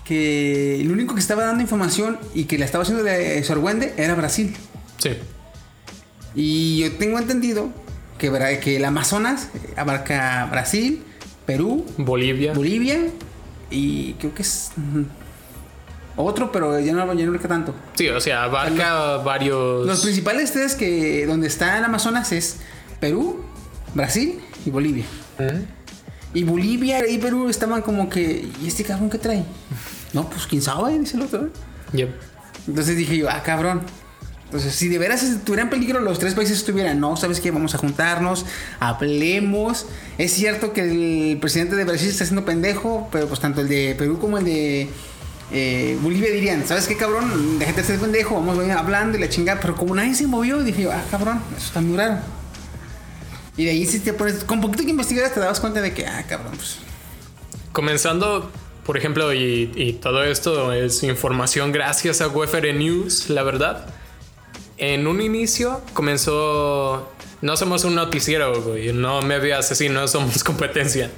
que 0.05 0.81
el 0.81 0.91
único 0.91 1.15
que 1.15 1.21
estaba 1.21 1.45
dando 1.45 1.63
información 1.63 2.19
y 2.35 2.45
que 2.45 2.59
la 2.59 2.65
estaba 2.65 2.83
haciendo 2.83 3.05
de 3.05 3.43
Sorwende 3.45 3.95
era 3.97 4.15
Brasil. 4.15 4.57
Sí. 4.99 5.11
Y 6.35 6.79
yo 6.81 6.93
tengo 6.93 7.19
entendido 7.19 7.71
que, 8.19 8.31
que 8.63 8.77
el 8.77 8.85
Amazonas 8.85 9.49
abarca 9.77 10.47
Brasil, 10.51 11.03
Perú, 11.47 11.85
Bolivia. 11.97 12.53
Bolivia 12.53 12.99
y 13.71 14.15
creo 14.15 14.35
que 14.35 14.43
es 14.43 14.71
mm, 14.77 15.03
otro, 16.17 16.53
pero 16.53 16.79
ya 16.81 16.93
no, 16.93 17.13
ya 17.15 17.25
no 17.25 17.31
abarca 17.31 17.49
tanto. 17.49 17.75
Sí, 17.95 18.09
o 18.09 18.21
sea, 18.21 18.45
abarca 18.45 19.19
varios. 19.19 19.87
Los 19.87 20.03
principales 20.03 20.53
tres 20.53 20.75
que 20.75 21.27
donde 21.27 21.47
está 21.47 21.79
el 21.79 21.85
Amazonas 21.85 22.33
es 22.33 22.59
Perú, 23.01 23.45
Brasil 23.95 24.41
y 24.65 24.71
Bolivia. 24.71 25.05
Y 26.37 26.45
Bolivia 26.45 27.09
y 27.09 27.17
Perú 27.17 27.49
estaban 27.49 27.81
como 27.81 28.11
que, 28.11 28.47
¿y 28.63 28.69
este 28.69 28.85
cabrón 28.85 29.09
qué 29.09 29.17
trae? 29.17 29.43
No, 30.13 30.29
pues 30.29 30.47
quién 30.47 30.61
sabe, 30.61 30.99
dice 30.99 31.17
el 31.17 31.23
otro. 31.23 31.49
Yep. 31.95 32.11
Entonces 32.69 32.95
dije 32.95 33.17
yo, 33.17 33.31
ah, 33.31 33.43
cabrón. 33.43 33.81
Entonces, 34.45 34.75
si 34.75 34.89
de 34.89 34.99
veras 34.99 35.23
estuvieran 35.23 35.69
en 35.69 35.71
peligro 35.71 35.99
los 35.99 36.19
tres 36.19 36.35
países 36.35 36.59
estuvieran, 36.59 37.01
no, 37.01 37.17
¿sabes 37.17 37.41
qué? 37.41 37.51
Vamos 37.51 37.75
a 37.75 37.79
juntarnos, 37.79 38.45
hablemos. 38.81 39.87
Es 40.19 40.35
cierto 40.35 40.75
que 40.75 40.83
el 40.83 41.39
presidente 41.39 41.75
de 41.75 41.85
Brasil 41.85 42.11
está 42.11 42.25
haciendo 42.25 42.45
pendejo, 42.45 43.09
pero 43.11 43.29
pues 43.29 43.41
tanto 43.41 43.63
el 43.63 43.69
de 43.69 43.95
Perú 43.97 44.19
como 44.19 44.37
el 44.37 44.45
de 44.45 44.91
eh, 45.53 45.99
Bolivia 46.03 46.31
dirían, 46.31 46.67
¿sabes 46.67 46.87
qué, 46.87 46.99
cabrón? 46.99 47.59
Déjate 47.59 47.81
de 47.81 47.87
ser 47.87 47.99
pendejo, 47.99 48.35
vamos 48.35 48.59
a 48.59 48.79
hablando 48.79 49.17
y 49.17 49.23
la 49.23 49.31
chingada. 49.31 49.59
Pero 49.59 49.75
como 49.75 49.95
nadie 49.95 50.15
se 50.15 50.27
movió, 50.27 50.63
dije 50.63 50.83
yo, 50.83 50.93
ah, 50.93 51.03
cabrón, 51.11 51.41
eso 51.57 51.69
está 51.69 51.81
muy 51.81 51.97
raro. 51.97 52.19
Y 53.57 53.65
de 53.65 53.71
ahí 53.71 53.87
si 53.87 54.01
te 54.01 54.13
pones, 54.13 54.45
con 54.45 54.61
poquito 54.61 54.85
que 54.85 54.91
investigar 54.91 55.33
te 55.33 55.41
dabas 55.41 55.61
cuenta 55.61 55.81
de 55.81 55.95
que, 55.95 56.07
ah, 56.07 56.25
cabrón, 56.29 56.53
pues... 56.57 56.79
Comenzando 57.73 58.51
por 58.87 58.97
ejemplo, 58.97 59.35
y, 59.35 59.73
y 59.75 59.95
todo 59.95 60.23
esto 60.23 60.73
es 60.73 61.03
información 61.03 61.73
gracias 61.73 62.21
a 62.21 62.29
Wefere 62.29 62.73
News, 62.73 63.29
la 63.31 63.43
verdad. 63.43 63.93
En 64.79 65.09
un 65.09 65.21
inicio 65.21 65.83
comenzó. 65.93 67.13
No 67.43 67.57
somos 67.57 67.83
un 67.83 67.97
noticiero, 67.97 68.63
güey. 68.63 68.93
No 68.93 69.23
me 69.23 69.41
veas 69.41 69.73
así, 69.73 69.89
no 69.89 70.07
somos 70.07 70.45
competencia. 70.45 71.11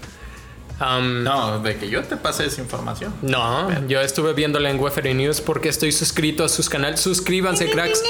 Um, 0.80 1.24
No, 1.24 1.60
de 1.60 1.76
que 1.76 1.90
yo 1.90 2.02
te 2.04 2.16
pasé 2.16 2.46
esa 2.46 2.62
información. 2.62 3.12
no, 3.20 3.86
yo 3.86 4.00
estuve 4.00 4.32
viéndola 4.32 4.70
en 4.70 4.80
Wefere 4.80 5.12
News 5.12 5.42
porque 5.42 5.68
estoy 5.68 5.92
suscrito 5.92 6.44
a 6.44 6.48
sus 6.48 6.70
canales. 6.70 7.00
Suscríbanse, 7.00 7.68
cracks. 7.68 8.02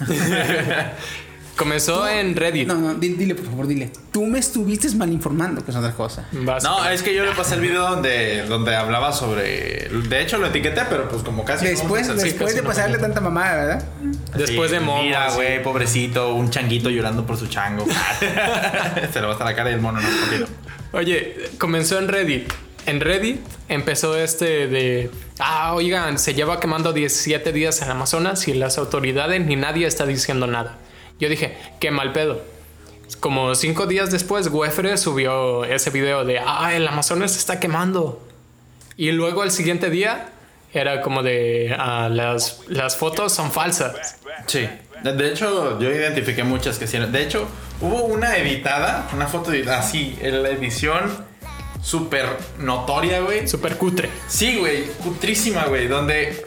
Comenzó 1.56 2.08
en 2.08 2.34
Reddit. 2.34 2.66
No, 2.66 2.74
no, 2.74 2.94
di- 2.94 3.10
dile, 3.14 3.34
por 3.36 3.44
favor, 3.46 3.66
dile. 3.68 3.90
Tú 4.12 4.26
me 4.26 4.40
estuviste 4.40 4.88
mal 4.96 5.12
informando, 5.12 5.64
que 5.64 5.70
es 5.70 5.76
otra 5.76 5.92
cosa. 5.92 6.26
No, 6.32 6.88
es 6.88 7.02
que 7.02 7.14
yo 7.14 7.24
le 7.24 7.30
pasé 7.32 7.54
el 7.54 7.60
video 7.60 7.82
donde, 7.88 8.42
donde 8.46 8.74
hablaba 8.74 9.12
sobre. 9.12 9.88
De 10.08 10.20
hecho, 10.20 10.38
lo 10.38 10.48
etiqueté, 10.48 10.82
pero 10.90 11.08
pues 11.08 11.22
como 11.22 11.44
casi. 11.44 11.66
Después, 11.66 12.08
no 12.08 12.14
después 12.14 12.36
casi 12.50 12.56
de 12.56 12.62
no. 12.62 12.68
pasarle 12.68 12.98
tanta 12.98 13.20
mamada, 13.20 13.54
¿verdad? 13.56 13.84
Después 14.36 14.70
Sí, 14.70 14.76
de 14.78 14.80
Momo. 14.80 15.02
Mira, 15.04 15.30
sí. 15.30 15.36
güey, 15.36 15.62
pobrecito, 15.62 16.34
un 16.34 16.50
changuito 16.50 16.90
llorando 16.90 17.24
por 17.24 17.36
su 17.36 17.46
chango. 17.46 17.86
Se 19.12 19.20
le 19.20 19.26
va 19.26 19.32
hasta 19.32 19.44
la 19.44 19.54
cara 19.54 19.70
y 19.70 19.74
el 19.74 19.80
mono, 19.80 20.00
no, 20.00 20.08
un 20.08 20.20
poquito. 20.24 20.46
Oye, 20.92 21.50
comenzó 21.58 21.98
en 21.98 22.08
Reddit. 22.08 22.52
En 22.86 23.00
Reddit 23.00 23.40
empezó 23.68 24.16
este 24.18 24.66
de. 24.66 25.10
Ah, 25.38 25.72
oigan, 25.74 26.18
se 26.18 26.34
lleva 26.34 26.60
quemando 26.60 26.92
17 26.92 27.52
días 27.52 27.80
en 27.82 27.90
Amazonas 27.90 28.46
y 28.48 28.54
las 28.54 28.76
autoridades 28.78 29.40
ni 29.44 29.56
nadie 29.56 29.86
está 29.86 30.04
diciendo 30.04 30.46
nada. 30.46 30.78
Yo 31.18 31.28
dije, 31.28 31.56
qué 31.80 31.90
mal 31.90 32.12
pedo. 32.12 32.42
Como 33.20 33.54
cinco 33.54 33.86
días 33.86 34.10
después, 34.10 34.48
Wefre 34.48 34.96
subió 34.96 35.64
ese 35.64 35.90
video 35.90 36.24
de. 36.24 36.38
Ah, 36.38 36.74
el 36.74 36.86
Amazonas 36.86 37.32
se 37.32 37.38
está 37.38 37.60
quemando. 37.60 38.22
Y 38.96 39.12
luego 39.12 39.44
el 39.44 39.50
siguiente 39.50 39.90
día 39.90 40.30
era 40.72 41.00
como 41.00 41.22
de. 41.22 41.74
Ah, 41.78 42.08
las, 42.10 42.60
las 42.68 42.96
fotos 42.96 43.32
son 43.32 43.52
falsas. 43.52 44.16
Sí. 44.46 44.68
De, 45.02 45.28
hecho, 45.28 45.78
yo 45.78 45.90
identifiqué 45.90 46.44
muchas 46.44 46.78
que 46.78 46.86
sí. 46.86 46.98
De 46.98 47.22
hecho, 47.22 47.46
hubo 47.80 48.04
una 48.04 48.36
editada, 48.38 49.08
una 49.12 49.26
foto 49.26 49.52
así, 49.70 50.18
en 50.22 50.42
la 50.42 50.48
edición 50.48 51.26
súper 51.82 52.26
notoria, 52.58 53.20
güey. 53.20 53.46
Súper 53.46 53.76
cutre. 53.76 54.08
Sí, 54.28 54.56
güey, 54.58 54.84
cutrísima, 55.02 55.66
güey, 55.66 55.88
donde 55.88 56.46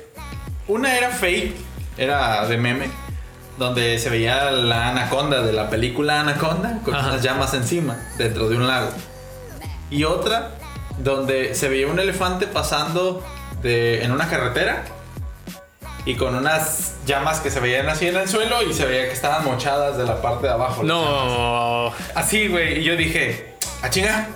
una 0.67 0.97
era 0.97 1.11
fake, 1.11 1.53
era 1.97 2.47
de 2.47 2.57
meme, 2.57 2.87
donde 3.57 3.97
se 3.99 4.09
veía 4.09 4.51
la 4.51 4.89
anaconda 4.89 5.41
de 5.41 5.51
la 5.53 5.69
película 5.69 6.21
Anaconda 6.21 6.79
con 6.85 6.95
Ajá. 6.95 7.09
unas 7.09 7.21
llamas 7.23 7.53
encima, 7.53 7.97
dentro 8.17 8.49
de 8.49 8.57
un 8.57 8.67
lago. 8.67 8.89
Y 9.89 10.03
otra 10.03 10.51
donde 10.99 11.55
se 11.55 11.69
veía 11.69 11.87
un 11.87 11.99
elefante 11.99 12.47
pasando 12.47 13.23
de, 13.61 14.03
en 14.03 14.11
una 14.11 14.27
carretera 14.29 14.83
y 16.05 16.15
con 16.15 16.35
unas 16.35 16.93
llamas 17.05 17.39
que 17.39 17.51
se 17.51 17.59
veían 17.59 17.89
así 17.89 18.07
en 18.07 18.15
el 18.15 18.29
suelo 18.29 18.61
y 18.63 18.73
se 18.73 18.85
veía 18.85 19.07
que 19.07 19.13
estaban 19.13 19.43
mochadas 19.43 19.97
de 19.97 20.05
la 20.05 20.21
parte 20.21 20.47
de 20.47 20.53
abajo. 20.53 20.83
No. 20.83 21.91
Así, 22.15 22.47
güey. 22.47 22.79
Y 22.79 22.83
yo 22.83 22.95
dije, 22.95 23.55
a 23.81 23.89
chinga, 23.89 24.27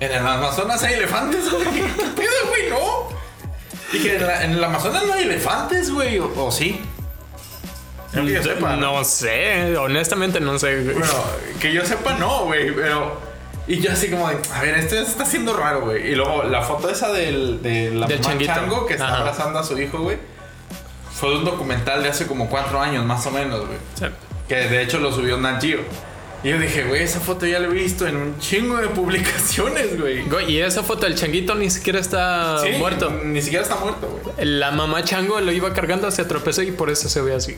en 0.00 0.12
el 0.12 0.26
Amazonas 0.26 0.82
hay 0.84 0.94
elefantes, 0.94 1.50
güey. 1.50 1.64
¿Qué 1.64 2.04
pedo, 2.16 2.48
güey? 2.48 2.70
No. 2.70 3.08
Dije, 3.92 4.16
en, 4.16 4.26
la- 4.26 4.44
en 4.44 4.52
el 4.52 4.64
Amazonas 4.64 5.04
no 5.06 5.12
hay 5.14 5.22
elefantes, 5.24 5.90
güey. 5.92 6.18
O 6.18 6.50
sí. 6.50 6.80
No 8.12 8.24
que 8.24 8.32
yo 8.32 8.42
sepa. 8.42 8.76
No 8.76 9.04
sé, 9.04 9.76
honestamente 9.76 10.40
no 10.40 10.58
sé. 10.58 10.82
güey. 10.82 10.94
Bueno, 10.98 11.12
que 11.60 11.72
yo 11.72 11.84
sepa, 11.84 12.14
no, 12.14 12.44
güey. 12.46 12.74
Pero. 12.74 13.20
Y 13.66 13.80
yo 13.80 13.92
así 13.92 14.10
como 14.10 14.26
de, 14.30 14.38
a 14.54 14.62
ver, 14.62 14.76
esto 14.76 14.96
está 14.96 15.26
siendo 15.26 15.54
raro, 15.54 15.82
güey. 15.82 16.12
Y 16.12 16.14
luego 16.14 16.42
la 16.44 16.62
foto 16.62 16.88
esa 16.88 17.12
del, 17.12 17.60
de 17.62 17.90
la 17.90 18.06
Del 18.06 18.20
chango 18.20 18.86
que 18.86 18.94
está 18.94 19.08
Ajá. 19.08 19.18
abrazando 19.18 19.58
a 19.58 19.62
su 19.64 19.78
hijo, 19.78 19.98
güey. 19.98 20.16
Fue 21.12 21.28
de 21.30 21.36
un 21.36 21.44
documental 21.44 22.02
de 22.02 22.08
hace 22.08 22.26
como 22.26 22.48
cuatro 22.48 22.80
años, 22.80 23.04
más 23.04 23.26
o 23.26 23.30
menos, 23.30 23.66
güey. 23.66 23.78
Sea, 23.94 24.10
Que 24.48 24.54
de 24.54 24.82
hecho 24.82 24.98
lo 25.00 25.12
subió 25.12 25.36
Nat 25.36 25.60
Geo. 25.60 25.80
Y 26.44 26.50
yo 26.50 26.58
dije, 26.58 26.84
güey, 26.84 27.02
esa 27.02 27.18
foto 27.18 27.46
ya 27.46 27.58
la 27.58 27.66
he 27.66 27.70
visto 27.70 28.06
en 28.06 28.16
un 28.16 28.38
chingo 28.38 28.76
de 28.76 28.86
publicaciones, 28.88 29.98
güey. 30.00 30.24
Y 30.50 30.58
esa 30.60 30.82
foto 30.84 31.06
del 31.06 31.16
changuito 31.16 31.54
ni 31.56 31.68
siquiera 31.68 31.98
está 31.98 32.60
Sí, 32.62 32.70
muerto. 32.78 33.10
Ni 33.24 33.42
siquiera 33.42 33.64
está 33.64 33.74
muerto, 33.76 34.20
güey. 34.22 34.46
La 34.46 34.70
mamá 34.70 35.02
chango 35.02 35.40
lo 35.40 35.50
iba 35.50 35.72
cargando, 35.74 36.10
se 36.12 36.24
tropezó 36.24 36.62
y 36.62 36.70
por 36.70 36.90
eso 36.90 37.08
se 37.08 37.20
ve 37.22 37.34
así. 37.34 37.56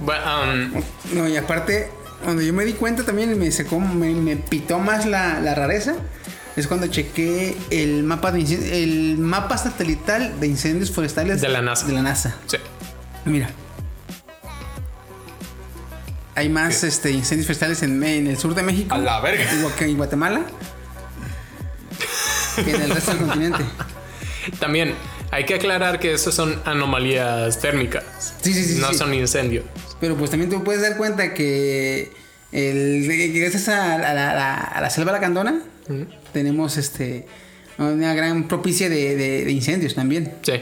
Um, 0.00 0.82
No, 1.12 1.28
y 1.28 1.36
aparte, 1.36 1.90
cuando 2.22 2.42
yo 2.42 2.52
me 2.52 2.64
di 2.64 2.74
cuenta 2.74 3.04
también 3.04 3.36
me 3.38 3.50
secó, 3.50 3.80
me, 3.80 4.10
me 4.14 4.36
pitó 4.36 4.78
más 4.78 5.06
la, 5.06 5.40
la 5.40 5.54
rareza. 5.54 5.96
Es 6.56 6.66
cuando 6.66 6.86
chequé 6.88 7.56
el 7.70 8.02
mapa 8.02 8.32
de 8.32 8.82
el 8.82 9.16
mapa 9.18 9.56
satelital 9.58 10.40
de 10.40 10.46
incendios 10.48 10.90
forestales 10.90 11.40
De 11.40 11.48
la 11.48 11.62
NASA. 11.62 11.86
De 11.86 11.92
la 11.92 12.02
NASA. 12.02 12.36
sí. 12.46 12.56
Mira. 13.24 13.50
Hay 16.38 16.48
más 16.48 16.84
este, 16.84 17.10
incendios 17.10 17.46
forestales 17.46 17.82
en, 17.82 18.00
en 18.04 18.28
el 18.28 18.38
sur 18.38 18.54
de 18.54 18.62
México. 18.62 18.94
A 18.94 18.98
la 18.98 19.20
verga. 19.20 19.44
Que 19.76 19.84
en 19.86 19.96
Guatemala. 19.96 20.42
que 22.64 22.70
en 22.70 22.80
el 22.82 22.90
resto 22.90 23.10
del 23.12 23.20
continente. 23.26 23.64
También 24.60 24.94
hay 25.32 25.44
que 25.46 25.54
aclarar 25.54 25.98
que 25.98 26.12
eso 26.14 26.30
son 26.30 26.62
anomalías 26.64 27.58
térmicas. 27.58 28.04
Sí, 28.40 28.54
sí, 28.54 28.62
sí. 28.64 28.80
no 28.80 28.90
sí. 28.90 28.94
son 28.98 29.12
incendios. 29.14 29.64
Pero 30.00 30.16
pues 30.16 30.30
también 30.30 30.48
tú 30.48 30.62
puedes 30.62 30.80
dar 30.80 30.96
cuenta 30.96 31.34
que, 31.34 32.12
el, 32.52 33.04
gracias 33.34 33.68
a, 33.68 33.94
a 33.96 33.98
la, 34.14 34.54
a 34.54 34.80
la- 34.80 34.90
selva 34.90 35.10
lacandona 35.10 35.60
tenemos 36.32 36.76
este 36.76 37.26
una 37.78 38.14
gran 38.14 38.46
propicia 38.46 38.88
de, 38.88 39.16
de- 39.16 39.44
de 39.44 39.50
incendios 39.50 39.96
también. 39.96 40.34
Sí. 40.42 40.52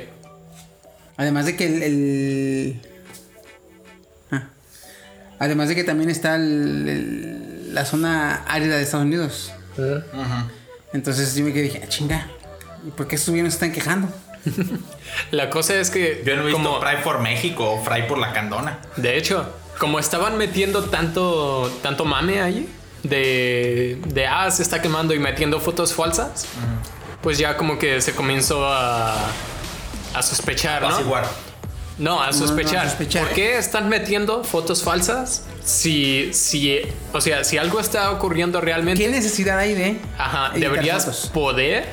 Además 1.18 1.44
de 1.44 1.54
que 1.56 1.66
el... 1.66 1.82
el-. 1.82 2.80
Además 5.38 5.68
de 5.68 5.74
que 5.74 5.84
también 5.84 6.10
está 6.10 6.36
el- 6.36 6.88
el- 6.88 7.74
la 7.74 7.84
zona 7.84 8.42
árida 8.46 8.76
de 8.76 8.82
Estados 8.82 9.04
Unidos. 9.06 9.52
Entonces 10.92 11.34
yo 11.34 11.44
me 11.44 11.52
quedé 11.52 11.64
dije, 11.64 11.80
ah, 11.84 11.88
chinga. 11.88 12.28
¿Y 12.86 12.90
por 12.90 13.06
qué 13.08 13.16
estos 13.16 13.34
se 13.34 13.46
están 13.46 13.72
quejando? 13.72 14.08
La 15.32 15.50
cosa 15.50 15.74
es 15.74 15.90
que 15.90 16.22
Yo 16.24 16.36
no 16.36 16.42
he 16.42 16.46
visto 16.46 16.62
como 16.62 16.80
Fry 16.80 17.02
por 17.02 17.20
México 17.20 17.68
o 17.72 17.82
Fry 17.84 18.06
por 18.06 18.18
la 18.18 18.32
Candona. 18.32 18.78
de 18.96 19.16
hecho, 19.16 19.48
como 19.78 19.98
estaban 19.98 20.38
metiendo 20.38 20.84
tanto 20.84 21.70
tanto 21.82 22.04
mame 22.04 22.40
ahí 22.40 22.68
de 23.02 24.00
de 24.06 24.26
ah, 24.26 24.50
se 24.50 24.62
está 24.62 24.80
quemando 24.80 25.14
y 25.14 25.18
metiendo 25.18 25.60
fotos 25.60 25.92
falsas, 25.94 26.46
pues 27.22 27.38
ya 27.38 27.56
como 27.56 27.78
que 27.78 28.00
se 28.00 28.14
comenzó 28.14 28.66
a 28.66 29.16
a 30.14 30.22
sospechar, 30.22 30.80
¿no? 30.82 30.88
Apaciguar. 30.88 31.26
No, 31.98 32.22
a 32.22 32.32
sospechar. 32.32 32.86
a 32.86 32.90
sospechar. 32.90 33.24
¿Por 33.24 33.34
qué 33.34 33.56
están 33.56 33.88
metiendo 33.88 34.44
fotos 34.44 34.82
falsas? 34.82 35.44
Si, 35.64 36.30
si, 36.32 36.80
o 37.12 37.20
sea, 37.20 37.42
si 37.42 37.58
algo 37.58 37.80
está 37.80 38.10
ocurriendo 38.12 38.60
realmente, 38.60 39.02
¿Qué 39.02 39.10
necesidad 39.10 39.58
hay 39.58 39.74
de 39.74 40.00
ajá, 40.18 40.52
deberías 40.54 41.04
fotos? 41.04 41.30
poder 41.32 41.86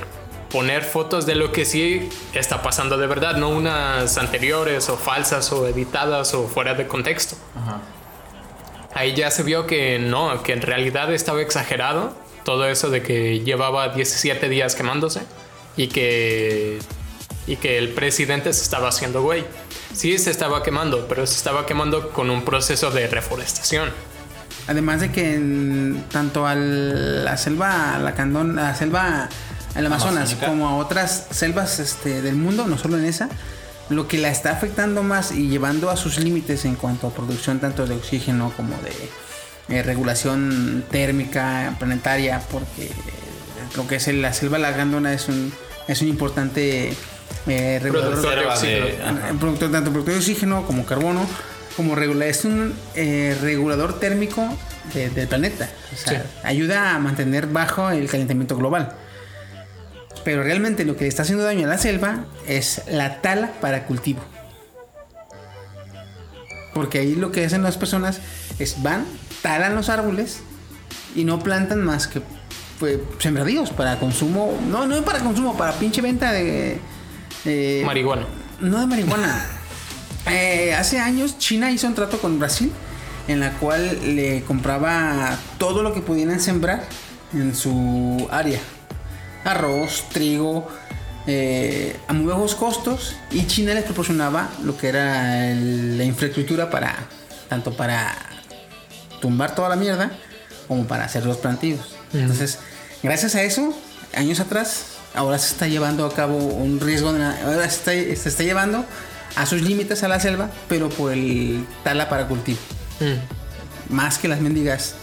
poner 0.52 0.84
fotos 0.84 1.26
de 1.26 1.34
lo 1.34 1.52
que 1.52 1.66
sí 1.66 2.10
está 2.34 2.62
pasando 2.62 2.98
de 2.98 3.08
verdad, 3.08 3.38
no 3.38 3.50
unas 3.50 4.20
anteriores 4.20 4.88
o 4.90 4.98
falsas 4.98 5.52
o 5.52 5.68
editadas 5.68 6.36
o 6.36 6.48
fuera 6.48 6.76
de 6.76 6.86
contexto. 6.86 7.36
Ahí 8.94 9.16
ya 9.16 9.32
se 9.32 9.42
vio 9.42 9.66
que 9.66 9.98
no, 9.98 10.44
que 10.44 10.54
en 10.54 10.62
realidad 10.62 11.12
estaba 11.12 11.42
exagerado 11.42 12.16
todo 12.46 12.68
eso 12.68 12.92
de 12.92 13.02
que 13.02 13.40
llevaba 13.40 13.90
17 13.90 14.48
días 14.50 14.76
quemándose 14.76 15.22
y 15.76 15.88
que 15.88 16.78
y 17.48 17.58
que 17.58 17.78
el 17.78 17.90
presidente 17.90 18.54
se 18.54 18.62
estaba 18.62 18.90
haciendo 18.90 19.22
güey. 19.24 19.44
Sí 19.94 20.18
se 20.18 20.32
estaba 20.32 20.64
quemando, 20.64 21.08
pero 21.08 21.26
se 21.28 21.36
estaba 21.36 21.66
quemando 21.66 22.10
con 22.12 22.30
un 22.30 22.44
proceso 22.44 22.92
de 22.92 23.08
reforestación. 23.08 23.90
Además 24.68 25.02
de 25.02 25.12
que 25.12 25.36
en- 25.36 26.04
tanto 26.12 26.48
a 26.48 26.56
la 26.56 27.36
selva, 27.38 27.98
la 28.00 28.14
candón, 28.16 28.56
la 28.56 28.74
selva, 28.76 29.30
el 29.76 29.86
Amazonas, 29.86 30.30
Amazónica. 30.32 30.48
como 30.48 30.70
a 30.70 30.76
otras 30.78 31.28
selvas 31.32 31.80
este, 31.80 32.22
del 32.22 32.36
mundo, 32.36 32.66
no 32.68 32.78
solo 32.78 32.98
en 32.98 33.06
esa, 33.06 33.30
lo 33.90 34.08
que 34.08 34.18
la 34.18 34.30
está 34.30 34.52
afectando 34.52 35.04
más 35.04 35.32
y 35.32 35.50
llevando 35.50 35.90
a 35.90 35.98
sus 35.98 36.18
límites 36.18 36.64
en 36.66 36.76
cuanto 36.76 37.08
a 37.08 37.14
producción 37.14 37.60
tanto 37.60 37.86
de 37.86 37.96
oxígeno 37.96 38.54
como 38.56 38.76
de 38.82 38.94
eh, 39.78 39.82
regulación 39.84 40.84
térmica 40.92 41.76
planetaria, 41.80 42.42
porque 42.52 42.90
lo 43.76 43.88
que 43.88 43.96
es 43.98 44.08
el- 44.08 44.22
la 44.22 44.34
selva 44.34 44.58
lagandona 44.58 45.14
es 45.14 45.28
un, 45.28 45.54
es 45.88 46.02
un 46.02 46.08
importante 46.08 46.96
eh, 47.48 47.80
regulador 47.82 48.16
de 48.16 48.22
de- 48.68 48.90
eh, 48.90 49.00
productor- 49.40 49.72
tanto 49.72 49.92
productor 49.92 50.14
de 50.14 50.20
oxígeno 50.20 50.66
como 50.66 50.86
carbono, 50.86 51.26
como 51.76 51.96
regula, 51.96 52.26
es 52.28 52.46
un 52.46 52.74
eh, 52.96 53.38
regulador 53.42 54.00
térmico 54.00 54.48
de- 54.94 55.10
del 55.10 55.28
planeta. 55.28 55.70
O 55.94 55.98
sea, 55.98 56.22
Sí. 56.22 56.30
ayuda 56.44 56.96
a 56.96 57.00
mantener 57.00 57.48
bajo 57.48 57.90
el 57.90 58.10
calentamiento 58.10 58.56
global. 58.56 58.94
Pero 60.24 60.44
realmente 60.44 60.86
lo 60.86 60.96
que 60.96 61.04
le 61.04 61.10
está 61.10 61.24
haciendo 61.24 61.44
daño 61.44 61.66
a 61.66 61.70
la 61.70 61.78
selva 61.78 62.26
es 62.48 62.82
la 62.88 63.22
tala 63.22 63.52
para 63.60 63.86
cultivo. 63.86 64.22
Porque 66.74 67.00
ahí 67.00 67.16
lo 67.16 67.32
que 67.32 67.46
hacen 67.46 67.62
las 67.62 67.78
personas 67.78 68.20
es 68.60 68.82
van, 68.82 69.06
talan 69.42 69.76
los 69.76 69.90
árboles 69.90 70.40
y 71.16 71.24
no 71.24 71.40
plantan 71.40 71.84
más 71.84 72.08
que 72.08 72.22
pues, 72.80 72.98
sembradíos 73.20 73.70
para 73.70 74.00
consumo. 74.00 74.58
No, 74.70 74.88
no 74.88 75.02
para 75.04 75.20
consumo, 75.20 75.56
para 75.58 75.74
pinche 75.74 76.02
venta 76.02 76.32
de. 76.32 76.80
De- 77.44 77.84
Marihuana. 77.86 78.26
no 78.60 78.80
de 78.80 78.86
marihuana. 78.88 79.46
Eh, 80.32 80.74
hace 80.74 81.00
años 81.00 81.38
China 81.38 81.70
hizo 81.72 81.88
un 81.88 81.96
trato 81.96 82.20
con 82.20 82.40
Brasil 82.40 82.72
en 83.28 83.40
la 83.40 83.52
cual 83.54 84.16
le 84.16 84.44
compraba 84.44 85.38
todo 85.58 85.84
lo 85.84 85.94
que 85.94 86.02
pudieran 86.02 86.40
sembrar 86.40 86.84
en 87.34 87.56
su 87.56 88.28
área. 88.32 88.60
Arroz, 89.44 90.06
trigo, 90.12 90.68
eh, 91.28 91.98
a 92.08 92.14
muy 92.14 92.26
bajos 92.28 92.56
costos 92.56 93.16
y 93.32 93.46
China 93.48 93.74
les 93.74 93.84
proporcionaba 93.84 94.50
lo 94.64 94.78
que 94.78 94.88
era 94.90 95.50
el- 95.52 95.98
la 95.98 96.04
infraestructura 96.06 96.70
para 96.70 96.96
tanto 97.50 97.76
para 97.76 98.16
tumbar 99.22 99.54
toda 99.56 99.70
la 99.70 99.76
mierda 99.76 100.12
como 100.68 100.86
para 100.86 101.04
hacer 101.06 101.26
los 101.26 101.38
plantíos. 101.38 101.96
Entonces, 102.14 102.60
gracias 103.04 103.36
a 103.36 103.44
eso, 103.44 103.74
años 104.16 104.40
atrás, 104.40 104.86
ahora 105.14 105.38
se 105.40 105.54
está 105.54 105.68
llevando 105.68 106.06
a 106.06 106.14
cabo 106.14 106.38
un 106.38 106.80
riesgo, 106.80 107.10
ahora 107.10 107.70
se 107.70 107.76
está, 107.76 107.92
se 108.22 108.30
está 108.30 108.44
llevando 108.44 108.86
a 109.36 109.46
sus 109.46 109.62
límites 109.62 110.04
a 110.04 110.08
la 110.08 110.20
selva, 110.20 110.50
pero 110.68 110.90
por 110.90 111.12
el 111.12 111.66
tala 111.84 112.10
para 112.10 112.28
cultivo, 112.28 112.60
Mm. 113.00 113.94
más 113.96 114.18
que 114.20 114.28
las 114.28 114.40
mendigas 114.40 114.94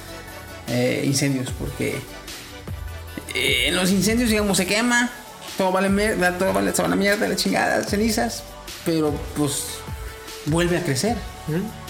eh, 0.68 1.02
incendios, 1.04 1.50
porque 1.58 2.00
eh, 3.34 3.64
en 3.66 3.76
los 3.76 3.90
incendios, 3.90 4.30
digamos, 4.30 4.56
se 4.56 4.66
quema, 4.66 5.10
todo 5.58 5.72
vale 5.72 5.88
mierda, 5.88 6.38
todo 6.38 6.52
vale, 6.52 6.72
se 6.74 6.82
va 6.82 6.86
a 6.86 6.90
la 6.90 6.96
mierda, 6.96 7.28
la 7.28 7.36
chingada, 7.36 7.82
cenizas, 7.84 8.42
pero 8.84 9.12
pues 9.36 9.64
vuelve 10.46 10.78
a 10.78 10.82
crecer. 10.84 11.16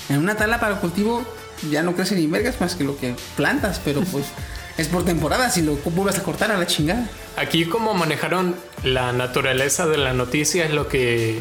En 0.09 0.19
una 0.19 0.35
tala 0.37 0.59
para 0.59 0.81
cultivo 0.81 1.23
ya 1.71 1.83
no 1.83 1.95
crece 1.95 2.15
ni 2.15 2.27
vergas 2.27 2.61
más 2.61 2.75
que 2.75 2.85
lo 2.85 2.97
que 2.99 3.15
plantas, 3.37 3.81
pero 3.85 4.01
pues 4.03 4.25
es 4.81 4.89
por 4.89 5.05
temporada, 5.05 5.51
si 5.51 5.63
lo 5.63 5.77
vuelves 5.77 6.19
a 6.19 6.23
cortar 6.23 6.51
a 6.51 6.59
la 6.59 6.67
chingada. 6.67 7.09
Aquí 7.37 7.67
como 7.67 7.95
manejaron 7.95 8.57
la 8.83 9.13
naturaleza 9.13 9.87
de 9.87 9.99
la 9.99 10.13
noticia 10.13 10.65
es 10.65 10.73
lo 10.73 10.89
que 10.89 11.41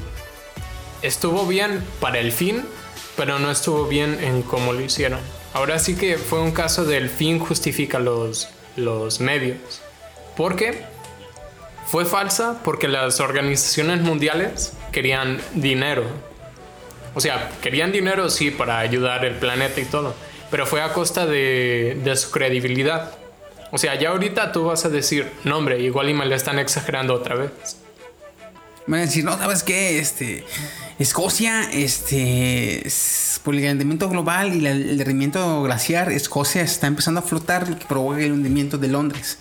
estuvo 1.01 1.45
bien 1.45 1.83
para 1.99 2.19
el 2.19 2.31
fin, 2.31 2.65
pero 3.15 3.39
no 3.39 3.51
estuvo 3.51 3.87
bien 3.87 4.17
en 4.23 4.41
cómo 4.41 4.73
lo 4.73 4.81
hicieron. 4.81 5.19
Ahora 5.53 5.79
sí 5.79 5.95
que 5.95 6.17
fue 6.17 6.41
un 6.41 6.51
caso 6.51 6.85
del 6.85 7.09
fin 7.09 7.39
justifica 7.39 7.99
los, 7.99 8.49
los 8.75 9.19
medios. 9.19 9.81
¿Por 10.37 10.55
qué? 10.55 10.83
Fue 11.87 12.05
falsa 12.05 12.61
porque 12.63 12.87
las 12.87 13.19
organizaciones 13.19 14.01
mundiales 14.01 14.73
querían 14.91 15.41
dinero. 15.55 16.03
O 17.15 17.21
sea, 17.21 17.49
querían 17.61 17.91
dinero 17.91 18.29
sí 18.29 18.51
para 18.51 18.79
ayudar 18.79 19.25
el 19.25 19.35
planeta 19.35 19.81
y 19.81 19.85
todo, 19.85 20.13
pero 20.51 20.65
fue 20.65 20.81
a 20.81 20.93
costa 20.93 21.25
de, 21.25 21.99
de 22.03 22.15
su 22.15 22.31
credibilidad. 22.31 23.18
O 23.71 23.77
sea, 23.77 23.95
ya 23.99 24.09
ahorita 24.09 24.51
tú 24.51 24.65
vas 24.65 24.85
a 24.85 24.89
decir, 24.89 25.29
no 25.43 25.57
hombre, 25.57 25.79
igual 25.81 26.09
y 26.09 26.13
me 26.13 26.25
le 26.25 26.35
están 26.35 26.57
exagerando 26.59 27.13
otra 27.13 27.35
vez. 27.35 27.51
Van 28.87 29.01
a 29.01 29.03
decir, 29.03 29.23
no, 29.23 29.37
¿sabes 29.37 29.61
qué? 29.63 29.99
Este, 29.99 30.43
Escocia, 30.97 31.69
este, 31.71 32.87
es- 32.87 33.39
por 33.43 33.53
el 33.55 33.61
calentamiento 33.61 34.09
global 34.09 34.55
y 34.55 34.65
el 34.65 34.97
derretimiento 34.97 35.61
glaciar, 35.63 36.11
Escocia 36.11 36.61
está 36.61 36.87
empezando 36.87 37.19
a 37.19 37.23
flotar, 37.23 37.69
lo 37.69 37.77
que 37.77 37.85
provoca 37.85 38.19
el 38.19 38.31
hundimiento 38.31 38.77
de 38.77 38.87
Londres. 38.87 39.37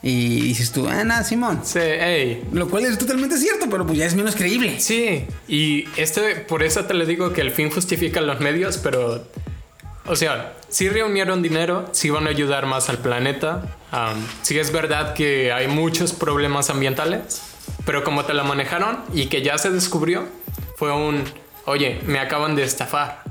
Y 0.00 0.40
dices 0.42 0.70
tú, 0.70 0.86
ah, 0.88 1.02
nada, 1.02 1.24
Simón. 1.24 1.60
Sí, 1.64 1.80
hey, 1.82 2.44
Lo 2.52 2.68
cual 2.70 2.84
es 2.84 2.96
totalmente 2.96 3.36
cierto, 3.36 3.66
pero 3.68 3.84
pues 3.84 3.98
ya 3.98 4.06
es 4.06 4.14
menos 4.14 4.36
creíble. 4.36 4.78
Sí, 4.80 5.24
y 5.48 5.84
este, 5.96 6.36
por 6.36 6.62
eso 6.62 6.84
te 6.84 6.94
le 6.94 7.04
digo 7.04 7.32
que 7.32 7.40
el 7.40 7.50
fin 7.50 7.68
justifica 7.70 8.20
los 8.20 8.38
medios, 8.38 8.78
pero, 8.78 9.26
o 10.06 10.14
sea, 10.16 10.54
sí 10.68 10.88
reunieron 10.88 11.42
dinero, 11.42 11.88
sí 11.92 12.10
van 12.10 12.26
a 12.26 12.30
ayudar 12.30 12.66
más 12.66 12.88
al 12.88 12.98
planeta, 12.98 13.62
am, 13.90 14.16
sí 14.42 14.58
es 14.58 14.70
verdad 14.72 15.14
que 15.14 15.52
hay 15.52 15.66
muchos 15.68 16.12
problemas 16.12 16.70
ambientales, 16.70 17.42
pero 17.84 18.04
como 18.04 18.24
te 18.24 18.34
lo 18.34 18.44
manejaron 18.44 19.00
y 19.14 19.26
que 19.26 19.42
ya 19.42 19.56
se 19.58 19.70
descubrió, 19.70 20.26
fue 20.76 20.92
un, 20.92 21.24
oye, 21.66 22.00
me 22.06 22.18
acaban 22.18 22.54
de 22.56 22.64
estafar. 22.64 23.22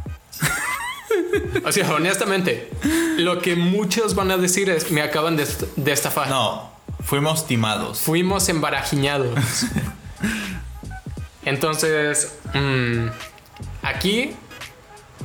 o 1.66 1.72
sea, 1.72 1.94
honestamente, 1.94 2.70
lo 3.18 3.42
que 3.42 3.56
muchos 3.56 4.16
van 4.16 4.32
a 4.32 4.38
decir 4.38 4.70
es, 4.70 4.92
me 4.92 5.02
acaban 5.02 5.36
de, 5.38 5.44
est- 5.44 5.64
de 5.76 5.92
estafar. 5.92 6.30
No, 6.30 6.72
fuimos 7.04 7.48
timados. 7.48 8.00
Fuimos 8.02 8.50
embarajiñados. 8.50 9.38
Entonces, 11.46 12.34
mm, 12.54 13.08
aquí, 13.84 14.36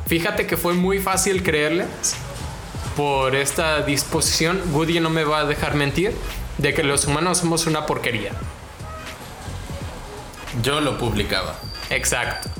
fíjate 0.07 0.47
que 0.47 0.57
fue 0.57 0.75
muy 0.75 0.99
fácil 0.99 1.43
creerles 1.43 1.87
por 2.97 3.35
esta 3.35 3.81
disposición. 3.83 4.61
Woody 4.73 5.01
no 5.01 5.11
me 5.11 5.25
va 5.25 5.41
a 5.41 5.45
dejar 5.45 5.75
mentir 5.75 6.15
de 6.59 6.75
que 6.75 6.83
los 6.83 7.07
humanos 7.07 7.39
somos 7.39 7.67
una 7.67 7.87
porquería. 7.87 8.33
Yo 10.63 10.81
lo 10.81 10.99
publicaba. 10.99 11.55
Exacto. 11.91 12.51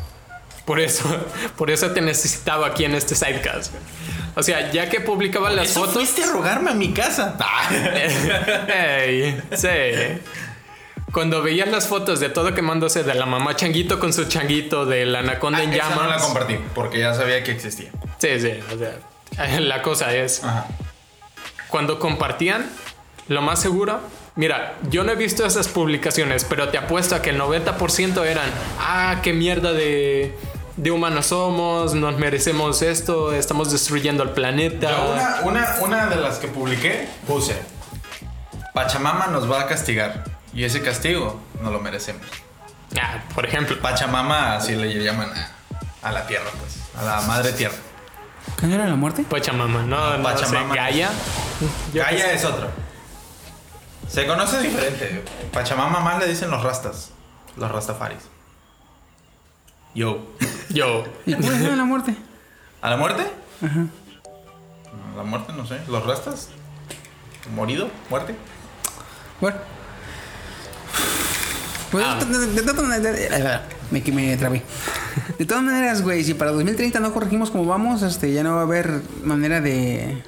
Por 0.65 0.81
eso, 0.81 1.05
por 1.57 1.71
eso 1.71 1.91
te 1.91 2.01
necesitaba 2.01 2.69
aquí 2.69 2.85
en 2.85 2.95
este 2.95 3.15
sidecast. 3.15 3.73
O 4.35 4.43
sea, 4.43 4.71
ya 4.73 4.89
que 4.89 5.01
publicaba 5.01 5.51
las 5.51 5.71
Eso 5.71 5.81
fotos. 5.81 5.95
fuiste 5.95 6.25
a 6.25 6.29
rogarme 6.33 6.71
a 6.71 6.75
mi 6.75 6.93
casa. 6.95 7.37
Ey, 8.75 9.43
sí. 9.55 9.69
Cuando 11.13 11.43
veías 11.43 11.69
las 11.69 11.87
fotos 11.89 12.21
de 12.21 12.31
todo 12.31 12.55
quemándose 12.55 13.03
de 13.05 13.15
la 13.15 13.27
mamá 13.27 13.55
changuito 13.55 13.99
con 13.99 14.13
su 14.15 14.25
changuito, 14.25 14.87
del 14.87 15.15
anaconda 15.15 15.63
en 15.63 15.71
Ah, 15.71 15.75
Esa 15.75 15.89
llamas. 15.91 16.03
no 16.05 16.09
la 16.09 16.19
compartí 16.19 16.59
porque 16.75 17.01
ya 17.01 17.13
sabía 17.15 17.43
que 17.45 17.53
existía. 17.53 17.91
Sí, 18.19 18.41
sí, 18.41 18.53
o 18.75 18.79
sea, 18.79 19.61
la 19.61 19.83
cosa 19.83 20.15
es, 20.15 20.43
Ajá. 20.43 20.67
cuando 21.69 21.99
compartían, 21.99 22.65
lo 23.29 23.43
más 23.43 23.61
seguro, 23.61 24.01
mira, 24.37 24.75
yo 24.91 25.05
no 25.05 25.13
he 25.13 25.17
visto 25.17 25.45
esas 25.45 25.69
publicaciones, 25.69 26.45
pero 26.49 26.71
te 26.71 26.79
apuesto 26.79 27.15
a 27.15 27.21
que 27.21 27.31
el 27.31 27.39
90% 27.41 28.25
eran, 28.25 28.49
ah, 28.81 29.17
qué 29.23 29.35
mierda 29.35 29.73
de, 29.73 30.35
de 30.79 30.91
humanos 30.91 31.27
somos, 31.27 31.95
nos 31.95 32.17
merecemos 32.19 32.81
esto, 32.81 33.35
estamos 33.35 33.71
destruyendo 33.71 34.23
el 34.23 34.31
planeta. 34.31 34.91
Yo 34.91 35.13
una, 35.13 35.41
una, 35.43 35.77
una 35.83 36.07
de 36.07 36.17
las 36.17 36.39
que 36.39 36.49
publiqué 36.49 37.07
puse 37.27 37.55
Pachamama 38.73 39.27
nos 39.27 39.51
va 39.51 39.61
a 39.61 39.67
castigar 39.67 40.25
y 40.53 40.65
ese 40.65 40.83
castigo 40.83 41.41
no 41.63 41.71
lo 41.71 41.81
merecemos. 41.81 42.27
Ah, 43.01 43.23
por 43.35 43.47
ejemplo, 43.47 43.81
Pachamama 43.81 44.57
así 44.57 44.75
le 44.75 45.03
llaman 45.03 45.31
a, 45.33 46.09
a 46.09 46.13
la 46.13 46.27
tierra, 46.27 46.51
pues, 46.59 46.79
a 46.97 47.05
la 47.05 47.21
madre 47.23 47.53
tierra. 47.53 47.77
¿Qué 48.61 48.73
era 48.73 48.87
la 48.87 48.97
muerte? 48.97 49.25
Pachamama, 49.25 49.83
no, 49.83 50.19
no 50.19 50.23
Pachamama. 50.23 50.75
sé, 50.75 50.81
Gaia. 50.81 51.11
Gaia 51.95 52.33
es 52.33 52.45
otro. 52.45 52.69
Se 54.09 54.27
conoce 54.27 54.61
diferente. 54.61 55.25
Pachamama 55.53 56.01
más 56.01 56.19
le 56.19 56.27
dicen 56.27 56.51
los 56.51 56.63
rastas, 56.63 57.11
los 57.57 57.71
rastafaris. 57.71 58.19
Yo. 59.95 60.27
Yo, 60.69 61.05
¿Y 61.27 61.35
cuál 61.35 61.63
era 61.65 61.77
la 61.77 61.85
muerte? 61.85 62.15
¿A 62.83 62.91
la 62.91 62.97
muerte? 62.97 63.27
A 63.63 65.17
la 65.17 65.23
muerte, 65.23 65.53
no 65.53 65.67
sé. 65.67 65.81
¿Los 65.89 66.05
rastas? 66.07 66.49
¿Morido? 67.55 67.89
¿Muerte? 68.11 68.35
Bueno. 69.41 69.57
Pues 71.93 72.05
Ah. 72.07 72.19
de, 72.25 72.39
de- 72.39 72.47
de 72.47 72.63
todas 72.63 72.83
maneras, 72.83 73.61
me, 73.91 74.01
me 74.01 74.37
trabé. 74.37 74.63
De 75.39 75.45
todas 75.47 75.63
maneras, 75.63 76.03
güey, 76.03 76.25
si 76.25 76.35
para 76.35 76.51
2030 76.53 76.99
no 77.01 77.13
corregimos 77.13 77.51
como 77.51 77.67
vamos, 77.67 78.03
este, 78.03 78.33
ya 78.33 78.43
no 78.43 78.55
va 78.55 78.61
a 78.61 78.65
haber 78.65 79.03
manera 79.23 79.61
de 79.61 80.23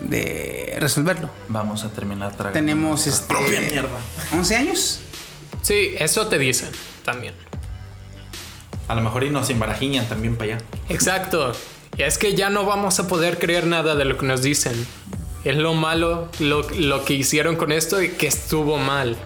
de 0.00 0.76
resolverlo. 0.78 1.30
Vamos 1.48 1.84
a 1.84 1.88
terminar 1.90 2.32
tragando. 2.32 2.52
Tenemos 2.58 3.06
este 3.06 3.26
propia 3.32 3.60
mierda. 3.60 3.88
11 4.32 4.56
años. 4.56 5.00
sí, 5.62 5.94
eso 5.98 6.26
te 6.26 6.38
dicen 6.38 6.68
también. 7.04 7.34
A 8.88 8.94
lo 8.94 9.02
mejor 9.02 9.24
y 9.24 9.30
nos 9.30 9.48
embarajiñan 9.50 10.06
también 10.06 10.36
para 10.36 10.54
allá. 10.56 10.64
Exacto. 10.88 11.52
Es 11.96 12.18
que 12.18 12.34
ya 12.34 12.50
no 12.50 12.64
vamos 12.64 12.98
a 12.98 13.06
poder 13.08 13.38
creer 13.38 13.66
nada 13.66 13.94
de 13.94 14.04
lo 14.04 14.16
que 14.18 14.26
nos 14.26 14.42
dicen. 14.42 14.74
Es 15.44 15.56
lo 15.56 15.74
malo, 15.74 16.28
lo, 16.40 16.68
lo 16.70 17.04
que 17.04 17.14
hicieron 17.14 17.56
con 17.56 17.72
esto 17.72 18.02
y 18.02 18.10
que 18.10 18.26
estuvo 18.26 18.76
mal. 18.78 19.16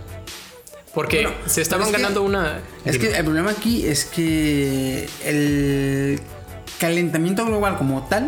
Porque 0.95 1.23
Bueno, 1.23 1.37
se 1.47 1.61
estaban 1.61 1.87
que- 1.87 1.93
ganando 1.93 2.23
una... 2.23 2.61
Es 2.85 2.99
que 2.99 3.17
el 3.17 3.25
problema 3.25 3.51
aquí 3.51 3.87
es 3.87 4.05
que 4.05 5.09
el 5.25 6.21
calentamiento 6.79 7.45
global 7.47 7.77
como 7.79 8.05
tal 8.07 8.27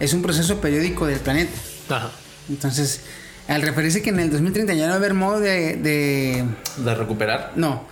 es 0.00 0.12
un 0.14 0.22
proceso 0.22 0.60
periódico 0.60 1.06
del 1.06 1.20
planeta. 1.20 1.52
Ajá. 1.90 2.10
Entonces, 2.48 3.02
al 3.46 3.62
referirse 3.62 4.02
que 4.02 4.10
en 4.10 4.20
el 4.20 4.30
2030 4.30 4.72
ya 4.74 4.84
no 4.84 4.88
va 4.90 4.94
a 4.94 4.96
haber 4.98 5.14
modo 5.14 5.38
de, 5.40 5.76
de 5.76 6.44
¿De 6.78 6.94
recuperar? 6.94 7.52
no, 7.56 7.84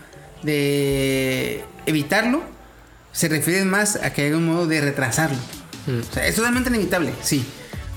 de 0.43 1.63
evitarlo, 1.87 2.43
se 3.13 3.29
refiere 3.29 3.65
más 3.65 3.97
a 3.97 4.13
que 4.13 4.23
haya 4.27 4.37
un 4.37 4.47
modo 4.47 4.67
de 4.67 4.81
retrasarlo. 4.81 5.37
O 5.89 6.15
sea, 6.15 6.27
es 6.27 6.37
totalmente 6.37 6.71
inevitable, 6.71 7.13
sí. 7.23 7.45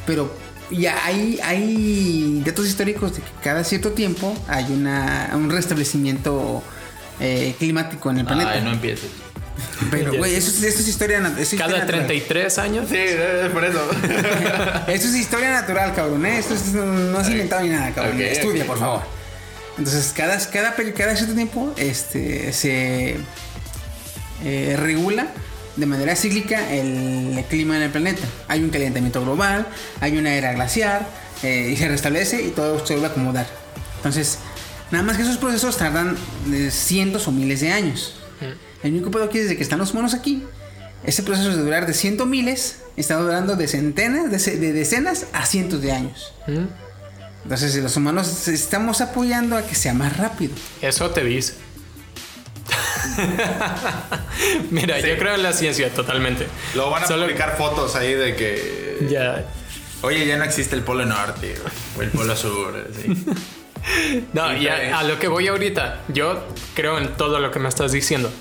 Pero 0.06 0.34
ya 0.78 1.06
hay, 1.06 1.40
hay 1.44 2.42
datos 2.46 2.68
históricos 2.68 3.16
de 3.16 3.22
que 3.22 3.28
cada 3.44 3.64
cierto 3.64 3.92
tiempo 3.92 4.36
hay 4.48 4.66
una, 4.72 5.32
un 5.34 5.50
restablecimiento 5.50 6.64
eh, 7.20 7.56
climático 7.60 8.10
en 8.12 8.20
el 8.20 8.26
planeta. 8.26 8.52
Ay, 8.52 8.62
no 8.64 8.72
empieces. 8.72 9.10
Pero, 9.92 10.14
güey, 10.18 10.36
eso, 10.36 10.50
es- 10.50 10.64
esto 10.64 10.82
es 10.82 10.88
historia, 10.88 11.20
nat- 11.20 11.38
es 11.38 11.54
historia 11.54 11.66
Cada 11.68 11.80
natural. 11.86 12.08
33 12.08 12.58
años. 12.60 12.88
Sí, 12.90 12.98
es 12.98 13.50
por 13.52 13.64
eso. 13.66 13.80
Esto 14.88 15.08
es 15.08 15.16
historia 15.16 15.52
natural, 15.52 15.94
cabrón, 15.96 16.26
¿eh? 16.26 16.40
Esto 16.40 16.54
es- 16.56 16.74
no, 16.74 17.18
has 17.20 17.30
inventado 17.30 17.62
ni 17.64 17.70
nada, 17.70 17.92
cabrón. 17.92 18.20
Estudia, 18.22 18.66
por 18.66 18.80
favor. 18.80 19.02
Entonces, 19.78 20.12
cada, 20.16 20.38
cada, 20.50 20.76
peri- 20.76 20.94
cada 20.94 21.16
cierto 21.16 21.34
tiempo 21.36 21.74
este, 21.78 22.52
se 22.54 23.18
eh, 24.44 24.76
regula 24.80 25.28
de 25.76 25.86
manera 25.86 26.16
cíclica 26.16 26.72
el 26.74 27.44
clima 27.50 27.76
en 27.78 27.84
el 27.84 27.90
planeta. 27.92 28.22
Hay 28.48 28.64
un 28.64 28.70
calentamiento 28.70 29.22
global, 29.22 29.68
hay 30.02 30.18
una 30.18 30.34
era 30.36 30.54
glaciar, 30.54 31.08
eh, 31.42 31.70
y 31.74 31.78
se 31.78 31.88
restablece 31.88 32.42
y 32.44 32.50
todo 32.50 32.86
se 32.86 32.94
vuelve 32.94 33.08
a 33.08 33.12
acomodar. 33.12 33.48
Entonces, 33.98 34.38
nada 34.92 35.04
más 35.04 35.18
que 35.18 35.24
esos 35.24 35.38
procesos 35.38 35.78
tardan 35.78 36.16
eh, 36.52 36.70
cientos 36.72 37.28
o 37.28 37.32
miles 37.32 37.60
de 37.62 37.72
años. 37.72 38.16
El 38.84 38.92
único 38.94 39.12
pedo 39.12 39.24
aquí 39.24 39.38
es 39.38 39.48
de 39.48 39.56
que 39.56 39.64
están 39.64 39.80
los 39.80 39.94
monos 39.94 40.14
aquí. 40.14 40.44
Ese 41.06 41.24
proceso 41.24 41.50
de 41.50 41.58
durar 41.64 41.86
de 41.88 41.94
cientos 41.94 42.28
miles 42.28 42.78
está 42.98 43.16
durando 43.16 43.56
de 43.56 43.68
centenas, 43.68 44.30
de, 44.30 44.58
de 44.58 44.74
decenas 44.74 45.26
a 45.34 45.46
cientos 45.46 45.82
de 45.82 45.92
años. 45.94 46.34
Mm, 46.48 46.66
Entonces, 47.44 47.76
los 47.78 47.96
humanos 47.98 48.48
estamos 48.48 49.02
apoyando 49.02 49.56
a 49.58 49.64
que 49.66 49.76
sea 49.76 49.94
más 49.94 50.18
rápido. 50.18 50.54
Eso 50.82 51.10
te 51.12 51.24
dice. 51.24 51.54
Mira, 54.72 55.00
yo 55.00 55.18
creo 55.18 55.36
en 55.36 55.44
la 55.44 55.54
ciencia 55.54 55.90
totalmente. 55.94 56.48
Luego 56.76 56.92
van 56.92 57.04
a 57.04 57.08
Solo- 57.08 57.24
publicar 57.24 57.58
fotos 57.58 57.96
ahí 57.96 58.14
de 58.14 58.36
que. 58.36 59.08
Ya. 59.10 59.46
Oye, 60.02 60.26
ya 60.26 60.38
no 60.38 60.44
existe 60.44 60.76
el 60.76 60.84
polo 60.84 61.06
norte 61.06 61.56
o 61.98 62.02
el 62.02 62.10
polo 62.10 62.36
sur. 62.36 62.76
así. 62.90 63.26
No, 64.32 64.56
y 64.56 64.70
a, 64.70 64.98
a 65.00 65.04
lo 65.04 65.20
que 65.20 65.28
voy 65.28 65.50
ahorita, 65.50 66.04
yo 66.08 66.42
creo 66.74 66.98
en 67.00 67.18
todo 67.18 67.40
lo 67.40 67.52
que 67.52 67.60
me 67.60 67.68
estás 67.68 67.92
diciendo. 67.92 68.32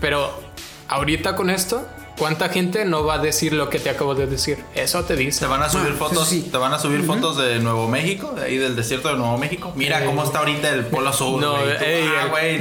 Pero 0.00 0.42
ahorita 0.88 1.36
con 1.36 1.50
esto, 1.50 1.86
¿cuánta 2.18 2.48
gente 2.48 2.84
no 2.84 3.04
va 3.04 3.14
a 3.14 3.18
decir 3.18 3.52
lo 3.52 3.68
que 3.70 3.78
te 3.78 3.90
acabo 3.90 4.14
de 4.14 4.26
decir? 4.26 4.58
Eso 4.74 5.04
te 5.04 5.16
dice. 5.16 5.40
Te 5.40 5.46
van 5.46 5.62
a 5.62 5.68
subir 5.68 5.92
Ah, 5.94 5.98
fotos, 5.98 6.28
sí. 6.28 6.48
te 6.50 6.56
van 6.58 6.72
a 6.72 6.78
subir 6.78 7.02
fotos 7.04 7.36
de 7.36 7.58
Nuevo 7.58 7.88
México, 7.88 8.32
de 8.36 8.44
ahí 8.44 8.56
del 8.58 8.76
desierto 8.76 9.08
de 9.08 9.16
Nuevo 9.16 9.36
México. 9.38 9.72
Mira 9.76 10.02
Eh, 10.02 10.06
cómo 10.06 10.24
está 10.24 10.38
ahorita 10.40 10.68
el 10.70 10.86
polo 10.86 11.12
sur. 11.12 11.40
No, 11.40 11.52
güey. 11.60 11.78
Tú, 11.78 11.84
ey, 11.84 12.08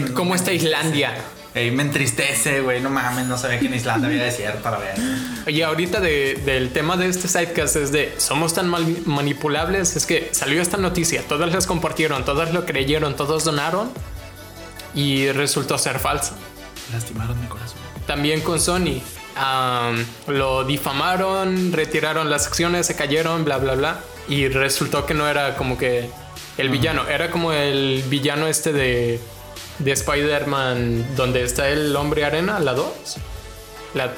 ah, 0.07 0.11
¿cómo 0.13 0.35
está 0.35 0.51
Islandia? 0.53 1.13
Ey, 1.55 1.69
me 1.69 1.83
entristece, 1.83 2.61
güey. 2.61 2.81
No 2.81 2.89
mames, 2.89 3.27
no 3.27 3.37
sabía 3.37 3.59
que 3.59 3.67
en 3.67 3.75
Islandia 3.75 4.09
había 4.09 4.23
desierto 4.23 4.63
para 4.63 4.79
ver. 4.79 4.95
Oye, 5.45 5.63
ahorita 5.63 5.99
de- 5.99 6.41
del 6.43 6.73
tema 6.73 6.97
de 6.97 7.07
este 7.07 7.27
sidecast 7.27 7.75
es 7.75 7.91
de 7.91 8.11
somos 8.17 8.55
tan 8.55 8.67
mal- 8.67 8.97
manipulables. 9.05 9.95
Es 9.95 10.07
que 10.07 10.29
salió 10.31 10.63
esta 10.63 10.77
noticia, 10.77 11.21
todas 11.27 11.53
las 11.53 11.67
compartieron, 11.67 12.25
todas 12.25 12.51
lo 12.53 12.65
creyeron, 12.65 13.15
todos 13.15 13.43
donaron 13.43 13.91
y 14.95 15.27
resultó 15.31 15.77
ser 15.77 15.99
falso. 15.99 16.33
Lastimaron 16.91 17.39
mi 17.39 17.45
corazón. 17.47 17.77
También 18.07 18.41
con 18.41 18.59
Sony. 18.59 18.99
Am, 19.35 20.05
lo 20.27 20.63
difamaron, 20.63 21.71
retiraron 21.73 22.29
las 22.29 22.47
acciones, 22.47 22.85
se 22.87 22.95
cayeron, 22.95 23.43
bla, 23.45 23.57
bla, 23.57 23.75
bla. 23.75 23.99
Y 24.27 24.47
resultó 24.47 25.05
que 25.05 25.13
no 25.13 25.27
era 25.27 25.55
como 25.55 25.77
que 25.77 26.09
el 26.57 26.69
villano, 26.69 27.07
era 27.07 27.29
como 27.29 27.51
el 27.51 28.03
villano 28.07 28.47
este 28.47 28.71
de, 28.73 29.19
de 29.79 29.91
Spider-Man, 29.91 31.15
donde 31.15 31.43
está 31.43 31.69
el 31.69 31.95
hombre 31.95 32.25
arena, 32.25 32.59
la 32.59 32.73
2. 32.73 32.87
La, 33.95 34.13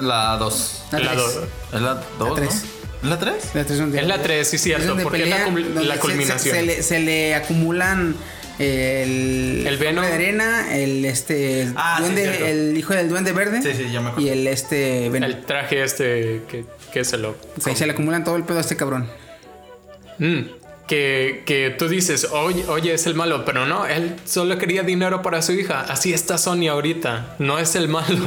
La 0.00 0.36
2. 0.38 0.82
La 0.92 0.98
la 0.98 1.10
tres. 1.14 1.16
2. 1.34 1.44
¿Es 1.72 1.80
la 1.80 1.94
2? 2.18 2.34
tres. 2.34 2.64
¿Es 3.02 3.08
la 3.08 3.18
3? 3.18 3.34
La 3.54 3.64
tres 3.64 3.78
donde- 3.78 3.98
Es 4.00 4.06
la 4.06 4.18
3, 4.22 4.48
sí, 4.50 4.58
cierto, 4.58 4.96
porque 5.02 5.22
es 5.22 5.28
la, 5.30 5.48
la 5.82 5.94
se- 5.94 6.00
culminación. 6.00 6.38
Se, 6.38 6.60
se 6.60 6.62
le, 6.62 6.82
se 6.82 6.98
le 7.00 7.34
acumulan 7.34 8.14
el, 8.60 9.66
El 9.66 9.76
Venom. 9.78 10.04
de 10.04 10.12
arena, 10.12 10.76
el 10.76 11.04
este 11.04 11.62
el 11.62 11.72
Ah, 11.76 11.98
duende, 12.00 12.50
el 12.50 12.76
hijo 12.76 12.92
del 12.94 13.08
duende 13.08 13.32
verde 13.32 13.62
Sí, 13.62 13.70
sí, 13.74 13.90
ya 13.90 14.00
me 14.00 14.08
acuerdo. 14.10 14.26
y 14.26 14.30
el 14.30 14.46
este 14.46 15.08
Venom. 15.08 15.30
El 15.30 15.40
traje 15.44 15.82
este 15.82 16.42
que, 16.48 16.64
que 16.92 17.04
se 17.04 17.16
lo... 17.16 17.30
O 17.30 17.60
sea, 17.60 17.72
y 17.72 17.76
se 17.76 17.86
le 17.86 17.92
acumulan 17.92 18.22
todo 18.24 18.36
el 18.36 18.44
pedo 18.44 18.58
a 18.58 18.60
este 18.60 18.76
cabrón. 18.76 19.08
Mm, 20.18 20.40
que, 20.86 21.42
que 21.46 21.74
tú 21.78 21.88
dices, 21.88 22.28
oye, 22.32 22.64
oye, 22.68 22.92
es 22.92 23.06
el 23.06 23.14
malo, 23.14 23.44
pero 23.44 23.64
no, 23.64 23.86
él 23.86 24.16
solo 24.24 24.58
quería 24.58 24.82
dinero 24.82 25.22
para 25.22 25.40
su 25.40 25.52
hija. 25.52 25.80
Así 25.80 26.12
está 26.12 26.36
Sony 26.36 26.68
ahorita, 26.68 27.36
no 27.38 27.58
es 27.58 27.74
el 27.76 27.88
malo. 27.88 28.26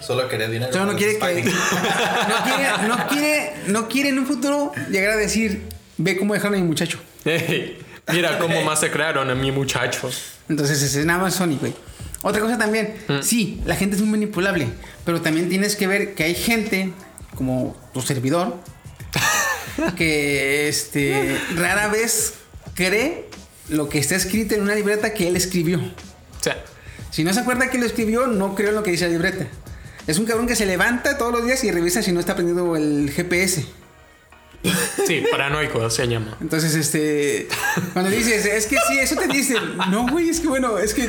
Solo 0.00 0.28
quería 0.28 0.48
dinero. 0.48 0.72
Solo 0.72 0.86
no 0.92 0.98
quiere 0.98 1.18
que 1.18 1.20
no 1.44 2.44
quiere, 2.44 2.88
no 2.88 3.06
quiere, 3.08 3.52
no 3.68 3.88
quiere 3.88 4.08
en 4.08 4.18
un 4.18 4.26
futuro 4.26 4.72
llegar 4.90 5.12
a 5.12 5.16
decir, 5.16 5.62
ve 5.96 6.16
cómo 6.16 6.34
dejaron 6.34 6.56
a 6.56 6.60
mi 6.60 6.66
muchacho. 6.66 6.98
Ey, 7.24 7.78
mira 8.12 8.38
cómo 8.38 8.62
masacraron 8.62 9.30
a 9.30 9.34
mi 9.34 9.52
muchacho. 9.52 10.10
Entonces 10.48 10.82
es 10.82 11.04
nada 11.04 11.20
más 11.20 11.34
Sony, 11.34 11.56
güey. 11.60 11.74
Otra 12.22 12.40
cosa 12.40 12.56
también, 12.58 12.94
Mm. 13.08 13.22
sí, 13.22 13.60
la 13.66 13.74
gente 13.76 13.96
es 13.96 14.02
muy 14.02 14.10
manipulable, 14.10 14.68
pero 15.04 15.20
también 15.20 15.48
tienes 15.48 15.74
que 15.76 15.86
ver 15.86 16.14
que 16.14 16.22
hay 16.24 16.34
gente 16.34 16.92
como 17.36 17.76
tu 17.92 18.00
servidor 18.00 18.58
que 19.96 20.68
este 20.68 21.36
rara 21.56 21.88
vez 21.88 22.34
cree 22.74 23.28
lo 23.68 23.88
que 23.88 23.98
está 23.98 24.14
escrito 24.16 24.54
en 24.54 24.62
una 24.62 24.74
libreta 24.74 25.14
que 25.14 25.28
él 25.28 25.36
escribió. 25.36 25.78
O 25.78 26.42
sea, 26.42 26.62
Si 27.10 27.24
no 27.24 27.32
se 27.34 27.40
acuerda 27.40 27.70
que 27.70 27.78
lo 27.78 27.86
escribió, 27.86 28.26
no 28.26 28.54
creo 28.54 28.70
en 28.70 28.74
lo 28.76 28.82
que 28.82 28.90
dice 28.92 29.04
la 29.06 29.12
libreta. 29.12 29.46
Es 30.06 30.18
un 30.18 30.24
cabrón 30.26 30.46
que 30.46 30.56
se 30.56 30.66
levanta 30.66 31.16
todos 31.18 31.32
los 31.32 31.44
días 31.44 31.62
y 31.64 31.70
revisa 31.70 32.02
si 32.02 32.10
no 32.12 32.20
está 32.20 32.34
prendido 32.34 32.74
el 32.76 33.10
GPS. 33.14 33.66
sí, 35.06 35.24
paranoico 35.30 35.88
se 35.90 36.06
llama. 36.06 36.36
Entonces, 36.40 36.74
este. 36.74 37.48
Cuando 37.92 38.10
dices, 38.10 38.44
es 38.46 38.66
que 38.66 38.76
sí, 38.88 38.98
eso 38.98 39.16
te 39.16 39.26
dice. 39.28 39.54
No, 39.90 40.06
güey, 40.08 40.28
es 40.28 40.40
que 40.40 40.48
bueno, 40.48 40.78
es 40.78 40.94
que. 40.94 41.08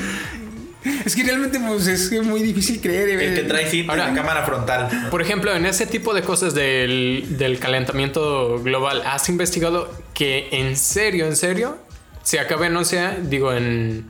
Es 1.05 1.15
que 1.15 1.23
realmente, 1.23 1.59
pues, 1.65 1.87
es 1.87 2.11
muy 2.23 2.41
difícil 2.41 2.81
creer. 2.81 3.07
eh, 3.09 3.27
El 3.29 3.35
que 3.35 3.43
trae 3.43 3.69
cita 3.69 3.93
Ahora- 3.93 4.09
en 4.09 4.15
la 4.15 4.21
cámara 4.21 4.45
frontal. 4.45 5.07
Por 5.09 5.21
ejemplo, 5.21 5.55
en 5.55 5.65
ese 5.65 5.85
tipo 5.85 6.13
de 6.13 6.23
cosas 6.23 6.53
del, 6.53 7.25
del 7.37 7.57
calentamiento 7.59 8.61
global, 8.61 9.01
¿has 9.05 9.29
investigado 9.29 9.89
que 10.13 10.49
en 10.51 10.75
serio, 10.75 11.25
en 11.25 11.37
serio, 11.37 11.77
se 12.23 12.39
acabe, 12.39 12.69
no 12.69 12.83
sé, 12.83 13.01
digo, 13.23 13.53
en... 13.53 14.09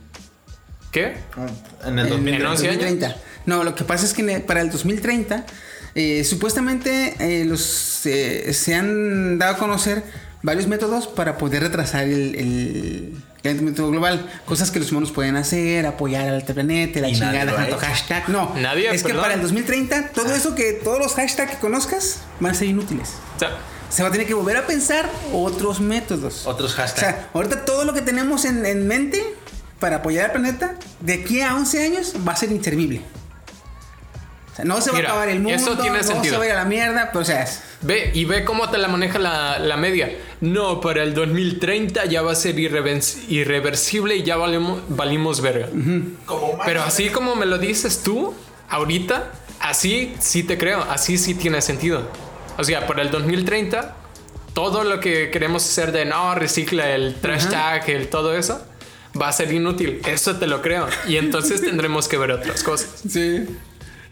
¿Qué? 0.90 1.14
En 1.86 1.98
el 1.98 2.06
en 2.06 2.10
2000. 2.10 2.34
en 2.34 2.46
11 2.46 2.68
años. 2.68 2.80
2030. 2.82 3.16
No, 3.46 3.62
lo 3.62 3.74
que 3.76 3.84
pasa 3.84 4.04
es 4.06 4.12
que 4.14 4.22
en 4.22 4.30
el- 4.30 4.42
para 4.42 4.60
el 4.60 4.70
2030, 4.70 5.46
eh, 5.94 6.24
supuestamente 6.24 7.14
eh, 7.20 7.44
los, 7.44 8.04
eh, 8.06 8.52
se 8.52 8.74
han 8.74 9.38
dado 9.38 9.54
a 9.54 9.58
conocer 9.58 10.02
varios 10.42 10.66
métodos 10.66 11.06
para 11.08 11.38
poder 11.38 11.62
retrasar 11.62 12.04
el, 12.04 12.34
el 12.34 13.12
calentamiento 13.42 13.88
global. 13.90 14.30
Cosas 14.44 14.70
que 14.70 14.78
los 14.78 14.90
humanos 14.90 15.10
pueden 15.12 15.36
hacer, 15.36 15.86
apoyar 15.86 16.28
al 16.28 16.42
planeta, 16.44 17.00
la 17.00 17.08
Y 17.08 17.12
chingada, 17.14 17.54
tanto 17.54 17.76
hashtag. 17.78 18.28
No, 18.28 18.54
Nadie, 18.56 18.90
es 18.94 19.02
que 19.02 19.14
para 19.14 19.34
el 19.34 19.42
2030, 19.42 20.08
todo 20.08 20.34
eso 20.34 20.54
que 20.54 20.72
todos 20.72 20.98
los 20.98 21.14
hashtags 21.14 21.52
que 21.52 21.58
conozcas 21.58 22.20
van 22.40 22.52
a 22.52 22.54
ser 22.54 22.68
inútiles. 22.68 23.10
O 23.36 23.38
sea, 23.38 23.56
Se 23.88 24.02
va 24.02 24.08
a 24.08 24.12
tener 24.12 24.26
que 24.26 24.34
volver 24.34 24.56
a 24.56 24.66
pensar 24.66 25.08
otros 25.32 25.80
métodos. 25.80 26.46
Otros 26.46 26.72
O 26.72 26.76
hashtags. 26.76 27.00
sea, 27.00 27.28
ahorita 27.32 27.64
todo 27.64 27.84
lo 27.84 27.94
que 27.94 28.02
tenemos 28.02 28.44
en, 28.44 28.66
en 28.66 28.86
mente 28.88 29.22
para 29.78 29.96
apoyar 29.96 30.26
al 30.26 30.32
planeta, 30.32 30.76
de 31.00 31.12
aquí 31.14 31.40
a 31.40 31.54
11 31.54 31.84
años 31.84 32.14
va 32.26 32.32
a 32.32 32.36
ser 32.36 32.50
inservible. 32.50 33.02
O 34.54 34.56
sea, 34.56 34.64
no 34.64 34.80
se 34.80 34.90
va 34.92 34.96
Mira, 34.98 35.08
a 35.08 35.12
acabar 35.12 35.28
el 35.28 35.40
mundo, 35.40 35.50
eso 35.54 35.76
tiene 35.78 35.98
no 35.98 36.04
sentido. 36.04 36.34
se 36.34 36.38
va 36.38 36.44
a 36.44 36.46
ir 36.46 36.52
a 36.52 36.56
la 36.56 36.64
mierda, 36.64 37.08
pero 37.12 37.22
o 37.22 37.24
sea, 37.24 37.42
es- 37.42 37.60
ve 37.82 38.12
y 38.14 38.24
ve 38.24 38.44
cómo 38.44 38.70
te 38.70 38.78
la 38.78 38.86
maneja 38.88 39.18
la, 39.18 39.58
la 39.58 39.76
media. 39.76 40.12
No, 40.40 40.80
para 40.80 41.02
el 41.02 41.12
2030 41.12 42.04
ya 42.06 42.22
va 42.22 42.30
a 42.32 42.34
ser 42.36 42.56
irreversible 42.58 44.16
y 44.16 44.22
ya 44.22 44.36
valimos, 44.36 44.80
valimos 44.88 45.40
verga. 45.40 45.68
Como 46.26 46.58
Pero 46.64 46.82
así 46.82 47.08
como 47.10 47.34
me 47.36 47.46
lo 47.46 47.58
dices 47.58 48.02
tú, 48.02 48.34
ahorita, 48.68 49.32
así 49.60 50.14
sí 50.20 50.42
te 50.44 50.56
creo, 50.58 50.82
así 50.88 51.18
sí 51.18 51.34
tiene 51.34 51.60
sentido. 51.60 52.02
O 52.56 52.64
sea, 52.64 52.86
para 52.86 53.02
el 53.02 53.10
2030, 53.10 53.96
todo 54.54 54.84
lo 54.84 55.00
que 55.00 55.30
queremos 55.30 55.64
hacer 55.64 55.90
de 55.92 56.04
no, 56.04 56.34
recicla 56.36 56.90
el 56.94 57.16
trash 57.16 57.48
tag, 57.48 57.88
el 57.90 58.08
todo 58.08 58.36
eso, 58.36 58.64
va 59.20 59.28
a 59.28 59.32
ser 59.32 59.52
inútil. 59.52 60.00
Eso 60.06 60.36
te 60.36 60.46
lo 60.46 60.62
creo. 60.62 60.86
Y 61.08 61.16
entonces 61.16 61.60
tendremos 61.64 62.06
que 62.08 62.16
ver 62.18 62.30
otras 62.30 62.62
cosas. 62.62 62.88
sí. 63.08 63.46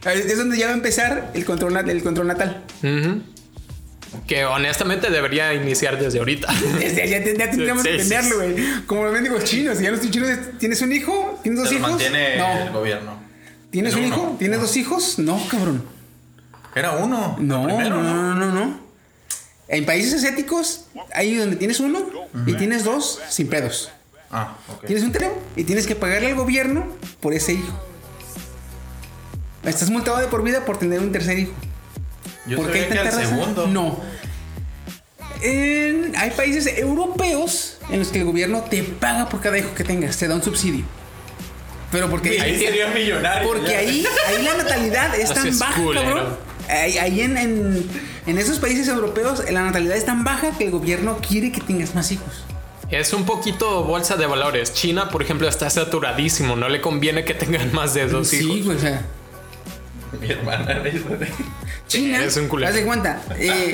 Es 0.04 0.36
donde 0.38 0.56
ya 0.58 0.66
va 0.66 0.72
a 0.72 0.76
empezar 0.76 1.30
el 1.34 1.44
control, 1.44 1.74
nat- 1.74 1.88
el 1.88 2.02
control 2.02 2.26
natal. 2.26 2.62
Que 4.26 4.44
honestamente 4.44 5.10
debería 5.10 5.54
iniciar 5.54 5.98
desde 5.98 6.18
ahorita. 6.18 6.52
Desde 6.78 7.08
ya, 7.08 7.18
ya 7.24 7.50
tendríamos 7.50 7.82
Sí, 7.82 7.88
que 7.88 8.04
sí, 8.04 8.12
entenderlo, 8.12 8.36
güey. 8.36 8.84
Como 8.86 9.04
los 9.04 9.12
mendigos 9.12 9.44
chinos. 9.44 9.78
Ya 9.78 9.90
los 9.90 10.00
chinos, 10.02 10.28
¿tienes 10.58 10.82
un 10.82 10.92
hijo? 10.92 11.40
¿Tienes 11.42 11.60
dos 11.60 11.70
lo 11.72 11.78
hijos? 11.78 11.90
mantiene 11.90 12.34
el 12.34 12.38
No. 12.38 12.72
gobierno. 12.72 13.22
¿Tienes 13.70 13.94
Era 13.94 14.02
un 14.02 14.08
hijo? 14.08 14.36
¿Tienes 14.38 14.60
dos 14.60 14.76
hijos? 14.76 15.18
No, 15.18 15.40
cabrón. 15.50 15.82
Era 16.74 16.90
uno. 16.92 17.36
No, 17.40 17.64
Primero, 17.64 18.02
no, 18.02 18.12
no, 18.12 18.34
no, 18.34 18.52
no. 18.52 18.80
En 19.68 19.86
países 19.86 20.12
asiáticos, 20.12 20.84
ahí 21.14 21.34
donde 21.36 21.56
tienes 21.56 21.80
uno 21.80 22.00
y 22.46 22.52
tienes 22.54 22.84
dos 22.84 23.18
sin 23.30 23.48
pedos. 23.48 23.90
Ah, 24.30 24.56
ok. 24.68 24.84
Tienes 24.86 25.04
un 25.04 25.12
terreno 25.12 25.32
y 25.56 25.64
tienes 25.64 25.86
que 25.86 25.94
pagarle 25.94 26.28
al 26.28 26.34
gobierno 26.34 26.86
por 27.20 27.32
ese 27.32 27.54
hijo. 27.54 27.82
Estás 29.64 29.90
multado 29.90 30.18
de 30.18 30.26
por 30.26 30.42
vida 30.42 30.64
por 30.64 30.78
tener 30.78 31.00
un 31.00 31.12
tercer 31.12 31.38
hijo. 31.38 31.52
Yo 32.46 32.56
¿Por 32.56 32.70
qué 32.72 32.88
que 32.88 32.94
raza? 33.02 33.20
segundo. 33.20 33.66
No. 33.68 34.00
En- 35.42 36.14
hay 36.16 36.30
países 36.30 36.66
europeos 36.78 37.78
en 37.90 37.98
los 38.00 38.08
que 38.08 38.18
el 38.20 38.24
gobierno 38.24 38.62
te 38.62 38.82
paga 38.82 39.28
por 39.28 39.40
cada 39.40 39.58
hijo 39.58 39.74
que 39.74 39.84
tengas, 39.84 40.16
te 40.16 40.28
da 40.28 40.34
un 40.34 40.42
subsidio. 40.42 40.84
Pero 41.90 42.08
porque 42.08 42.40
Ahí 42.40 42.58
sería 42.58 42.88
millonario. 42.88 43.48
Porque 43.48 43.76
ahí, 43.76 44.04
ahí 44.28 44.42
la 44.42 44.56
natalidad 44.56 45.14
es 45.18 45.26
Así 45.30 45.34
tan 45.34 45.46
es 45.48 45.58
baja, 45.58 45.82
culero. 45.82 46.06
cabrón. 46.06 46.36
Ahí, 46.68 46.96
ahí 46.96 47.20
en, 47.20 47.36
en, 47.36 47.88
en 48.26 48.38
esos 48.38 48.58
países 48.60 48.88
europeos 48.88 49.42
la 49.50 49.62
natalidad 49.62 49.96
es 49.96 50.06
tan 50.06 50.24
baja 50.24 50.56
que 50.56 50.64
el 50.64 50.70
gobierno 50.70 51.18
quiere 51.26 51.52
que 51.52 51.60
tengas 51.60 51.94
más 51.94 52.10
hijos. 52.12 52.44
Es 52.90 53.12
un 53.12 53.24
poquito 53.24 53.84
bolsa 53.84 54.16
de 54.16 54.26
valores. 54.26 54.72
China, 54.74 55.08
por 55.10 55.22
ejemplo, 55.22 55.48
está 55.48 55.68
saturadísimo. 55.70 56.56
No 56.56 56.68
le 56.68 56.80
conviene 56.80 57.24
que 57.24 57.34
tengan 57.34 57.72
más 57.74 57.94
de 57.94 58.06
dos 58.06 58.28
sí, 58.28 58.38
hijos. 58.44 58.64
güey, 58.66 58.76
o 58.76 58.80
sea, 58.80 59.02
Mi 60.20 60.30
hermana 60.30 60.80
dice. 60.80 61.02
China, 61.86 62.24
es 62.24 62.36
un 62.36 62.48
culero. 62.48 62.68
haz 62.68 62.74
de 62.74 62.84
cuenta, 62.84 63.20
eh, 63.38 63.72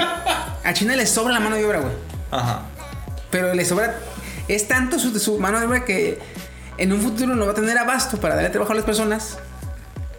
a 0.64 0.72
China 0.72 0.96
le 0.96 1.06
sobra 1.06 1.32
la 1.34 1.40
mano 1.40 1.56
de 1.56 1.64
obra, 1.64 1.80
güey. 1.80 1.92
Ajá. 2.30 2.62
Pero 3.30 3.54
le 3.54 3.64
sobra, 3.64 3.98
es 4.46 4.68
tanto 4.68 4.98
su, 4.98 5.18
su 5.18 5.38
mano 5.38 5.60
de 5.60 5.66
obra 5.66 5.84
que 5.84 6.18
en 6.78 6.92
un 6.92 7.00
futuro 7.00 7.34
no 7.34 7.44
va 7.46 7.52
a 7.52 7.54
tener 7.54 7.76
abasto 7.76 8.18
para 8.18 8.34
darle 8.36 8.50
trabajo 8.50 8.72
a 8.72 8.76
las 8.76 8.84
personas 8.84 9.38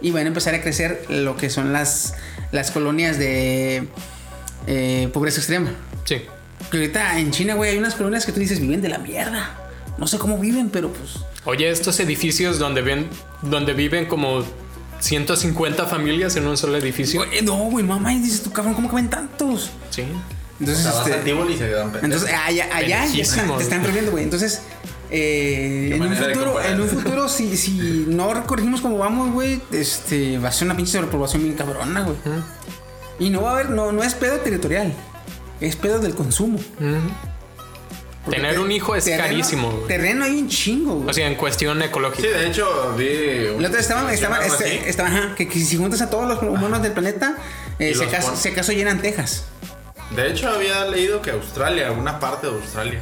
y 0.01 0.11
van 0.11 0.25
a 0.25 0.27
empezar 0.27 0.53
a 0.55 0.61
crecer 0.61 1.03
lo 1.09 1.35
que 1.35 1.49
son 1.49 1.73
las, 1.73 2.15
las 2.51 2.71
colonias 2.71 3.17
de 3.17 3.87
eh, 4.67 5.09
pobreza 5.13 5.39
extrema. 5.39 5.71
Sí. 6.05 6.21
Que 6.69 6.77
ahorita 6.77 7.19
en 7.19 7.31
China, 7.31 7.55
güey, 7.55 7.71
hay 7.71 7.77
unas 7.77 7.95
colonias 7.95 8.25
que 8.25 8.31
tú 8.31 8.39
dices 8.39 8.59
viven 8.59 8.81
de 8.81 8.89
la 8.89 8.99
mierda. 8.99 9.55
No 9.97 10.07
sé 10.07 10.17
cómo 10.17 10.37
viven, 10.37 10.69
pero 10.69 10.91
pues. 10.91 11.19
Oye, 11.45 11.69
estos 11.69 11.99
edificios 11.99 12.59
donde 12.59 12.81
ven, 12.81 13.09
donde 13.41 13.73
viven 13.73 14.05
como 14.05 14.43
150 14.99 15.85
familias 15.85 16.35
en 16.35 16.47
un 16.47 16.57
solo 16.57 16.77
edificio. 16.77 17.25
Güey, 17.25 17.41
no, 17.41 17.55
güey, 17.55 17.85
mamá, 17.85 18.09
dices 18.09 18.43
tú, 18.43 18.51
cabrón, 18.51 18.73
¿cómo 18.73 18.89
caben 18.89 19.09
tantos? 19.09 19.71
Sí. 19.89 20.03
Entonces, 20.59 20.85
O 20.85 20.89
sea, 20.89 20.99
vas 20.99 21.07
este, 21.07 21.19
a 21.21 21.23
Tívoli 21.23 21.53
y 21.53 21.57
se 21.57 21.67
quedan 21.67 21.91
pendejos. 21.91 22.03
entonces 22.03 22.29
allá, 22.45 22.75
allá 22.75 22.87
ya 22.87 23.03
están, 23.05 23.13
Pendejísimos. 23.13 23.57
te 23.57 23.63
están 23.63 23.81
prohibiendo, 23.81 24.11
güey. 24.11 24.23
Entonces, 24.25 24.61
eh, 25.11 25.91
en, 25.93 26.01
un 26.01 26.15
futuro, 26.15 26.61
en 26.61 26.81
un 26.81 26.87
futuro, 26.87 27.29
si, 27.29 27.57
si 27.57 28.05
no 28.07 28.45
corregimos 28.45 28.81
como 28.81 28.97
vamos, 28.97 29.31
güey, 29.31 29.61
este, 29.71 30.37
va 30.37 30.49
a 30.49 30.51
ser 30.51 30.65
una 30.67 30.75
pinche 30.75 30.91
sobrepoblación 30.93 31.43
bien 31.43 31.55
cabrona, 31.55 32.01
güey. 32.01 32.17
Y 33.19 33.29
no 33.29 33.41
va 33.41 33.51
a 33.51 33.53
haber, 33.53 33.69
no, 33.69 33.91
no 33.91 34.03
es 34.03 34.13
pedo 34.15 34.37
territorial, 34.39 34.93
es 35.61 35.75
pedo 35.75 35.99
del 35.99 36.13
consumo. 36.13 36.59
Tener 38.29 38.53
te- 38.53 38.59
un 38.59 38.71
hijo 38.71 38.95
es 38.95 39.05
terreno- 39.05 39.23
carísimo, 39.23 39.71
güey. 39.71 39.87
Terreno 39.87 40.25
hay 40.25 40.37
un 40.39 40.49
chingo, 40.49 40.95
güey. 40.95 41.09
O 41.09 41.13
sea, 41.13 41.27
en 41.27 41.35
cuestión 41.35 41.79
Sí, 41.79 41.85
ecológica. 41.85 42.27
de 42.27 42.47
hecho, 42.47 42.93
vi. 42.97 43.07
El 43.07 43.65
otro 43.65 43.79
estaban, 43.79 44.09
estaban, 44.09 44.41
este, 44.43 44.65
así. 44.65 44.79
estaban, 44.85 45.15
ajá, 45.15 45.35
que, 45.35 45.47
que 45.47 45.59
si 45.59 45.77
juntas 45.77 46.01
a 46.01 46.09
todos 46.09 46.27
los 46.27 46.41
humanos 46.43 46.81
del 46.83 46.91
planeta, 46.91 47.37
eh, 47.79 47.95
se, 47.95 48.07
caso, 48.07 48.35
se 48.35 48.53
caso 48.53 48.71
llenan 48.73 49.01
Texas. 49.01 49.45
De 50.15 50.27
hecho, 50.27 50.49
había 50.49 50.85
leído 50.85 51.21
que 51.21 51.31
Australia, 51.31 51.87
alguna 51.87 52.19
parte 52.19 52.47
de 52.47 52.53
Australia. 52.53 53.01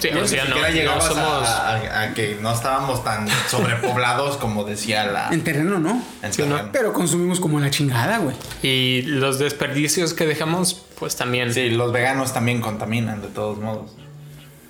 Sí, 0.00 0.08
o 0.08 0.26
sea, 0.26 0.44
no, 0.46 0.56
no 0.56 0.92
a- 0.92 1.00
somos. 1.00 1.48
a, 1.48 2.00
a 2.02 2.12
que 2.14 2.36
no 2.42 2.52
estábamos 2.52 3.04
tan 3.04 3.28
sobrepoblados 3.48 4.36
como 4.36 4.64
decía 4.64 5.04
la. 5.06 5.28
En 5.30 5.44
terreno 5.44 5.78
no. 5.78 6.02
en 6.22 6.32
Sí, 6.32 6.42
¿no? 6.42 6.48
terreno. 6.56 6.70
Pero 6.72 6.92
consumimos 6.92 7.38
como 7.38 7.60
la 7.60 7.70
chingada, 7.70 8.18
güey. 8.18 8.34
Y 8.62 9.02
los 9.02 9.38
desperdicios 9.38 10.14
que 10.14 10.26
dejamos, 10.26 10.82
pues 10.98 11.14
también. 11.16 11.54
Sí, 11.54 11.70
los 11.70 11.92
veganos 11.92 12.32
también 12.34 12.60
contaminan 12.60 13.22
de 13.22 13.28
todos 13.28 13.58
modos. 13.58 13.92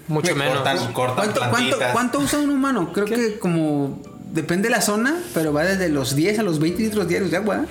Mucho 0.08 0.34
menos. 0.34 0.54
Cortan, 0.56 0.92
cortan 0.92 1.14
¿Cuánto, 1.16 1.40
cuánto, 1.40 1.56
plantitas. 1.56 1.92
cuánto 1.92 2.18
usa 2.20 2.38
un 2.40 2.50
humano? 2.50 2.92
Creo 2.92 3.06
que 3.06 3.38
como 3.38 4.00
depende 4.32 4.68
de 4.68 4.74
la 4.74 4.80
zona, 4.82 5.16
pero 5.34 5.52
va 5.52 5.64
desde 5.64 5.88
los 5.88 6.14
10 6.16 6.38
a 6.38 6.42
los 6.42 6.58
20 6.58 6.82
litros 6.82 7.08
diarios 7.08 7.30
de 7.30 7.36
agua. 7.36 7.64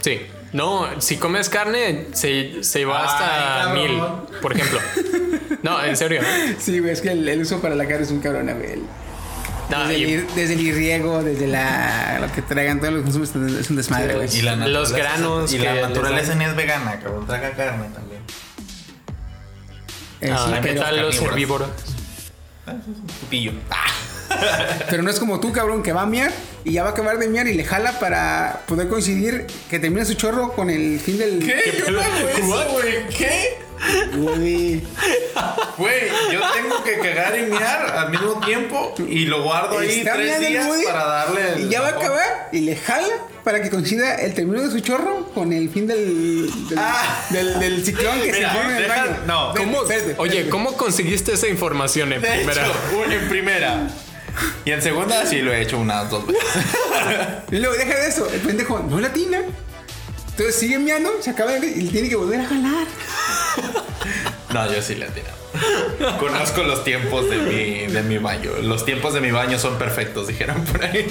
Sí. 0.00 0.20
No, 0.52 0.86
si 1.00 1.16
comes 1.16 1.48
carne, 1.48 2.06
se, 2.12 2.62
se 2.62 2.84
va 2.84 3.04
hasta 3.04 3.72
Ay, 3.72 3.88
mil, 3.88 4.02
por 4.42 4.52
ejemplo. 4.52 4.78
No, 5.62 5.82
en 5.82 5.96
serio. 5.96 6.20
Sí, 6.58 6.78
güey, 6.80 6.92
es 6.92 7.00
que 7.00 7.12
el, 7.12 7.26
el 7.28 7.40
uso 7.40 7.60
para 7.60 7.74
la 7.74 7.86
carne 7.86 8.04
es 8.04 8.10
un 8.10 8.20
cabrón, 8.20 8.46
güey. 8.58 8.72
El- 8.72 8.82
No, 9.70 9.86
desde, 9.86 9.94
el, 9.94 10.10
y 10.10 10.16
desde 10.34 10.52
el 10.54 10.60
irriego, 10.60 11.22
desde 11.22 11.46
la, 11.46 12.18
lo 12.20 12.30
que 12.32 12.42
traigan 12.42 12.80
todos 12.80 12.92
los 12.92 13.02
consumos, 13.04 13.30
es 13.30 13.70
un 13.70 13.76
desmadre, 13.76 14.14
güey. 14.16 14.28
Y 14.36 14.42
la 14.42 14.56
Los 14.56 14.92
granos 14.92 15.50
Y 15.54 15.58
que 15.58 15.64
la 15.64 15.88
naturaleza 15.88 16.34
ni 16.34 16.44
es 16.44 16.54
vegana, 16.54 16.98
cabrón. 17.00 17.26
Traga 17.26 17.50
carne 17.52 17.86
también. 17.94 18.20
Eh, 20.22 20.30
Ah, 20.32 20.46
sí, 20.46 20.52
¿qué 20.54 20.60
pero, 20.62 20.80
tal 20.82 20.96
los 20.96 21.16
carnívoros. 21.20 21.32
herbívoros? 21.32 21.68
Ah, 22.66 22.72
un 22.86 23.06
putillo. 23.20 23.52
pero 24.88 25.02
no 25.02 25.10
es 25.10 25.18
como 25.18 25.40
tú, 25.40 25.52
cabrón, 25.52 25.82
que 25.82 25.92
va 25.92 26.02
a 26.02 26.06
miar 26.06 26.32
y 26.64 26.72
ya 26.72 26.82
va 26.84 26.90
a 26.90 26.92
acabar 26.92 27.18
de 27.18 27.28
miar 27.28 27.46
y 27.48 27.54
le 27.54 27.64
jala 27.64 27.98
para 27.98 28.62
poder 28.66 28.88
coincidir 28.88 29.46
que 29.68 29.78
termine 29.78 30.04
su 30.06 30.14
chorro 30.14 30.52
con 30.52 30.70
el 30.70 30.98
fin 31.00 31.18
del. 31.18 31.38
¿Qué? 31.40 31.54
Eso, 32.38 32.70
güey. 32.72 33.08
¿Qué? 33.16 33.58
Güey. 34.16 34.82
Güey, 35.76 36.00
yo 36.32 36.40
tengo 36.54 36.84
que 36.84 36.98
cagar 36.98 37.36
y 37.38 37.42
miar 37.50 37.86
al 37.96 38.10
mismo 38.10 38.40
tiempo 38.44 38.94
y 39.08 39.24
lo 39.26 39.42
guardo 39.42 39.78
ahí 39.78 39.98
Está 40.00 40.14
tres 40.14 40.40
días 40.40 40.66
Woody 40.68 40.84
para 40.84 41.04
darle. 41.04 41.52
el 41.54 41.60
Y 41.66 41.68
ya 41.68 41.80
va 41.80 41.88
a 41.88 41.90
acabar 41.90 42.48
y 42.52 42.60
le 42.60 42.76
jala 42.76 43.14
para 43.42 43.60
que 43.62 43.70
coincida 43.70 44.14
el 44.16 44.34
término 44.34 44.62
de 44.62 44.70
su 44.70 44.80
chorro 44.80 45.26
con 45.34 45.52
el 45.52 45.68
fin 45.70 45.86
del, 45.86 46.46
del, 46.68 46.78
Ah. 46.78 47.26
del- 47.30 47.58
del 47.58 47.84
ciclón 47.84 48.20
que 48.20 48.32
Mira, 48.32 48.50
se 48.52 48.56
forma 48.56 48.76
en 48.76 48.82
el 48.84 48.88
baño. 48.88 49.16
no. 49.26 49.54
¿Cómo, 49.56 49.82
espérate, 49.82 50.14
oye, 50.18 50.30
espérate. 50.30 50.50
¿cómo 50.50 50.76
conseguiste 50.76 51.32
esa 51.32 51.48
información 51.48 52.12
en 52.12 52.22
De 52.22 52.28
primera? 52.28 52.62
hecho, 52.66 52.74
un- 53.04 53.12
en 53.12 53.28
primera. 53.28 53.88
Y 54.64 54.70
en 54.70 54.80
segunda 54.80 55.26
sí 55.26 55.42
lo 55.42 55.52
he 55.52 55.60
hecho 55.60 55.78
unas 55.78 56.08
dos 56.08 56.26
veces. 56.26 56.42
Y 57.50 57.56
luego 57.58 57.74
deja 57.74 57.94
de 57.98 58.06
eso, 58.08 58.28
el 58.32 58.40
pendejo 58.40 58.78
no 58.78 59.00
latina. 59.00 59.38
Entonces 60.30 60.54
sigue 60.54 60.78
miando, 60.78 61.10
se 61.20 61.28
acaba 61.28 61.50
de, 61.52 61.66
y 61.66 61.88
tiene 61.88 62.08
que 62.08 62.16
volver 62.16 62.40
a 62.40 62.46
jalar. 62.46 62.86
No, 64.52 64.72
yo 64.72 64.82
sí 64.82 64.94
le 64.94 65.06
he 65.06 65.10
tirado. 65.10 66.18
Conozco 66.18 66.62
los 66.62 66.82
tiempos 66.84 67.28
de 67.28 67.36
mi, 67.38 67.92
de 67.92 68.02
mi 68.02 68.18
baño. 68.18 68.50
Los 68.62 68.84
tiempos 68.84 69.14
de 69.14 69.20
mi 69.20 69.30
baño 69.30 69.58
son 69.58 69.78
perfectos, 69.78 70.28
dijeron 70.28 70.62
por 70.64 70.84
ahí. 70.84 71.06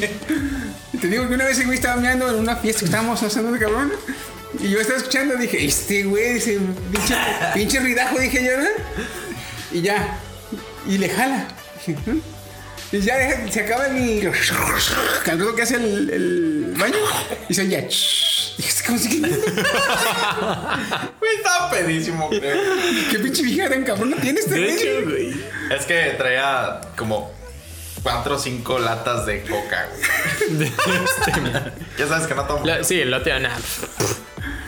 Te 0.99 1.07
digo 1.07 1.27
que 1.27 1.33
una 1.35 1.45
vez 1.45 1.57
el 1.59 1.65
güey 1.65 1.77
estaba 1.77 1.99
meando 1.99 2.29
en 2.29 2.35
una 2.35 2.55
fiesta 2.55 2.79
que 2.79 2.85
estábamos 2.85 3.21
haciendo 3.21 3.51
de 3.51 3.59
cabrón. 3.59 3.91
Y 4.59 4.69
yo 4.69 4.79
estaba 4.79 4.97
escuchando, 4.97 5.35
dije, 5.35 5.63
este 5.65 6.03
güey, 6.03 6.37
ese 6.37 6.59
pinche, 6.91 7.15
pinche 7.53 7.79
ridajo, 7.79 8.19
dije 8.19 8.43
yo, 8.43 8.57
¿no? 8.57 8.67
Y 9.71 9.81
ya. 9.81 10.17
Y 10.87 10.97
le 10.97 11.09
jala. 11.09 11.47
"¿Mm?". 11.87 12.19
Y 12.91 12.99
ya 12.99 13.17
deja- 13.17 13.49
se 13.51 13.61
acaba 13.61 13.87
el. 13.87 13.97
El 15.25 15.37
ruido 15.39 15.55
que 15.55 15.61
hace 15.61 15.75
el, 15.75 16.09
el 16.09 16.73
baño. 16.77 16.95
Y 17.47 17.53
se 17.53 17.61
oye. 17.61 17.87
Dije, 18.57 18.69
"¿Este 18.69 18.83
¿cómo 18.85 18.97
sigue? 18.99 19.19
Güey, 21.19 21.35
estaba 21.37 21.69
pedísimo, 21.71 22.29
creo. 22.29 22.57
¿Qué 23.11 23.19
pinche 23.19 23.43
vieja 23.43 23.69
tan 23.69 23.83
cabrón 23.83 24.09
no 24.11 24.17
tiene 24.17 24.39
este 24.39 24.55
De 24.55 24.73
hecho, 24.73 25.09
güey. 25.09 25.41
Es 25.69 25.85
que 25.85 26.15
traía 26.17 26.81
como 26.97 27.31
cuatro 28.03 28.35
o 28.35 28.39
cinco 28.39 28.77
latas 28.79 29.25
de 29.25 29.41
coca, 29.43 29.87
güey. 30.49 30.69
Ya 31.97 32.07
sabes 32.07 32.27
que 32.27 32.35
no 32.35 32.43
tomo. 32.45 32.65
La- 32.65 32.83
sí, 32.83 33.03
lo 33.05 33.21
te 33.21 33.39
nada. 33.39 33.57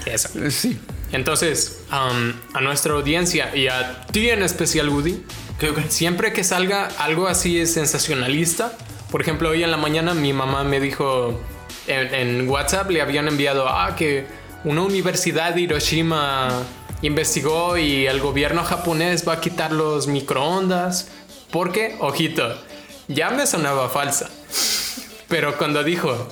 Eso. 0.05 0.29
Sí. 0.49 0.79
Entonces, 1.11 1.79
am, 1.89 2.39
a 2.53 2.61
nuestra 2.61 2.93
audiencia 2.93 3.55
y 3.55 3.67
a 3.67 4.01
ti 4.11 4.29
en 4.29 4.41
especial, 4.43 4.89
Woody, 4.89 5.13
que 5.13 5.23
siempre 5.89 6.33
que 6.33 6.43
salga 6.43 6.89
algo 6.97 7.27
así 7.27 7.65
sensacionalista, 7.65 8.73
por 9.11 9.21
ejemplo, 9.21 9.49
hoy 9.49 9.63
en 9.63 9.71
la 9.71 9.77
mañana 9.77 10.13
mi 10.13 10.33
mamá 10.33 10.63
me 10.63 10.79
dijo 10.79 11.39
en, 11.87 12.13
en 12.13 12.49
WhatsApp 12.49 12.89
le 12.89 13.01
habían 13.01 13.27
enviado 13.27 13.67
ah, 13.67 13.95
que 13.95 14.25
una 14.63 14.81
universidad 14.81 15.53
de 15.53 15.61
Hiroshima 15.61 16.63
investigó 17.01 17.77
y 17.77 18.07
el 18.07 18.19
gobierno 18.21 18.63
japonés 18.63 19.27
va 19.27 19.33
a 19.33 19.41
quitar 19.41 19.71
los 19.71 20.07
microondas. 20.07 21.09
Porque, 21.51 21.95
ojito, 21.99 22.57
ya 23.07 23.29
me 23.29 23.45
sonaba 23.45 23.89
falsa. 23.89 24.29
Pero 25.27 25.57
cuando 25.57 25.83
dijo, 25.83 26.27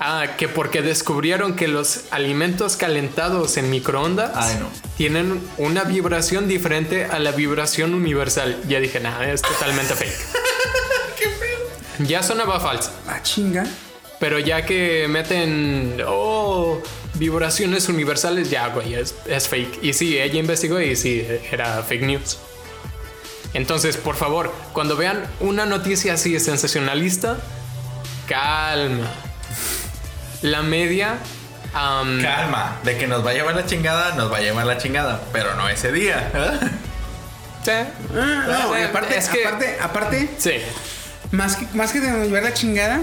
ah, 0.00 0.36
que 0.36 0.48
porque 0.48 0.82
descubrieron 0.82 1.54
que 1.56 1.68
los 1.68 2.04
alimentos 2.10 2.76
calentados 2.76 3.56
en 3.56 3.70
microondas 3.70 4.30
Ay, 4.34 4.56
no. 4.60 4.68
tienen 4.96 5.40
una 5.56 5.84
vibración 5.84 6.48
diferente 6.48 7.04
a 7.06 7.18
la 7.18 7.32
vibración 7.32 7.94
universal, 7.94 8.60
ya 8.68 8.80
dije, 8.80 9.00
nada, 9.00 9.30
es 9.30 9.42
totalmente 9.42 9.94
fake. 9.94 10.12
Ya 12.00 12.22
sonaba 12.22 12.60
falsa, 12.60 12.92
Ah, 13.08 13.20
chinga. 13.24 13.66
pero 14.20 14.38
ya 14.38 14.64
que 14.64 15.08
meten, 15.08 16.00
oh, 16.06 16.80
vibraciones 17.14 17.88
universales, 17.88 18.50
ya, 18.50 18.68
güey, 18.68 18.94
es, 18.94 19.16
es 19.26 19.48
fake. 19.48 19.82
Y 19.82 19.92
sí, 19.94 20.16
ella 20.16 20.38
investigó 20.38 20.80
y 20.80 20.94
sí, 20.94 21.26
era 21.50 21.82
fake 21.82 22.02
news. 22.02 22.38
Entonces, 23.52 23.96
por 23.96 24.14
favor, 24.14 24.52
cuando 24.72 24.94
vean 24.96 25.24
una 25.40 25.66
noticia 25.66 26.14
así 26.14 26.38
sensacionalista, 26.38 27.38
calma. 28.28 29.10
La 30.42 30.62
media... 30.62 31.16
Calma, 31.72 32.78
de 32.82 32.96
que 32.96 33.06
nos 33.06 33.24
va 33.24 33.30
a 33.30 33.34
llevar 33.34 33.54
la 33.54 33.66
chingada, 33.66 34.14
nos 34.14 34.32
va 34.32 34.38
a 34.38 34.40
llevar 34.40 34.66
la 34.66 34.78
chingada, 34.78 35.20
pero 35.32 35.54
no 35.54 35.68
ese 35.68 35.92
día. 35.92 36.30
¿eh? 36.34 36.58
sí. 37.62 37.70
Ah, 38.16 38.44
no, 38.48 38.74
aparte, 38.74 39.16
es 39.18 39.28
que- 39.28 39.44
aparte, 39.46 39.76
aparte, 39.80 40.30
Sí. 40.38 40.52
más 41.30 41.56
que, 41.56 41.66
más 41.76 41.92
que 41.92 42.00
de 42.00 42.26
llevar 42.26 42.42
la 42.42 42.54
chingada, 42.54 43.00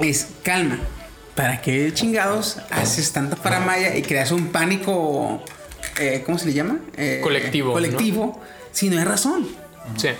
es 0.00 0.28
calma. 0.44 0.78
¿Para 1.34 1.60
qué 1.60 1.92
chingados 1.92 2.58
haces 2.70 3.12
tanta 3.12 3.36
paramaya 3.36 3.94
y 3.96 4.02
creas 4.02 4.30
un 4.30 4.48
pánico, 4.52 5.42
eh, 5.98 6.22
¿cómo 6.24 6.38
se 6.38 6.46
le 6.46 6.52
llama? 6.52 6.78
Eh, 6.96 7.20
Colectivo, 7.22 7.72
Colectivo, 7.72 8.40
si 8.72 8.88
no 8.90 8.98
hay 8.98 9.04
razón. 9.04 9.46
Sí. 9.96 10.10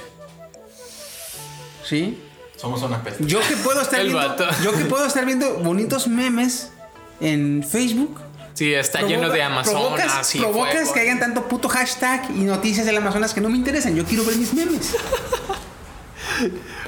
¿Sí? 1.84 2.22
Somos 2.58 2.82
una 2.82 3.02
peste. 3.02 3.24
Yo 3.24 3.40
que 3.40 3.56
puedo 3.56 3.80
estar 3.80 4.00
El 4.00 4.08
viendo, 4.08 4.28
vato. 4.28 4.44
yo 4.62 4.72
que 4.72 4.84
puedo 4.84 5.06
estar 5.06 5.24
viendo 5.24 5.54
bonitos 5.60 6.06
memes 6.08 6.70
en 7.20 7.64
Facebook. 7.66 8.20
Sí, 8.54 8.74
está 8.74 9.02
lleno 9.02 9.28
de 9.30 9.40
Amazonas. 9.42 9.80
Provocas, 9.80 10.34
y 10.34 10.38
provocas 10.40 10.72
fuego. 10.74 10.92
que 10.94 11.00
hayan 11.00 11.20
tanto 11.20 11.46
puto 11.46 11.68
hashtag 11.68 12.28
y 12.34 12.40
noticias 12.40 12.84
del 12.84 12.96
Amazonas 12.96 13.32
que 13.32 13.40
no 13.40 13.48
me 13.48 13.56
interesan. 13.56 13.94
Yo 13.94 14.04
quiero 14.04 14.24
ver 14.24 14.36
mis 14.36 14.52
memes. 14.52 14.94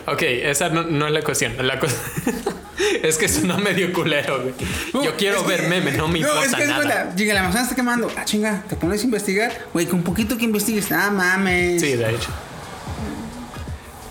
Ok, 0.06 0.22
esa 0.22 0.68
no, 0.70 0.82
no 0.82 1.06
es 1.06 1.12
la 1.12 1.22
cuestión. 1.22 1.54
La 1.66 1.78
cosa 1.78 1.94
es 3.02 3.16
que 3.18 3.28
suena 3.28 3.58
medio 3.58 3.92
culero, 3.92 4.42
güey. 4.42 4.54
Yo 5.04 5.16
quiero 5.16 5.40
es 5.40 5.46
ver 5.46 5.60
que- 5.62 5.66
memes, 5.68 5.96
no 5.96 6.08
me 6.08 6.20
No, 6.20 6.26
importa 6.28 6.46
es 6.46 6.54
que 6.54 6.62
es 6.62 6.68
nada. 6.68 6.82
cuenta, 6.84 7.14
llega 7.16 7.32
el 7.32 7.38
Amazonas 7.38 7.64
está 7.64 7.74
quemando. 7.76 8.10
Ah, 8.16 8.24
chinga, 8.24 8.62
te 8.68 8.76
pones 8.76 9.02
a 9.02 9.04
investigar. 9.04 9.66
Güey, 9.72 9.86
con 9.86 10.02
poquito 10.02 10.36
que 10.36 10.44
investigues. 10.44 10.90
Ah, 10.92 11.10
mames. 11.10 11.80
Sí, 11.80 11.92
de 11.96 12.10
hecho. 12.10 12.28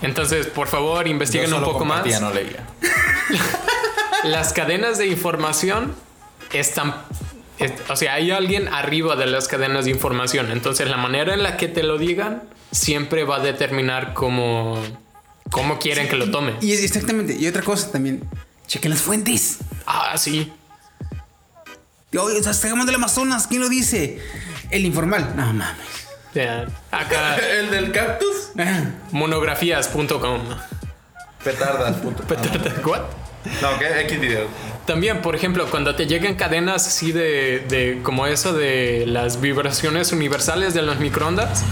Entonces, 0.02 0.46
por 0.46 0.68
favor, 0.68 1.04
Yo 1.04 1.10
investiguen 1.10 1.52
un 1.52 1.62
poco 1.64 1.84
más. 1.84 2.04
no 2.20 2.32
leía. 2.32 2.64
Las 4.24 4.52
cadenas 4.52 4.98
de 4.98 5.06
información 5.06 5.94
están. 6.52 6.94
es- 7.58 7.72
o 7.88 7.96
sea, 7.96 8.14
hay 8.14 8.30
alguien 8.30 8.68
arriba 8.68 9.16
de 9.16 9.26
las 9.26 9.48
cadenas 9.48 9.84
de 9.84 9.90
información. 9.90 10.50
Entonces, 10.50 10.88
la 10.90 10.96
manera 10.96 11.34
en 11.34 11.42
la 11.42 11.56
que 11.56 11.68
te 11.68 11.82
lo 11.82 11.98
digan 11.98 12.42
siempre 12.70 13.24
va 13.24 13.36
a 13.36 13.40
determinar 13.40 14.12
cómo, 14.14 14.80
cómo 15.50 15.78
quieren 15.78 16.08
que 16.08 16.16
lo 16.16 16.30
tomen. 16.30 16.56
Y 16.60 16.72
exactamente. 16.72 17.34
Y 17.38 17.46
otra 17.48 17.62
cosa 17.62 17.90
también. 17.92 18.22
Chequen 18.66 18.90
las 18.90 19.00
fuentes. 19.00 19.58
Ah, 19.86 20.16
sí. 20.16 20.52
Oye, 22.18 22.38
o 22.38 22.42
sea, 22.42 22.52
está 22.52 22.68
quemando 22.68 22.90
el 22.90 22.96
Amazonas. 22.96 23.46
¿Quién 23.46 23.60
lo 23.62 23.68
dice? 23.68 24.20
El 24.70 24.84
informal. 24.84 25.32
No 25.36 25.46
mames. 25.52 25.76
Ya, 26.34 26.66
Acá, 26.90 27.36
El 27.58 27.70
del 27.70 27.92
cactus. 27.92 28.50
Monografías.com. 29.10 30.40
Petardas, 31.44 31.96
puto. 31.96 32.22
¿What? 32.88 33.00
No, 33.62 33.78
que 33.78 34.00
X 34.02 34.20
video. 34.20 34.46
También, 34.86 35.22
por 35.22 35.34
ejemplo, 35.34 35.66
cuando 35.70 35.94
te 35.96 36.06
llegan 36.06 36.34
cadenas 36.34 36.86
así 36.86 37.12
de, 37.12 37.64
de 37.68 38.00
como 38.02 38.26
eso 38.26 38.52
de 38.52 39.04
las 39.06 39.40
vibraciones 39.40 40.12
universales 40.12 40.74
de 40.74 40.82
los 40.82 40.98
microondas 41.00 41.62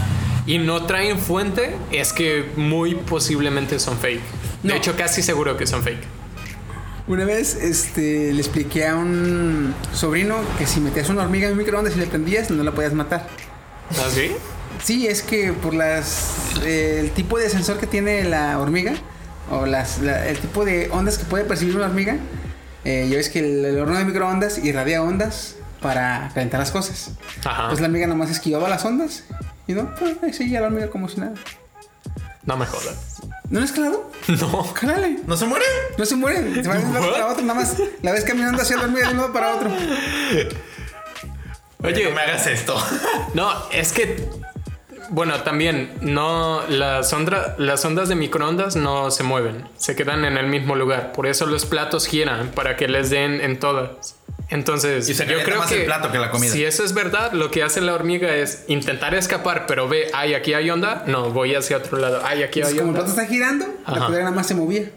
y 0.46 0.58
no 0.58 0.84
traen 0.86 1.18
fuente, 1.18 1.76
es 1.92 2.12
que 2.12 2.50
muy 2.56 2.94
posiblemente 2.94 3.78
son 3.78 3.98
fake. 3.98 4.22
De 4.62 4.68
No. 4.70 4.74
hecho, 4.74 4.96
casi 4.96 5.22
seguro 5.22 5.56
que 5.56 5.66
son 5.66 5.82
fake. 5.82 6.02
Una 7.06 7.24
vez 7.24 7.54
este, 7.54 8.32
le 8.32 8.40
expliqué 8.40 8.86
a 8.86 8.94
un 8.94 9.74
sobrino 9.92 10.36
que 10.58 10.66
si 10.66 10.80
metías 10.80 11.08
una 11.10 11.22
hormiga 11.22 11.46
en 11.46 11.52
un 11.52 11.58
microondas 11.58 11.96
y 11.96 11.98
le 12.00 12.06
prendías, 12.06 12.50
no 12.50 12.62
la 12.62 12.72
podías 12.72 12.92
matar. 12.94 13.26
¿Así? 14.06 14.32
Sí, 14.82 15.06
es 15.06 15.22
que 15.22 15.52
por 15.52 15.74
las 15.74 16.32
eh, 16.62 16.98
el 17.00 17.10
tipo 17.12 17.38
de 17.38 17.48
sensor 17.50 17.78
que 17.78 17.86
tiene 17.86 18.24
la 18.24 18.58
hormiga 18.58 18.92
o 19.50 19.66
las, 19.66 19.98
la- 20.00 20.26
el 20.28 20.38
tipo 20.38 20.64
de 20.64 20.88
ondas 20.92 21.18
que 21.18 21.24
puede 21.24 21.44
percibir 21.44 21.74
una 21.76 21.86
hormiga, 21.86 22.16
eh, 22.84 23.06
ya 23.10 23.16
ves 23.16 23.28
que 23.28 23.38
el, 23.40 23.64
el 23.64 23.78
horno 23.78 23.98
de 23.98 24.04
microondas 24.04 24.58
irradia 24.58 25.02
ondas 25.02 25.56
para 25.80 26.30
calentar 26.34 26.60
las 26.60 26.70
cosas. 26.70 27.10
Ajá. 27.44 27.68
Pues 27.68 27.80
la 27.80 27.86
hormiga 27.86 28.06
nomás 28.06 28.30
esquivaba 28.30 28.68
las 28.68 28.84
ondas 28.84 29.24
y 29.66 29.72
no, 29.72 29.94
pues 29.94 30.16
ahí 30.22 30.32
seguía 30.32 30.60
la 30.60 30.66
hormiga 30.68 30.88
como 30.90 31.08
si 31.08 31.20
nada. 31.20 31.32
No 32.44 32.56
me 32.56 32.64
jodas. 32.66 33.16
¿No 33.50 33.60
lo 33.60 33.64
has 33.64 33.72
calado? 33.72 34.10
No. 34.28 34.72
Cálale. 34.74 35.18
¿No 35.26 35.36
se 35.36 35.46
muere? 35.46 35.64
No 35.96 36.04
se 36.04 36.14
muere, 36.14 36.62
se 36.62 36.68
va 36.68 36.76
de 36.76 36.84
un 36.84 36.92
lado 36.94 37.10
para 37.10 37.26
otro, 37.28 37.42
nada 37.44 37.60
más 37.60 37.76
la 38.02 38.12
ves 38.12 38.24
caminando 38.24 38.60
hacia 38.62 38.76
la 38.76 38.82
hormiga 38.84 39.06
de 39.06 39.12
un 39.14 39.16
lado 39.20 39.32
para 39.32 39.54
otro. 39.56 39.70
Oye, 41.82 42.04
no 42.04 42.10
me 42.10 42.20
hagas 42.22 42.46
esto. 42.46 42.76
no, 43.34 43.50
es 43.70 43.92
que. 43.92 44.28
Bueno, 45.10 45.40
también 45.42 45.90
no 46.02 46.62
las 46.68 47.10
ondas, 47.14 47.58
las 47.58 47.82
ondas 47.84 48.10
de 48.10 48.14
microondas 48.14 48.76
no 48.76 49.10
se 49.10 49.22
mueven, 49.22 49.66
se 49.78 49.96
quedan 49.96 50.26
en 50.26 50.36
el 50.36 50.48
mismo 50.48 50.76
lugar. 50.76 51.12
Por 51.12 51.26
eso 51.26 51.46
los 51.46 51.64
platos 51.64 52.06
giran 52.06 52.48
para 52.50 52.76
que 52.76 52.88
les 52.88 53.08
den 53.08 53.40
en 53.40 53.58
todas. 53.58 54.16
Entonces, 54.50 55.08
Y 55.08 55.14
se 55.14 55.26
yo 55.26 55.42
creo 55.44 55.58
más 55.60 55.70
que 55.70 55.80
el 55.80 55.84
plato 55.86 56.10
que 56.12 56.18
la 56.18 56.30
comida. 56.30 56.52
si 56.52 56.62
eso 56.64 56.84
es 56.84 56.92
verdad, 56.92 57.32
lo 57.32 57.50
que 57.50 57.62
hace 57.62 57.80
la 57.80 57.94
hormiga 57.94 58.34
es 58.34 58.64
intentar 58.68 59.14
escapar, 59.14 59.66
pero 59.66 59.88
ve, 59.88 60.10
ay, 60.12 60.34
aquí 60.34 60.52
hay 60.54 60.68
onda, 60.70 61.04
no, 61.06 61.30
voy 61.30 61.54
hacia 61.54 61.78
otro 61.78 61.96
lado. 61.98 62.20
Ay, 62.24 62.42
aquí 62.42 62.60
Entonces, 62.60 62.74
hay 62.74 62.78
como 62.86 62.92
el 62.92 63.00
onda. 63.00 63.04
plato 63.06 63.20
está 63.20 63.32
girando, 63.32 63.66
la 63.86 63.92
Ajá. 63.96 64.06
cudera 64.06 64.24
nada 64.24 64.36
más 64.36 64.46
se 64.46 64.54
movía. 64.54 64.90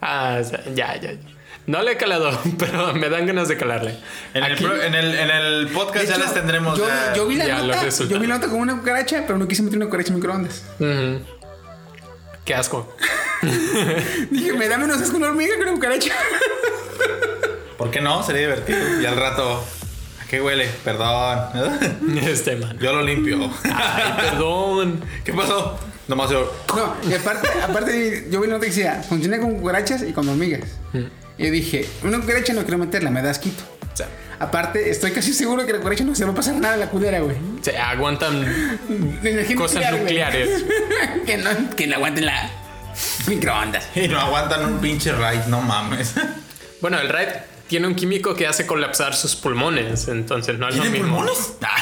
Ah, 0.00 0.40
ya, 0.74 0.94
ya. 0.96 1.12
ya. 1.12 1.18
No 1.66 1.82
le 1.82 1.92
he 1.92 1.96
calado, 1.96 2.36
pero 2.58 2.92
me 2.94 3.08
dan 3.08 3.26
ganas 3.26 3.46
de 3.48 3.56
calarle. 3.56 3.96
En 4.34 4.42
el, 4.44 4.52
Aquí- 4.54 4.64
pro- 4.64 4.82
en 4.82 4.94
el, 4.94 5.14
en 5.14 5.30
el 5.30 5.68
podcast 5.68 6.06
ya 6.06 6.18
les 6.18 6.32
tendremos. 6.34 6.76
Yo, 6.78 6.86
ya- 6.88 7.12
yo 7.14 7.26
vi 7.26 7.36
la 7.36 7.46
ya 7.46 7.58
nota, 7.62 7.88
yo 7.88 8.18
vi 8.18 8.26
la 8.26 8.34
nota 8.36 8.48
con 8.48 8.60
una 8.60 8.76
cucaracha, 8.78 9.24
pero 9.26 9.38
no 9.38 9.46
quise 9.46 9.62
meter 9.62 9.76
una 9.76 9.86
cucaracha 9.86 10.08
en 10.10 10.14
microondas. 10.16 10.64
Ujú. 10.80 11.20
Qué 12.44 12.54
asco. 12.54 12.96
Dije, 14.30 14.52
me 14.54 14.68
da 14.68 14.78
menos 14.78 15.00
asco 15.00 15.16
una 15.16 15.28
hormiga 15.28 15.54
que 15.56 15.62
una 15.62 15.72
cucaracha. 15.72 16.12
¿Por 17.78 17.90
qué 17.90 18.00
no? 18.00 18.22
Sería 18.22 18.42
divertido. 18.42 19.00
Y 19.00 19.06
al 19.06 19.16
rato. 19.16 19.64
¿A 20.22 20.26
qué 20.26 20.40
huele? 20.40 20.68
Perdón. 20.84 21.78
Este 22.22 22.56
man. 22.56 22.78
Yo 22.78 22.92
lo 22.92 23.02
limpio. 23.02 23.50
Ay, 23.64 24.14
perdón. 24.16 25.02
¿Qué 25.24 25.32
pasó? 25.32 25.78
Nomás 26.08 26.30
yo. 26.30 26.52
No, 26.74 26.96
y 27.08 27.14
aparte, 27.14 27.48
aparte 27.62 28.26
yo 28.30 28.40
vi 28.40 28.48
la 28.48 28.54
nota 28.54 28.64
que 28.66 28.70
decía, 28.72 29.02
funciona 29.08 29.38
con 29.38 29.54
cucarachas 29.60 30.02
y 30.02 30.12
con 30.12 30.28
hormigas. 30.28 30.62
Y 30.92 31.06
yo 31.40 31.50
dije, 31.50 31.86
una 32.02 32.20
cucaracha 32.20 32.52
no 32.52 32.62
quiero 32.62 32.78
meterla, 32.78 33.10
me 33.10 33.22
da 33.22 33.30
asquito. 33.30 33.62
O 33.92 33.96
sea, 33.96 34.08
Aparte, 34.38 34.88
estoy 34.90 35.10
casi 35.12 35.34
seguro 35.34 35.66
que 35.66 35.72
la 35.72 35.78
cucaracha 35.78 36.02
no 36.04 36.14
se 36.14 36.24
va 36.24 36.32
a 36.32 36.34
pasar 36.34 36.54
nada 36.54 36.74
a 36.74 36.76
la 36.78 36.88
culera, 36.88 37.20
güey. 37.20 37.36
se 37.60 37.76
aguantan 37.76 38.78
cosas 39.56 39.92
nucleares. 39.92 40.64
que, 41.26 41.36
no, 41.36 41.50
que 41.76 41.86
no 41.86 41.96
aguanten 41.96 42.24
la 42.26 42.50
microondas. 43.26 43.84
Y 43.94 44.08
no 44.08 44.18
aguantan 44.18 44.64
un 44.64 44.78
pinche 44.80 45.12
raid, 45.12 45.40
no 45.48 45.60
mames. 45.60 46.14
Bueno, 46.80 46.98
el 46.98 47.08
Raid 47.10 47.28
tiene 47.68 47.86
un 47.86 47.94
químico 47.94 48.34
que 48.34 48.46
hace 48.46 48.66
colapsar 48.66 49.14
sus 49.14 49.36
pulmones, 49.36 50.08
entonces 50.08 50.58
no 50.58 50.68
es 50.68 50.76
lo 50.76 50.82
¿Tiene 50.82 50.98
mismo. 51.00 51.18
pulmones? 51.18 51.52
Ah, 51.62 51.76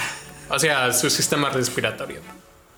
O 0.50 0.58
sea, 0.58 0.92
su 0.92 1.08
sistema 1.10 1.50
respiratorio. 1.50 2.20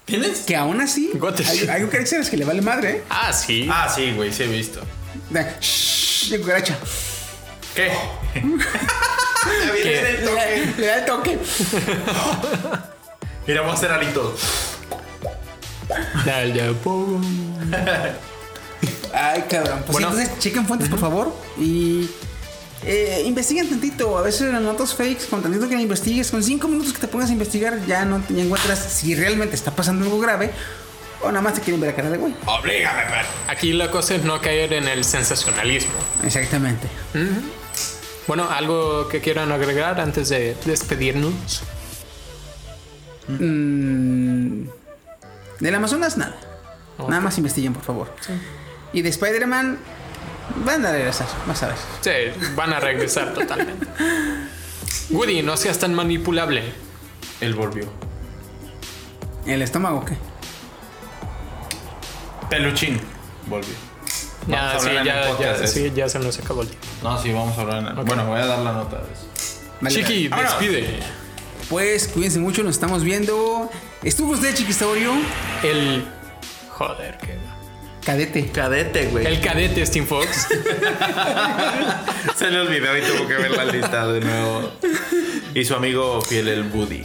¿Tienes? 0.05 0.41
Que 0.41 0.57
aún 0.57 0.81
así, 0.81 1.11
hay, 1.49 1.69
hay 1.69 1.83
cucarachas 1.85 2.29
que 2.29 2.37
le 2.37 2.45
vale 2.45 2.61
madre, 2.61 2.91
¿eh? 2.91 3.03
Ah, 3.09 3.33
sí. 3.33 3.67
Ah, 3.71 3.89
sí, 3.95 4.13
güey, 4.13 4.33
sí 4.33 4.43
he 4.43 4.47
visto. 4.49 4.81
Shh, 6.21 6.31
de 6.31 6.41
cucaracha. 6.41 6.77
¿Qué? 7.75 7.91
¿Qué? 9.83 10.19
Le 10.23 10.35
da, 10.35 10.47
le 10.77 10.87
da 10.87 10.97
el 10.97 11.05
toque. 11.07 11.39
Mira, 13.47 13.63
vamos 13.63 13.77
a 13.77 13.79
hacer 13.79 13.91
alitos. 13.91 14.41
Ya, 16.27 16.45
ya, 16.45 16.73
Ay, 19.15 19.45
cabrón. 19.49 19.83
Pues 19.87 19.93
Bueno. 19.93 20.13
sí, 20.13 20.19
entonces 20.19 20.39
chequen 20.39 20.67
fuentes, 20.67 20.89
por 20.91 20.99
favor. 20.99 21.35
Y 21.59 22.11
eh, 22.85 23.23
investiguen 23.25 23.69
tantito. 23.69 24.19
A 24.19 24.23
veces 24.23 24.43
en 24.43 24.63
notas 24.63 24.95
fakes, 24.95 25.25
con 25.29 25.43
tantito 25.43 25.69
que 25.69 25.77
la 25.77 25.83
investigues, 25.83 26.31
con 26.31 26.43
cinco 26.43 26.69
minutos 26.69 26.93
que 26.93 27.01
te 27.01 27.09
pongas 27.09 27.31
a 27.31 27.33
investigar, 27.33 27.85
ya 27.87 28.05
no 28.05 28.23
ya 28.29 28.43
encuentras 28.43 28.79
si 28.79 29.15
realmente 29.15 29.57
está 29.57 29.71
pasando 29.71 30.05
algo 30.05 30.21
grave 30.21 30.51
o 31.23 31.29
nada 31.29 31.41
más 31.43 31.55
te 31.55 31.61
quieren 31.61 31.81
ver 31.81 31.91
la 31.91 31.97
cara 31.97 32.11
de 32.11 32.19
güey. 32.19 32.35
Oblígame, 32.47 33.03
perro. 33.03 33.29
Aquí 33.49 33.73
la 33.73 33.91
cosa 33.91 34.15
es 34.15 34.25
no 34.25 34.41
caer 34.41 34.73
en 34.73 34.89
el 34.89 35.05
sensacionalismo. 35.05 35.93
Exactamente. 36.25 36.89
Bueno, 38.27 38.49
algo 38.51 39.09
que 39.09 39.21
quieran 39.21 39.51
agregar 39.53 40.01
antes 40.01 40.29
de 40.29 40.57
despedirnos. 40.65 41.63
Mm, 43.29 44.65
del 45.61 45.75
Amazonas, 45.75 46.17
nada. 46.17 46.37
Nada 47.09 47.21
más 47.21 47.37
investiguen, 47.39 47.73
por 47.73 47.83
favor. 47.83 48.15
Y 48.93 49.03
de 49.03 49.09
Spider-Man, 49.09 49.79
van 50.65 50.85
a 50.85 50.93
regresar, 50.93 51.27
vas 51.47 51.63
a 51.63 51.69
ver. 51.69 51.77
Sí, 52.01 52.51
van 52.55 52.73
a 52.73 52.81
regresar 52.81 53.33
totalmente. 53.33 53.87
Woody, 55.11 55.43
no 55.43 55.57
seas 55.57 55.79
tan 55.79 55.95
manipulable. 55.95 56.63
Él 57.41 57.55
volvió. 57.55 57.85
¿El 59.47 59.63
estómago 59.63 60.05
qué? 60.05 60.17
Peluchín. 62.51 63.01
Volvió. 63.47 63.75
Ya, 64.47 64.57
Vamos 64.65 64.75
a 64.75 64.81
sí, 64.81 64.89
hablar 64.89 65.07
en 65.07 65.39
ya, 65.39 65.59
ya, 65.61 65.67
sí, 65.67 65.93
ya 65.95 66.09
se 66.09 66.19
nos 66.19 66.39
acabó 66.39 66.63
el 66.63 66.69
tiempo. 66.69 66.87
No, 67.03 67.23
sí, 67.23 67.33
vamos 67.33 67.57
a 67.57 67.61
hablar 67.61 67.79
en 67.79 67.87
el... 67.87 68.05
Bueno, 68.05 68.27
voy 68.27 68.41
a 68.41 68.47
dar 68.47 68.59
la 68.59 68.73
nota 68.73 68.97
de 68.99 69.13
eso. 69.13 69.61
Vale, 69.81 69.95
Chiqui, 69.95 70.29
vale. 70.29 70.43
despide. 70.43 70.99
Pues 71.69 72.09
cuídense 72.09 72.39
mucho, 72.39 72.63
nos 72.63 72.75
estamos 72.75 73.05
viendo. 73.05 73.71
Estuvo 74.03 74.33
usted, 74.33 74.55
Chiquistaurio. 74.55 75.13
El. 75.63 76.05
Joder, 76.71 77.17
qué. 77.19 77.39
Cadete. 78.05 78.47
Cadete, 78.51 79.07
güey. 79.07 79.27
El 79.27 79.41
cadete 79.41 79.87
Steam 79.87 80.07
Fox. 80.07 80.49
Se 82.37 82.51
le 82.51 82.61
olvidó 82.61 82.97
y 82.97 83.03
tuvo 83.03 83.29
que 83.29 83.35
ver 83.35 83.51
la 83.53 83.65
lista 83.67 84.07
de 84.09 84.21
nuevo. 84.21 84.71
Y 85.55 85.65
su 85.65 85.75
amigo 85.75 86.21
fiel, 86.23 86.49
el 86.49 86.71
Woody. 86.73 87.05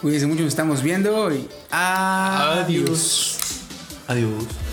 Cuídense 0.00 0.26
mucho, 0.26 0.42
nos 0.42 0.50
estamos 0.50 0.82
viendo 0.82 1.32
y 1.32 1.48
adiós. 1.70 2.58
Adiós. 2.64 3.38
Adiós. 4.08 4.67